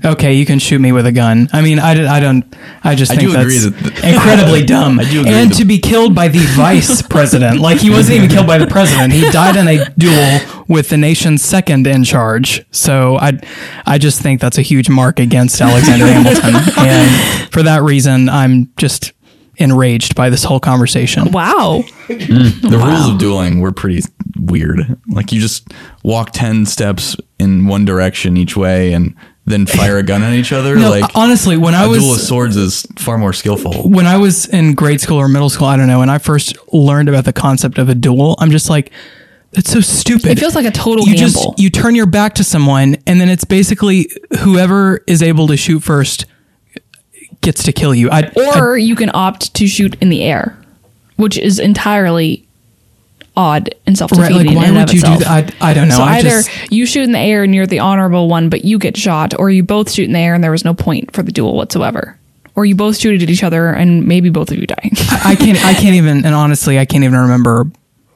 okay, 0.05 0.35
you 0.35 0.45
can 0.47 0.59
shoot 0.59 0.79
me 0.81 0.93
with 0.93 1.07
a 1.07 1.13
gun. 1.13 1.49
I 1.53 1.63
mean, 1.63 1.79
I, 1.79 1.95
d- 1.95 2.07
I 2.07 2.21
don't, 2.21 2.45
I 2.85 2.95
just 2.95 3.11
I 3.13 3.17
think 3.17 3.29
do 3.29 3.33
that's 3.35 3.65
agree 3.65 3.81
that- 3.91 4.05
incredibly 4.15 4.65
dumb. 4.67 5.01
I 5.01 5.05
do 5.05 5.21
agree 5.21 5.33
and 5.33 5.53
to 5.55 5.65
be 5.65 5.79
killed 5.79 6.15
by 6.15 6.29
the 6.29 6.41
vice 6.57 7.03
president, 7.09 7.61
like 7.61 7.79
he 7.81 7.91
wasn't 7.91 8.19
even 8.19 8.29
killed 8.31 8.47
by 8.47 8.59
the 8.59 8.67
president. 8.67 9.13
He 9.13 9.29
died 9.31 9.57
in 9.57 9.67
a 9.69 9.89
duel 9.99 10.65
with 10.69 10.91
the 10.91 10.97
nation's 10.97 11.43
second 11.43 11.87
in 11.87 12.05
charge. 12.05 12.65
So 12.71 13.17
I, 13.19 13.39
I 13.87 13.99
just 13.99 14.21
think 14.21 14.41
that's 14.41 14.59
a 14.59 14.63
huge 14.63 14.89
mark 14.91 15.19
against 15.21 15.61
Alexander 15.61 16.07
Hamilton, 16.13 16.55
and 16.79 17.51
for 17.53 17.63
that 17.63 17.83
reason, 17.83 18.29
I'm 18.29 18.71
just 18.77 19.13
enraged 19.57 20.15
by 20.15 20.31
this 20.31 20.45
whole 20.45 20.61
conversation. 20.61 21.33
wow. 21.33 21.83
Hmm. 22.07 22.69
The 22.69 22.79
rules 22.81 23.09
of 23.11 23.19
dueling 23.19 23.61
were 23.61 23.73
pretty 23.73 24.03
weird. 24.39 24.97
Like 25.09 25.33
you 25.33 25.41
just 25.41 25.67
walk 26.05 26.31
10 26.33 26.65
steps 26.67 27.17
in 27.41 27.67
one 27.67 27.85
direction 27.85 28.37
each 28.37 28.57
way 28.57 28.93
and 28.93 29.17
then 29.49 29.67
fire 29.67 29.99
a 29.99 30.03
gun 30.03 30.23
at 30.23 30.33
each 30.35 30.53
other. 30.53 30.77
No, 30.77 30.91
like 30.91 31.17
honestly, 31.17 31.57
when 31.57 31.75
I 31.75 31.85
a 31.85 31.89
was 31.89 31.99
duel 32.01 32.15
of 32.15 32.21
swords 32.21 32.57
is 32.57 32.87
far 32.97 33.19
more 33.19 33.33
skillful. 33.33 33.89
when 33.89 34.07
I 34.07 34.17
was 34.17 34.47
in 34.47 34.75
grade 34.75 35.01
school 35.01 35.19
or 35.19 35.29
middle 35.29 35.49
school, 35.51 35.67
I 35.67 35.77
don't 35.77 35.87
know, 35.87 35.99
when 35.99 36.11
I 36.11 36.19
first 36.19 36.57
learned 36.73 37.09
about 37.09 37.25
the 37.25 37.33
concept 37.33 37.79
of 37.79 37.89
a 37.89 37.95
duel, 37.95 38.37
I'm 38.39 38.51
just 38.51 38.71
like, 38.71 38.91
that's 39.53 39.71
so 39.71 39.81
stupid. 39.81 40.27
It 40.27 40.39
feels 40.39 40.55
like 40.55 40.67
a 40.67 40.71
total 40.71 41.07
you 41.07 41.15
gamble. 41.17 41.31
just 41.31 41.59
you 41.59 41.71
turn 41.71 41.95
your 41.95 42.07
back 42.07 42.35
to 42.35 42.45
someone, 42.45 42.97
and 43.07 43.21
then 43.21 43.29
it's 43.29 43.45
basically 43.45 44.11
whoever 44.41 45.03
is 45.07 45.23
able 45.23 45.47
to 45.49 45.57
shoot 45.57 45.81
first 45.81 46.27
gets 47.41 47.63
to 47.65 47.73
kill 47.73 47.95
you. 47.95 48.11
I, 48.11 48.31
or 48.57 48.77
you 48.77 48.97
can 48.97 49.11
opt 49.15 49.55
to 49.55 49.67
shoot 49.67 49.97
in 50.03 50.11
the 50.11 50.23
air, 50.23 50.59
which 51.17 51.39
is 51.39 51.59
entirely 51.59 52.48
odd 53.39 53.69
and 53.69 53.79
I- 53.87 53.91
right, 53.91 53.97
self-defeating 53.97 54.55
like 54.55 54.57
why 54.57 54.71
would 54.73 54.83
of 54.89 54.93
you 54.95 55.01
do 55.01 55.13
itself. 55.13 55.21
that? 55.21 55.55
I, 55.63 55.71
I 55.71 55.75
don't 55.75 55.89
know. 55.89 55.97
So 55.97 56.03
I 56.03 56.17
either 56.19 56.43
just, 56.43 56.73
you 56.73 56.85
shoot 56.85 57.05
in 57.05 57.13
the 57.13 57.19
air 57.19 57.45
and 57.45 57.55
you're 57.55 57.67
the 57.67 57.79
honorable 57.79 58.29
one, 58.29 58.49
but 58.51 58.65
you 58.65 58.79
get 58.79 58.97
shot, 58.97 59.39
or 59.39 59.49
you 59.49 59.63
both 59.63 59.91
shoot 59.91 60.05
in 60.07 60.13
the 60.13 60.19
air 60.19 60.35
and 60.35 60.43
there 60.43 60.51
was 60.51 60.65
no 60.65 60.75
point 60.75 61.13
for 61.13 61.23
the 61.23 61.31
duel 61.33 61.55
whatsoever, 61.55 62.19
or 62.57 62.67
you 62.67 62.75
both 62.75 62.99
shoot 62.99 63.23
at 63.23 63.31
each 63.31 63.45
other 63.45 63.69
and 63.69 64.07
maybe 64.07 64.29
both 64.29 64.51
of 64.51 64.59
you 64.59 64.67
die. 64.67 64.91
I 65.25 65.37
can't. 65.37 65.65
I 65.65 65.75
can't 65.75 65.95
even. 65.95 66.25
And 66.27 66.35
honestly, 66.35 66.79
I 66.79 66.85
can't 66.85 67.05
even 67.05 67.19
remember, 67.21 67.71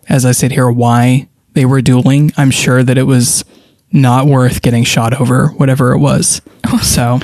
as 0.09 0.27
I 0.27 0.33
sit 0.33 0.51
here, 0.53 0.71
why 0.71 1.29
they 1.55 1.65
were 1.65 1.81
dueling. 1.81 2.33
I'm 2.37 2.51
sure 2.51 2.83
that 2.83 2.99
it 2.99 3.05
was 3.05 3.45
not 3.93 4.27
worth 4.27 4.61
getting 4.63 4.85
shot 4.85 5.21
over, 5.21 5.49
whatever 5.49 5.93
it 5.93 5.99
was. 5.99 6.43
So. 6.83 7.21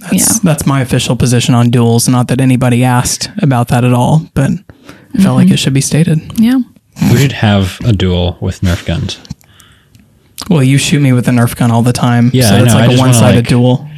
That's, 0.00 0.12
Yeah. 0.34 0.38
that's 0.44 0.64
my 0.64 0.80
official 0.80 1.16
position 1.16 1.54
on 1.56 1.70
duels. 1.70 2.08
Not 2.08 2.28
that 2.28 2.40
anybody 2.40 2.84
asked 2.84 3.30
about 3.42 3.66
that 3.68 3.82
at 3.84 3.92
all, 3.92 4.22
but 4.32 4.50
I 5.14 5.22
felt 5.22 5.36
like 5.36 5.46
mm-hmm. 5.46 5.54
it 5.54 5.58
should 5.58 5.74
be 5.74 5.80
stated. 5.80 6.38
yeah. 6.38 6.60
We 7.00 7.18
should 7.18 7.32
have 7.32 7.78
a 7.84 7.92
duel 7.92 8.36
with 8.40 8.60
Nerf 8.60 8.84
guns. 8.86 9.18
Well, 10.50 10.62
you 10.62 10.78
shoot 10.78 11.00
me 11.00 11.12
with 11.12 11.28
a 11.28 11.30
Nerf 11.30 11.56
gun 11.56 11.70
all 11.70 11.82
the 11.82 11.92
time. 11.92 12.30
Yeah, 12.32 12.48
so 12.48 12.54
I 12.56 12.62
it's 12.62 12.74
know. 12.74 12.80
Like 12.80 12.96
a 12.96 12.98
one-sided 12.98 13.36
like, 13.36 13.48
duel. 13.48 13.88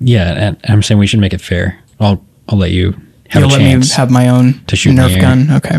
Yeah, 0.00 0.32
and 0.48 0.60
I'm 0.68 0.82
saying 0.82 0.98
we 0.98 1.06
should 1.06 1.20
make 1.20 1.32
it 1.32 1.40
fair. 1.40 1.78
I'll 2.00 2.24
I'll 2.48 2.58
let 2.58 2.70
you 2.72 2.92
have 3.28 3.42
You'll 3.42 3.50
a 3.50 3.58
let 3.58 3.80
me 3.80 3.86
have 3.94 4.10
my 4.10 4.28
own 4.28 4.60
to 4.66 4.76
shoot 4.76 4.94
Nerf 4.96 5.20
gun. 5.20 5.50
Okay, 5.52 5.76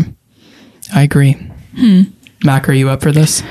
I 0.94 1.02
agree. 1.02 1.36
Mac, 2.44 2.68
are 2.68 2.72
you 2.72 2.88
up 2.90 3.02
for 3.02 3.12
this? 3.12 3.42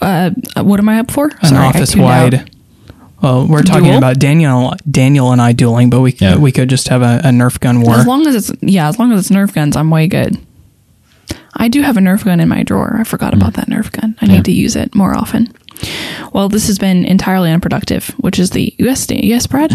Uh, 0.00 0.30
what 0.56 0.80
am 0.80 0.88
I 0.88 0.98
up 1.00 1.10
for? 1.10 1.30
An 1.42 1.56
office 1.56 1.94
wide. 1.94 2.50
Well, 3.22 3.46
we're 3.46 3.62
talking 3.62 3.84
Duel? 3.84 3.98
about 3.98 4.18
Daniel, 4.18 4.74
Daniel 4.90 5.30
and 5.30 5.40
I 5.40 5.52
dueling, 5.52 5.90
but 5.90 6.00
we 6.00 6.12
Yeah. 6.18 6.38
we 6.38 6.50
could 6.50 6.68
just 6.68 6.88
have 6.88 7.02
a, 7.02 7.18
a 7.22 7.28
Nerf 7.30 7.60
gun 7.60 7.80
war. 7.82 7.94
As 7.94 8.06
long 8.06 8.26
as 8.26 8.34
it's 8.34 8.52
yeah, 8.62 8.88
as 8.88 8.98
long 8.98 9.12
as 9.12 9.20
it's 9.20 9.28
Nerf 9.30 9.54
guns, 9.54 9.76
I'm 9.76 9.90
way 9.90 10.08
good. 10.08 10.38
I 11.54 11.68
do 11.68 11.82
have 11.82 11.96
a 11.96 12.00
Nerf 12.00 12.24
gun 12.24 12.40
in 12.40 12.48
my 12.48 12.62
drawer. 12.62 12.96
I 12.98 13.04
forgot 13.04 13.34
about 13.34 13.52
mm. 13.52 13.56
that 13.56 13.68
Nerf 13.68 13.92
gun. 13.92 14.16
I 14.20 14.26
Yeah. 14.26 14.32
need 14.36 14.44
to 14.46 14.52
use 14.52 14.74
it 14.76 14.94
more 14.94 15.14
often. 15.14 15.52
Well, 16.32 16.48
this 16.48 16.66
has 16.66 16.78
been 16.78 17.04
entirely 17.04 17.50
unproductive, 17.50 18.08
which 18.18 18.38
is 18.38 18.50
the 18.50 18.74
US 18.78 19.06
yes, 19.10 19.46
Brad. 19.46 19.72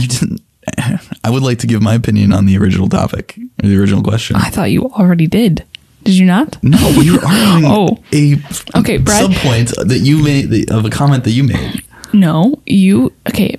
I 1.24 1.30
would 1.30 1.44
like 1.44 1.60
to 1.60 1.68
give 1.68 1.82
my 1.82 1.96
opinion 1.96 2.34
on 2.34 2.46
the 2.46 2.58
original 2.58 2.90
topic, 2.90 3.38
or 3.64 3.70
the 3.70 3.78
original 3.78 4.04
question. 4.04 4.36
I 4.36 4.50
thought 4.50 4.72
you 4.72 4.86
already 4.86 5.28
did. 5.28 5.64
Did 6.04 6.16
you 6.16 6.26
not? 6.26 6.58
no, 6.64 6.78
we 6.98 7.12
were 7.12 7.24
arguing 7.26 7.66
Oh. 7.66 7.98
a 8.14 8.36
Okay, 8.80 8.98
Brad. 8.98 9.30
subpoint 9.30 9.88
that 9.88 10.00
you 10.00 10.22
made 10.24 10.50
the, 10.50 10.68
of 10.70 10.86
a 10.86 10.90
comment 10.90 11.24
that 11.26 11.32
you 11.32 11.44
made. 11.44 11.84
No, 12.14 12.62
you 12.66 13.12
okay. 13.30 13.58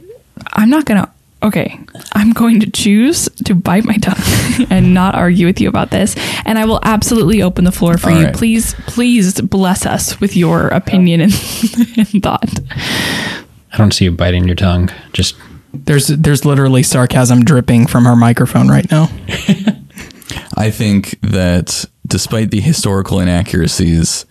I'm 0.53 0.71
not 0.71 0.85
gonna 0.87 1.11
okay. 1.43 1.79
I'm 2.13 2.33
going 2.33 2.61
to 2.61 2.71
choose 2.71 3.29
to 3.45 3.55
bite 3.55 3.85
my 3.85 3.97
tongue 3.97 4.67
and 4.71 4.95
not 4.95 5.15
argue 5.15 5.47
with 5.47 5.61
you 5.61 5.69
about 5.69 5.91
this. 5.91 6.17
And 6.45 6.59
I 6.59 6.65
will 6.65 6.81
absolutely 6.83 7.43
open 7.43 7.65
the 7.65 7.73
floor 7.73 7.99
for 7.99 8.11
All 8.11 8.19
you. 8.19 8.25
right. 8.27 8.35
Please, 8.35 8.75
please 8.87 9.41
bless 9.41 9.87
us 9.87 10.21
with 10.21 10.37
your 10.37 10.69
opinion 10.69 11.21
and, 11.21 11.33
and 11.97 12.23
thought. 12.23 12.61
I 13.73 13.77
don't 13.77 13.93
see 13.93 14.07
you 14.07 14.13
biting 14.13 14.47
your 14.47 14.57
tongue. 14.57 14.91
Just 15.13 15.37
There's 15.73 16.09
there's 16.09 16.45
literally 16.45 16.83
sarcasm 16.83 17.45
dripping 17.45 17.87
from 17.87 18.05
her 18.05 18.17
microphone 18.17 18.69
right 18.69 18.91
now. 18.91 19.09
I 20.57 20.71
think 20.71 21.19
that 21.21 21.85
despite 22.07 22.51
the 22.51 22.61
historical 22.61 23.21
inaccuracies 23.21 24.27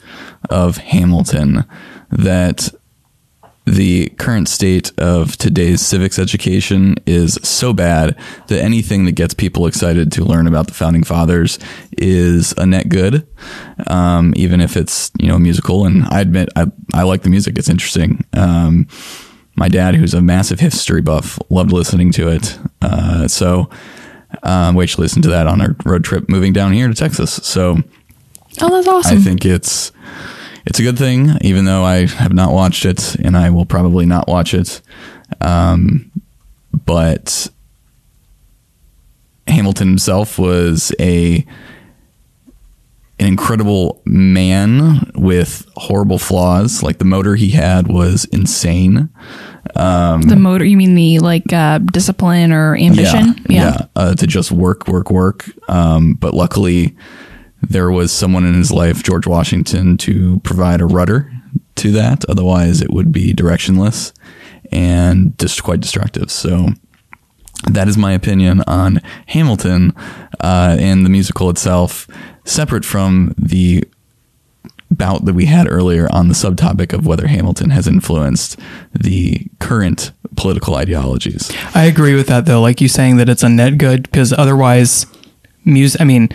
of 0.50 0.78
Hamilton, 0.78 1.64
that 2.10 2.74
the 3.68 4.08
current 4.18 4.48
state 4.48 4.92
of 4.98 5.36
today's 5.38 5.86
civics 5.86 6.18
education 6.18 6.96
is 7.06 7.38
so 7.44 7.74
bad 7.74 8.18
that 8.48 8.62
anything 8.62 9.06
that 9.06 9.12
gets 9.12 9.34
people 9.34 9.68
excited 9.68 10.12
to 10.14 10.24
learn 10.24 10.48
about 10.48 10.68
the 10.68 10.74
founding 10.74 11.04
fathers 11.04 11.60
is 11.98 12.54
a 12.58 12.66
net 12.66 12.88
good, 12.90 13.28
um, 13.88 14.34
even 14.38 14.62
if 14.62 14.78
it's 14.78 15.12
you 15.20 15.28
know 15.28 15.36
a 15.36 15.40
musical. 15.40 15.86
And 15.86 16.06
I 16.06 16.22
admit 16.22 16.50
I 16.56 16.68
I 16.94 17.04
like 17.04 17.24
the 17.24 17.30
music; 17.30 17.58
it's 17.58 17.70
interesting. 17.70 18.24
Um, 18.34 18.88
my 19.56 19.68
dad, 19.68 19.96
who's 19.96 20.14
a 20.14 20.22
massive 20.22 20.60
history 20.60 21.02
buff, 21.02 21.38
loved 21.50 21.72
listening 21.72 22.12
to 22.14 22.30
it. 22.30 22.58
Uh, 22.82 23.28
so 23.28 23.70
um, 24.44 24.76
we 24.76 24.84
actually 24.84 25.04
listened 25.04 25.24
to 25.24 25.30
that 25.30 25.48
on 25.48 25.62
our 25.62 25.76
road 25.86 26.04
trip 26.04 26.30
moving 26.30 26.54
down 26.54 26.72
here 26.72 26.88
to 26.88 26.94
Texas. 26.94 27.34
So 27.44 27.78
Oh, 28.62 28.70
that's 28.70 28.88
awesome. 28.88 29.18
I 29.18 29.22
think 29.22 29.46
it's 29.46 29.92
it's 30.68 30.80
a 30.80 30.84
good 30.84 30.98
thing, 30.98 31.32
even 31.42 31.64
though 31.66 31.84
I 31.84 32.06
have 32.08 32.34
not 32.34 32.52
watched 32.52 32.86
it, 32.86 33.16
and 33.16 33.38
I 33.38 33.50
will 33.50 33.66
probably 33.66 34.06
not 34.06 34.28
watch 34.28 34.54
it. 34.54 34.82
Um, 35.40 36.12
but 36.74 37.50
Hamilton 39.48 39.88
himself 39.88 40.38
was 40.38 40.94
a 41.00 41.46
an 43.20 43.26
incredible 43.26 44.02
man 44.06 45.10
with 45.16 45.66
horrible 45.76 46.20
flaws. 46.20 46.84
Like 46.84 47.00
the 47.00 47.06
motor 47.06 47.36
he 47.36 47.50
had 47.50 47.88
was 47.88 48.26
insane. 48.26 49.10
Um, 49.76 50.22
the 50.22 50.36
motor, 50.36 50.66
you 50.66 50.78
mean 50.78 50.96
the 50.96 51.20
like 51.20 51.52
uh, 51.52 51.80
discipline 51.80 52.52
or 52.52 52.76
ambition? 52.76 53.36
yeah, 53.50 53.86
uh, 53.96 54.16
to 54.16 54.28
just 54.28 54.52
work, 54.52 54.88
work, 54.88 55.10
work. 55.10 55.50
Um, 55.70 56.14
but 56.14 56.34
luckily, 56.34 56.96
there 57.62 57.92
was 57.92 58.12
someone 58.12 58.46
in 58.46 58.54
his 58.54 58.72
life, 58.72 59.04
George 59.04 59.28
Washington, 59.28 59.98
to 59.98 60.40
provide 60.42 60.82
a 60.82 60.86
rudder 60.86 61.32
to 61.76 61.92
that. 61.92 62.24
Otherwise, 62.30 62.82
it 62.82 62.92
would 62.92 63.12
be 63.12 63.34
directionless 63.34 64.14
and 64.72 65.38
just 65.40 65.64
quite 65.64 65.80
destructive. 65.80 66.32
So. 66.32 66.70
That 67.72 67.88
is 67.88 67.98
my 67.98 68.14
opinion 68.14 68.62
on 68.68 69.02
Hamilton 69.26 69.92
uh, 70.42 70.78
and 70.80 71.04
the 71.04 71.10
musical 71.10 71.50
itself, 71.50 72.08
separate 72.46 72.86
from 72.86 73.34
the 73.36 73.84
bout 74.90 75.26
that 75.26 75.34
we 75.34 75.46
had 75.46 75.70
earlier 75.70 76.08
on 76.12 76.28
the 76.28 76.34
subtopic 76.34 76.94
of 76.94 77.06
whether 77.06 77.28
Hamilton 77.28 77.72
has 77.72 77.88
influenced 77.88 78.60
the 78.94 79.48
current 79.60 80.12
political 80.36 80.76
ideologies. 80.76 81.52
I 81.74 81.86
agree 81.86 82.16
with 82.16 82.28
that 82.28 82.46
though. 82.46 82.62
Like 82.62 82.80
you 82.80 82.88
saying 82.88 83.18
that 83.18 83.30
it's 83.30 83.44
a 83.44 83.50
net 83.50 83.78
good 83.78 84.04
because 84.04 84.32
otherwise, 84.32 85.06
music. 85.66 86.00
I 86.00 86.04
mean, 86.04 86.30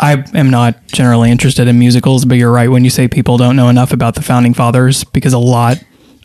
I 0.00 0.24
am 0.34 0.50
not 0.50 0.86
generally 0.88 1.30
interested 1.30 1.66
in 1.66 1.78
musicals, 1.78 2.24
but 2.24 2.36
you're 2.36 2.52
right 2.52 2.68
when 2.68 2.84
you 2.84 2.90
say 2.90 3.08
people 3.08 3.36
don't 3.36 3.56
know 3.56 3.68
enough 3.68 3.92
about 3.92 4.14
the 4.14 4.22
founding 4.22 4.54
fathers 4.54 5.02
because 5.04 5.32
a 5.32 5.38
lot 5.38 5.82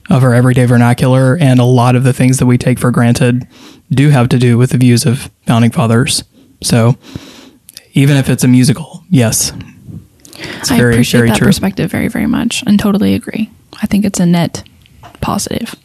of 0.09 0.23
our 0.23 0.33
everyday 0.33 0.65
vernacular 0.65 1.37
and 1.39 1.59
a 1.59 1.63
lot 1.63 1.95
of 1.95 2.03
the 2.03 2.13
things 2.13 2.37
that 2.37 2.45
we 2.45 2.57
take 2.57 2.77
for 2.77 2.91
granted 2.91 3.47
do 3.89 4.09
have 4.09 4.29
to 4.29 4.37
do 4.37 4.57
with 4.57 4.71
the 4.71 4.77
views 4.77 5.05
of 5.05 5.31
founding 5.47 5.71
fathers. 5.71 6.23
So 6.61 6.97
even 7.93 8.17
if 8.17 8.29
it's 8.29 8.43
a 8.43 8.47
musical, 8.47 9.03
yes, 9.09 9.51
it's 10.35 10.71
I 10.71 10.77
very, 10.77 10.93
appreciate 10.93 11.19
very 11.21 11.29
that 11.29 11.37
true. 11.37 11.47
perspective 11.47 11.89
very, 11.89 12.09
very 12.09 12.27
much 12.27 12.63
and 12.67 12.79
totally 12.79 13.15
agree. 13.15 13.49
I 13.81 13.87
think 13.87 14.05
it's 14.05 14.19
a 14.19 14.25
net 14.25 14.63
positive. 15.21 15.75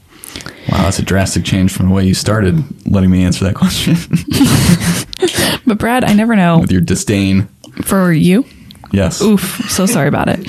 Wow, 0.71 0.83
that's 0.83 0.99
a 0.99 1.03
drastic 1.03 1.45
change 1.45 1.73
from 1.73 1.89
the 1.89 1.95
way 1.95 2.05
you 2.05 2.15
started 2.15 2.63
letting 2.91 3.11
me 3.11 3.25
answer 3.25 3.45
that 3.47 3.55
question 3.55 3.97
But 5.67 5.79
Brad, 5.79 6.05
I 6.05 6.13
never 6.13 6.37
know 6.37 6.59
with 6.61 6.73
your 6.73 6.81
disdain. 6.81 7.49
For 7.83 8.13
you. 8.13 8.45
Yes. 8.91 9.21
Oof, 9.21 9.43
so 9.69 9.85
sorry 9.87 10.09
about 10.09 10.29
it. 10.29 10.47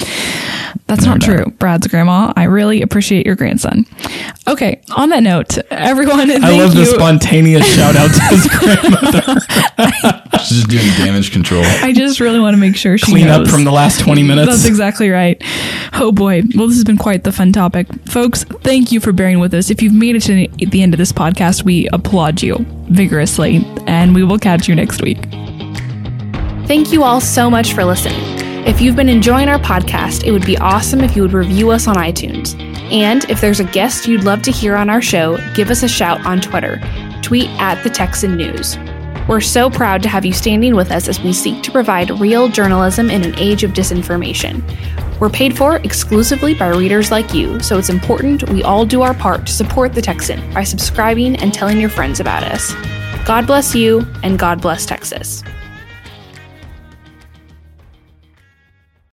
That's 0.88 1.06
not 1.06 1.22
true. 1.22 1.46
Brad's 1.60 1.86
grandma, 1.88 2.34
I 2.36 2.46
really 2.46 2.82
appreciate 2.82 3.26
your 3.26 3.36
grandson. 3.36 3.86
Okay, 4.48 4.82
on 4.96 5.10
that 5.10 5.22
note, 5.22 5.58
everyone, 5.70 6.28
thank 6.30 6.44
I 6.44 6.58
love 6.58 6.74
you. 6.74 6.80
the 6.80 6.86
spontaneous 6.86 7.66
shout 7.76 7.96
out 7.96 8.10
to 8.10 8.22
his 8.30 8.48
grandmother. 8.48 9.40
She's 10.40 10.64
just 10.64 10.70
doing 10.70 10.88
damage 11.06 11.32
control. 11.32 11.64
I 11.66 11.92
just 11.94 12.20
really 12.20 12.40
want 12.40 12.56
to 12.56 12.60
make 12.60 12.76
sure 12.76 12.98
she 12.98 13.12
Clean 13.12 13.28
up 13.28 13.48
from 13.48 13.66
the 13.66 13.72
last 13.72 14.00
20 14.00 14.24
minutes. 14.24 14.50
That's 14.50 14.66
exactly 14.66 15.10
right. 15.10 15.40
Oh 15.94 16.12
boy. 16.12 16.42
Well, 16.56 16.68
this 16.68 16.78
has 16.78 16.86
been 16.86 16.98
quite 16.98 17.24
the 17.26 17.32
fun 17.32 17.52
topic. 17.52 17.88
Folks, 18.08 18.44
thank 18.46 18.92
you 18.92 19.00
for 19.00 19.12
bearing 19.12 19.40
with 19.40 19.54
us. 19.54 19.70
If 19.70 19.82
you've 19.82 19.94
made 19.94 20.16
it 20.16 20.22
to 20.24 20.48
the 20.66 20.82
end 20.82 20.94
of 20.94 20.98
this 20.98 21.12
podcast, 21.12 21.64
we 21.64 21.88
applaud 21.94 22.42
you 22.42 22.56
vigorously, 22.90 23.64
and 23.86 24.16
we 24.16 24.24
will 24.24 24.40
catch 24.40 24.68
you 24.68 24.76
next 24.76 25.02
week. 25.04 25.20
Thank 26.70 26.92
you 26.92 27.02
all 27.02 27.20
so 27.20 27.50
much 27.50 27.74
for 27.74 27.84
listening. 27.84 28.22
If 28.68 28.80
you've 28.80 28.96
been 28.96 29.10
enjoying 29.10 29.50
our 29.50 29.58
podcast, 29.58 30.24
it 30.24 30.32
would 30.32 30.46
be 30.46 30.56
awesome 30.60 31.02
if 31.02 31.16
you 31.16 31.24
would 31.24 31.34
review 31.34 31.72
us 31.72 31.88
on 31.88 31.96
iTunes. 31.96 32.54
And 32.92 33.28
if 33.28 33.42
there's 33.42 33.60
a 33.60 33.64
guest 33.64 34.08
you'd 34.08 34.24
love 34.24 34.44
to 34.44 34.52
hear 34.52 34.76
on 34.76 34.88
our 34.88 35.02
show, 35.02 35.40
give 35.56 35.72
us 35.72 35.82
a 35.82 35.88
shout 35.88 36.24
on 36.28 36.40
Twitter. 36.40 36.80
Tweet 37.24 37.50
at 37.60 37.84
the 37.84 37.90
Texan 37.90 38.36
News. 38.36 38.78
We're 39.28 39.42
so 39.42 39.72
proud 39.72 40.04
to 40.04 40.10
have 40.10 40.28
you 40.28 40.32
standing 40.32 40.76
with 40.76 40.92
us 40.92 41.08
as 41.08 41.20
we 41.20 41.34
seek 41.34 41.64
to 41.64 41.72
provide 41.72 42.12
real 42.20 42.48
journalism 42.48 43.10
in 43.10 43.24
an 43.24 43.34
age 43.40 43.64
of 43.64 43.72
disinformation. 43.72 44.62
We're 45.20 45.32
paid 45.32 45.58
for 45.58 45.78
exclusively 45.78 46.54
by 46.54 46.68
readers 46.68 47.10
like 47.10 47.34
you, 47.34 47.60
so 47.62 47.80
it's 47.80 47.90
important 47.90 48.48
we 48.48 48.62
all 48.62 48.86
do 48.86 49.02
our 49.02 49.16
part 49.16 49.48
to 49.48 49.54
support 49.54 49.96
the 49.96 50.04
Texan 50.04 50.54
by 50.54 50.66
subscribing 50.66 51.36
and 51.38 51.52
telling 51.52 51.80
your 51.80 51.90
friends 51.90 52.20
about 52.20 52.44
us. 52.44 52.76
God 53.26 53.48
bless 53.48 53.74
you, 53.74 54.06
and 54.22 54.38
God 54.38 54.62
bless 54.62 54.86
Texas. 54.86 55.44